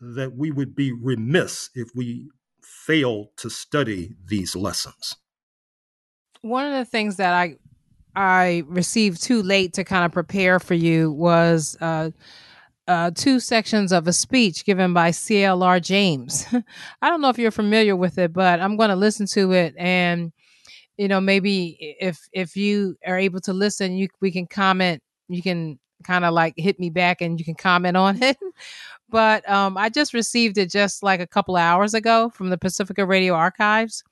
that 0.00 0.34
we 0.36 0.50
would 0.50 0.74
be 0.74 0.92
remiss 0.92 1.70
if 1.74 1.88
we 1.94 2.28
fail 2.62 3.30
to 3.36 3.48
study 3.48 4.14
these 4.24 4.56
lessons 4.56 5.16
one 6.48 6.66
of 6.66 6.72
the 6.72 6.84
things 6.84 7.16
that 7.16 7.34
I 7.34 7.56
I 8.14 8.62
received 8.66 9.22
too 9.22 9.42
late 9.42 9.74
to 9.74 9.84
kind 9.84 10.04
of 10.04 10.12
prepare 10.12 10.58
for 10.58 10.74
you 10.74 11.12
was 11.12 11.76
uh, 11.82 12.10
uh, 12.88 13.10
two 13.14 13.40
sections 13.40 13.92
of 13.92 14.08
a 14.08 14.12
speech 14.12 14.64
given 14.64 14.94
by 14.94 15.10
CLR 15.10 15.82
James. 15.82 16.46
I 17.02 17.10
don't 17.10 17.20
know 17.20 17.28
if 17.28 17.38
you're 17.38 17.50
familiar 17.50 17.94
with 17.94 18.16
it, 18.16 18.32
but 18.32 18.60
I'm 18.60 18.76
going 18.76 18.88
to 18.88 18.96
listen 18.96 19.26
to 19.26 19.52
it 19.52 19.74
and 19.76 20.32
you 20.96 21.08
know 21.08 21.20
maybe 21.20 21.76
if 22.00 22.18
if 22.32 22.56
you 22.56 22.96
are 23.06 23.18
able 23.18 23.40
to 23.40 23.52
listen 23.52 23.96
you 23.96 24.08
we 24.20 24.30
can 24.30 24.46
comment 24.46 25.02
you 25.28 25.42
can 25.42 25.78
kind 26.04 26.24
of 26.24 26.32
like 26.32 26.54
hit 26.56 26.78
me 26.78 26.90
back 26.90 27.20
and 27.20 27.38
you 27.38 27.44
can 27.44 27.54
comment 27.54 27.96
on 27.96 28.22
it 28.22 28.36
but 29.08 29.48
um, 29.48 29.76
i 29.76 29.88
just 29.88 30.14
received 30.14 30.58
it 30.58 30.70
just 30.70 31.02
like 31.02 31.20
a 31.20 31.26
couple 31.26 31.56
hours 31.56 31.94
ago 31.94 32.30
from 32.30 32.50
the 32.50 32.58
pacifica 32.58 33.04
radio 33.04 33.34
archives 33.34 34.02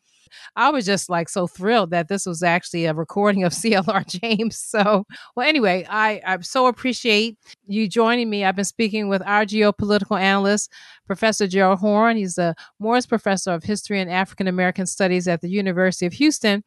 I 0.57 0.70
was 0.70 0.87
just 0.87 1.09
like 1.09 1.28
so 1.28 1.47
thrilled 1.47 1.91
that 1.91 2.09
this 2.09 2.26
was 2.26 2.43
actually 2.43 2.85
a 2.87 2.95
recording 2.95 3.45
of 3.45 3.53
CLR 3.55 4.07
James. 4.07 4.57
So, 4.57 5.05
well, 5.37 5.49
anyway, 5.49 5.87
I, 5.89 6.20
I 6.26 6.41
so 6.41 6.66
appreciate 6.66 7.39
you 7.66 7.89
joining 7.89 8.30
me. 8.30 8.45
I've 8.45 8.57
been 8.57 8.64
speaking 8.64 9.09
with 9.09 9.22
our 9.26 9.45
geopolitical 9.45 10.20
analyst, 10.20 10.70
Professor 11.07 11.47
Gerald 11.47 11.80
Horne. 11.80 12.16
He's 12.16 12.35
the 12.35 12.55
Moores 12.78 13.07
Professor 13.07 13.53
of 13.53 13.64
History 13.64 14.01
and 14.01 14.11
African 14.11 14.49
American 14.49 14.87
Studies 14.87 15.28
at 15.28 15.41
the 15.41 15.49
University 15.49 16.07
of 16.07 16.12
Houston. 16.14 16.64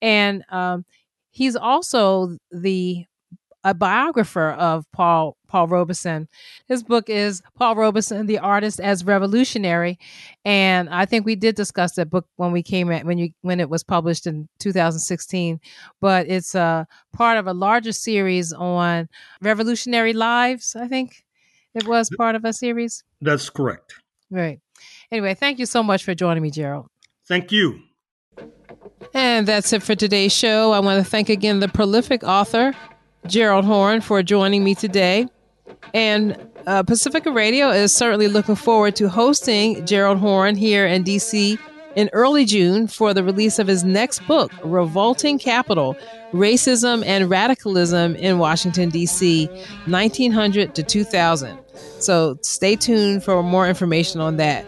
And 0.00 0.44
um, 0.50 0.84
he's 1.30 1.56
also 1.56 2.36
the 2.50 3.04
a 3.64 3.74
biographer 3.74 4.50
of 4.50 4.90
Paul 4.92 5.36
Paul 5.48 5.66
Robeson. 5.68 6.28
His 6.66 6.82
book 6.82 7.10
is 7.10 7.42
Paul 7.56 7.76
Robeson, 7.76 8.26
the 8.26 8.38
artist 8.38 8.80
as 8.80 9.04
revolutionary, 9.04 9.98
and 10.44 10.88
I 10.88 11.04
think 11.04 11.26
we 11.26 11.36
did 11.36 11.56
discuss 11.56 11.92
that 11.92 12.10
book 12.10 12.26
when 12.36 12.52
we 12.52 12.62
came 12.62 12.90
at 12.90 13.04
when 13.04 13.18
you 13.18 13.30
when 13.42 13.60
it 13.60 13.68
was 13.68 13.82
published 13.82 14.26
in 14.26 14.48
2016. 14.60 15.60
But 16.00 16.28
it's 16.28 16.54
a 16.54 16.86
part 17.12 17.38
of 17.38 17.46
a 17.46 17.52
larger 17.52 17.92
series 17.92 18.52
on 18.52 19.08
revolutionary 19.40 20.12
lives. 20.12 20.76
I 20.76 20.88
think 20.88 21.24
it 21.74 21.86
was 21.86 22.10
part 22.16 22.34
of 22.34 22.44
a 22.44 22.52
series. 22.52 23.04
That's 23.20 23.50
correct. 23.50 23.94
Right. 24.30 24.60
Anyway, 25.10 25.34
thank 25.34 25.58
you 25.58 25.66
so 25.66 25.82
much 25.82 26.04
for 26.04 26.14
joining 26.14 26.42
me, 26.42 26.50
Gerald. 26.50 26.86
Thank 27.26 27.52
you. 27.52 27.80
And 29.12 29.46
that's 29.46 29.72
it 29.72 29.82
for 29.82 29.94
today's 29.94 30.32
show. 30.32 30.72
I 30.72 30.78
want 30.80 31.04
to 31.04 31.08
thank 31.08 31.28
again 31.28 31.60
the 31.60 31.68
prolific 31.68 32.22
author, 32.22 32.74
Gerald 33.26 33.64
Horne, 33.64 34.00
for 34.00 34.22
joining 34.22 34.64
me 34.64 34.74
today. 34.74 35.26
And 35.94 36.36
uh, 36.66 36.82
Pacifica 36.82 37.30
Radio 37.30 37.70
is 37.70 37.94
certainly 37.94 38.28
looking 38.28 38.54
forward 38.54 38.96
to 38.96 39.08
hosting 39.08 39.84
Gerald 39.86 40.18
Horne 40.18 40.56
here 40.56 40.86
in 40.86 41.04
DC 41.04 41.58
in 41.96 42.10
early 42.12 42.44
June 42.44 42.86
for 42.86 43.12
the 43.12 43.24
release 43.24 43.58
of 43.58 43.66
his 43.66 43.82
next 43.84 44.26
book, 44.26 44.52
Revolting 44.62 45.38
Capital 45.38 45.96
Racism 46.32 47.04
and 47.04 47.28
Radicalism 47.28 48.14
in 48.16 48.38
Washington, 48.38 48.90
D.C., 48.90 49.46
1900 49.86 50.74
to 50.76 50.82
2000. 50.82 51.58
So 51.98 52.38
stay 52.42 52.76
tuned 52.76 53.24
for 53.24 53.42
more 53.42 53.68
information 53.68 54.20
on 54.20 54.36
that. 54.36 54.64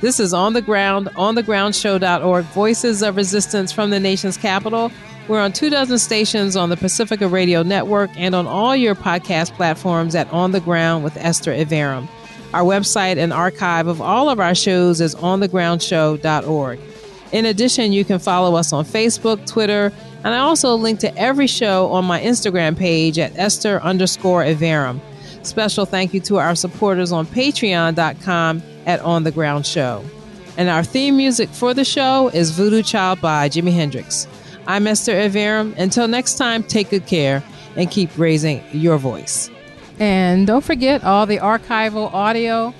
This 0.00 0.18
is 0.18 0.32
On 0.32 0.54
the 0.54 0.62
Ground, 0.62 1.08
onthegroundshow.org, 1.14 2.44
Voices 2.46 3.02
of 3.02 3.16
Resistance 3.16 3.70
from 3.70 3.90
the 3.90 4.00
Nation's 4.00 4.38
Capital. 4.38 4.90
We're 5.28 5.40
on 5.40 5.52
two 5.52 5.68
dozen 5.68 5.98
stations 5.98 6.56
on 6.56 6.70
the 6.70 6.76
Pacifica 6.78 7.28
Radio 7.28 7.62
Network 7.62 8.10
and 8.16 8.34
on 8.34 8.46
all 8.46 8.74
your 8.74 8.94
podcast 8.94 9.52
platforms 9.52 10.14
at 10.14 10.32
On 10.32 10.52
the 10.52 10.60
Ground 10.60 11.04
with 11.04 11.18
Esther 11.18 11.52
Iverem. 11.52 12.08
Our 12.54 12.62
website 12.62 13.18
and 13.18 13.30
archive 13.30 13.88
of 13.88 14.00
all 14.00 14.30
of 14.30 14.40
our 14.40 14.54
shows 14.54 15.02
is 15.02 15.14
onthegroundshow.org. 15.16 16.80
In 17.32 17.44
addition, 17.44 17.92
you 17.92 18.04
can 18.06 18.18
follow 18.18 18.56
us 18.56 18.72
on 18.72 18.86
Facebook, 18.86 19.46
Twitter, 19.46 19.92
and 20.24 20.34
I 20.34 20.38
also 20.38 20.74
link 20.76 21.00
to 21.00 21.14
every 21.18 21.46
show 21.46 21.92
on 21.92 22.06
my 22.06 22.20
Instagram 22.22 22.74
page 22.74 23.18
at 23.18 23.38
Esther 23.38 23.80
underscore 23.82 24.42
Iverem. 24.44 25.00
Special 25.42 25.86
thank 25.86 26.12
you 26.12 26.20
to 26.20 26.38
our 26.38 26.54
supporters 26.54 27.12
on 27.12 27.26
patreon.com 27.26 28.62
at 28.86 29.00
On 29.00 29.24
the 29.24 29.30
Ground 29.30 29.66
Show. 29.66 30.04
And 30.56 30.68
our 30.68 30.84
theme 30.84 31.16
music 31.16 31.48
for 31.48 31.72
the 31.72 31.84
show 31.84 32.28
is 32.28 32.50
Voodoo 32.50 32.82
Child 32.82 33.20
by 33.20 33.48
Jimi 33.48 33.72
Hendrix. 33.72 34.28
I'm 34.66 34.86
Esther 34.86 35.14
Iverem. 35.14 35.76
Until 35.78 36.06
next 36.08 36.34
time, 36.34 36.62
take 36.62 36.90
good 36.90 37.06
care 37.06 37.42
and 37.76 37.90
keep 37.90 38.16
raising 38.18 38.62
your 38.72 38.98
voice. 38.98 39.48
And 39.98 40.46
don't 40.46 40.64
forget 40.64 41.04
all 41.04 41.26
the 41.26 41.38
archival 41.38 42.12
audio, 42.12 42.74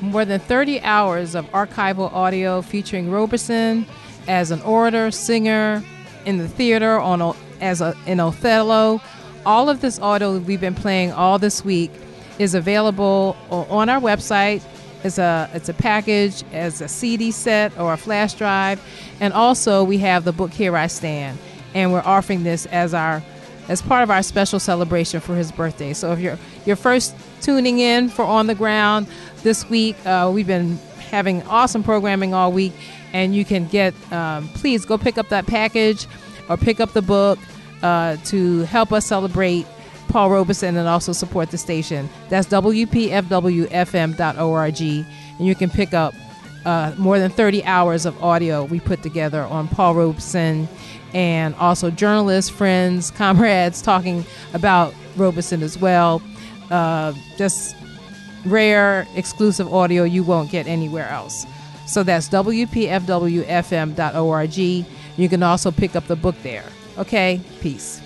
more 0.00 0.24
than 0.24 0.40
30 0.40 0.80
hours 0.80 1.34
of 1.34 1.44
archival 1.50 2.12
audio 2.12 2.62
featuring 2.62 3.10
Robeson 3.10 3.86
as 4.26 4.50
an 4.50 4.60
orator, 4.62 5.10
singer, 5.10 5.82
in 6.24 6.38
the 6.38 6.48
theater, 6.48 6.98
on 6.98 7.36
as 7.60 7.80
a, 7.80 7.94
in 8.06 8.20
Othello. 8.20 9.00
All 9.46 9.70
of 9.70 9.80
this 9.80 9.98
audio 10.00 10.38
we've 10.38 10.60
been 10.60 10.74
playing 10.74 11.12
all 11.12 11.38
this 11.38 11.64
week 11.64 11.90
is 12.38 12.54
available 12.54 13.36
on 13.50 13.88
our 13.88 14.00
website. 14.00 14.62
It's 15.02 15.16
a 15.16 15.48
it's 15.54 15.70
a 15.70 15.74
package 15.74 16.44
as 16.52 16.82
a 16.82 16.88
CD 16.88 17.30
set 17.30 17.76
or 17.78 17.94
a 17.94 17.96
flash 17.96 18.34
drive, 18.34 18.82
and 19.18 19.32
also 19.32 19.82
we 19.82 19.96
have 19.98 20.24
the 20.24 20.32
book 20.32 20.50
Here 20.52 20.76
I 20.76 20.88
Stand, 20.88 21.38
and 21.74 21.90
we're 21.90 22.02
offering 22.04 22.42
this 22.42 22.66
as 22.66 22.92
our 22.92 23.22
as 23.68 23.80
part 23.80 24.02
of 24.02 24.10
our 24.10 24.22
special 24.22 24.60
celebration 24.60 25.20
for 25.20 25.34
his 25.34 25.50
birthday. 25.50 25.94
So 25.94 26.12
if 26.12 26.20
you're 26.20 26.38
you're 26.66 26.76
first 26.76 27.14
tuning 27.40 27.78
in 27.78 28.10
for 28.10 28.26
On 28.26 28.46
the 28.46 28.54
Ground 28.54 29.06
this 29.42 29.68
week, 29.70 29.96
uh, 30.04 30.30
we've 30.32 30.46
been 30.46 30.76
having 31.10 31.42
awesome 31.44 31.82
programming 31.82 32.34
all 32.34 32.52
week, 32.52 32.74
and 33.14 33.34
you 33.34 33.46
can 33.46 33.66
get 33.68 33.94
um, 34.12 34.48
please 34.48 34.84
go 34.84 34.98
pick 34.98 35.16
up 35.16 35.30
that 35.30 35.46
package 35.46 36.06
or 36.50 36.58
pick 36.58 36.78
up 36.78 36.92
the 36.92 37.02
book 37.02 37.38
uh, 37.82 38.16
to 38.26 38.60
help 38.62 38.92
us 38.92 39.06
celebrate 39.06 39.66
Paul 40.08 40.30
Robeson 40.30 40.76
and 40.76 40.88
also 40.88 41.12
support 41.12 41.50
the 41.50 41.58
station. 41.58 42.08
That's 42.28 42.48
WPFWFM.org. 42.48 44.80
And 44.80 45.46
you 45.46 45.54
can 45.54 45.70
pick 45.70 45.94
up 45.94 46.14
uh, 46.64 46.92
more 46.98 47.18
than 47.18 47.30
30 47.30 47.64
hours 47.64 48.04
of 48.06 48.22
audio 48.22 48.64
we 48.64 48.80
put 48.80 49.02
together 49.02 49.42
on 49.42 49.68
Paul 49.68 49.94
Robeson 49.94 50.68
and 51.14 51.54
also 51.56 51.90
journalists, 51.90 52.50
friends, 52.50 53.10
comrades 53.12 53.82
talking 53.82 54.24
about 54.52 54.94
Robeson 55.16 55.62
as 55.62 55.78
well. 55.78 56.20
Uh, 56.70 57.14
just 57.36 57.76
rare, 58.44 59.06
exclusive 59.14 59.72
audio 59.72 60.02
you 60.04 60.22
won't 60.22 60.50
get 60.50 60.66
anywhere 60.66 61.08
else. 61.08 61.46
So 61.86 62.02
that's 62.02 62.28
WPFWFM.org. 62.28 64.86
You 65.16 65.28
can 65.28 65.42
also 65.42 65.70
pick 65.70 65.96
up 65.96 66.06
the 66.06 66.16
book 66.16 66.36
there. 66.42 66.64
Okay, 67.00 67.40
peace. 67.60 68.02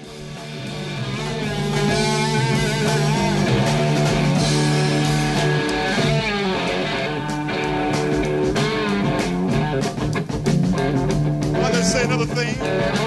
say 11.84 12.04
another 12.04 12.24
thing. 12.24 13.03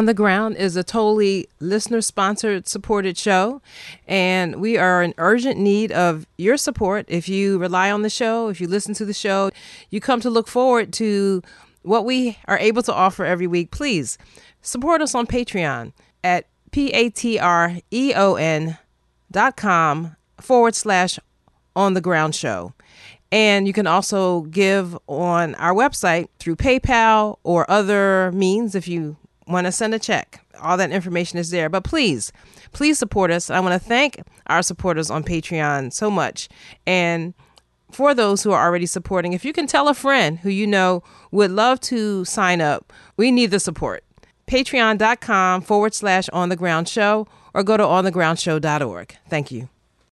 On 0.00 0.06
the 0.06 0.14
Ground 0.14 0.56
is 0.56 0.76
a 0.76 0.82
totally 0.82 1.46
listener 1.60 2.00
sponsored 2.00 2.66
supported 2.66 3.18
show, 3.18 3.60
and 4.08 4.56
we 4.58 4.78
are 4.78 5.02
in 5.02 5.12
urgent 5.18 5.58
need 5.58 5.92
of 5.92 6.26
your 6.38 6.56
support. 6.56 7.04
If 7.06 7.28
you 7.28 7.58
rely 7.58 7.90
on 7.90 8.00
the 8.00 8.08
show, 8.08 8.48
if 8.48 8.62
you 8.62 8.66
listen 8.66 8.94
to 8.94 9.04
the 9.04 9.12
show, 9.12 9.50
you 9.90 10.00
come 10.00 10.22
to 10.22 10.30
look 10.30 10.48
forward 10.48 10.90
to 10.94 11.42
what 11.82 12.06
we 12.06 12.38
are 12.46 12.56
able 12.56 12.82
to 12.84 12.94
offer 12.94 13.26
every 13.26 13.46
week, 13.46 13.72
please 13.72 14.16
support 14.62 15.02
us 15.02 15.14
on 15.14 15.26
Patreon 15.26 15.92
at 16.24 16.46
p-a-t-r-e-o-n 16.70 17.18
dot 19.30 19.56
com 19.58 20.16
forward 20.40 20.74
slash 20.74 21.18
on 21.76 21.92
the 21.92 22.00
ground 22.00 22.34
show. 22.34 22.72
And 23.30 23.66
you 23.66 23.74
can 23.74 23.86
also 23.86 24.40
give 24.40 24.96
on 25.06 25.54
our 25.56 25.74
website 25.74 26.30
through 26.38 26.56
PayPal 26.56 27.36
or 27.42 27.70
other 27.70 28.32
means 28.32 28.74
if 28.74 28.88
you 28.88 29.18
want 29.50 29.66
to 29.66 29.72
send 29.72 29.94
a 29.94 29.98
check. 29.98 30.40
all 30.60 30.76
that 30.76 30.90
information 30.90 31.38
is 31.38 31.50
there. 31.50 31.68
But 31.68 31.84
please, 31.84 32.32
please 32.72 32.98
support 32.98 33.30
us. 33.30 33.50
I 33.50 33.60
want 33.60 33.80
to 33.80 33.88
thank 33.88 34.22
our 34.46 34.62
supporters 34.62 35.10
on 35.10 35.24
Patreon 35.24 35.92
so 35.92 36.10
much. 36.10 36.48
And 36.86 37.34
for 37.90 38.14
those 38.14 38.42
who 38.42 38.52
are 38.52 38.64
already 38.64 38.86
supporting, 38.86 39.32
if 39.32 39.44
you 39.44 39.52
can 39.52 39.66
tell 39.66 39.88
a 39.88 39.94
friend 39.94 40.38
who 40.38 40.50
you 40.50 40.66
know 40.66 41.02
would 41.30 41.50
love 41.50 41.80
to 41.80 42.24
sign 42.24 42.60
up, 42.60 42.92
we 43.16 43.30
need 43.30 43.50
the 43.50 43.60
support. 43.60 44.04
Patreon.com 44.46 45.62
forward 45.62 45.94
slash 45.94 46.28
on 46.30 46.48
the 46.48 46.56
ground 46.56 46.88
show 46.88 47.26
or 47.54 47.62
go 47.62 47.76
to 47.76 47.82
onthegroundshow.org. 47.82 49.16
Thank 49.28 49.50
you. 49.50 49.68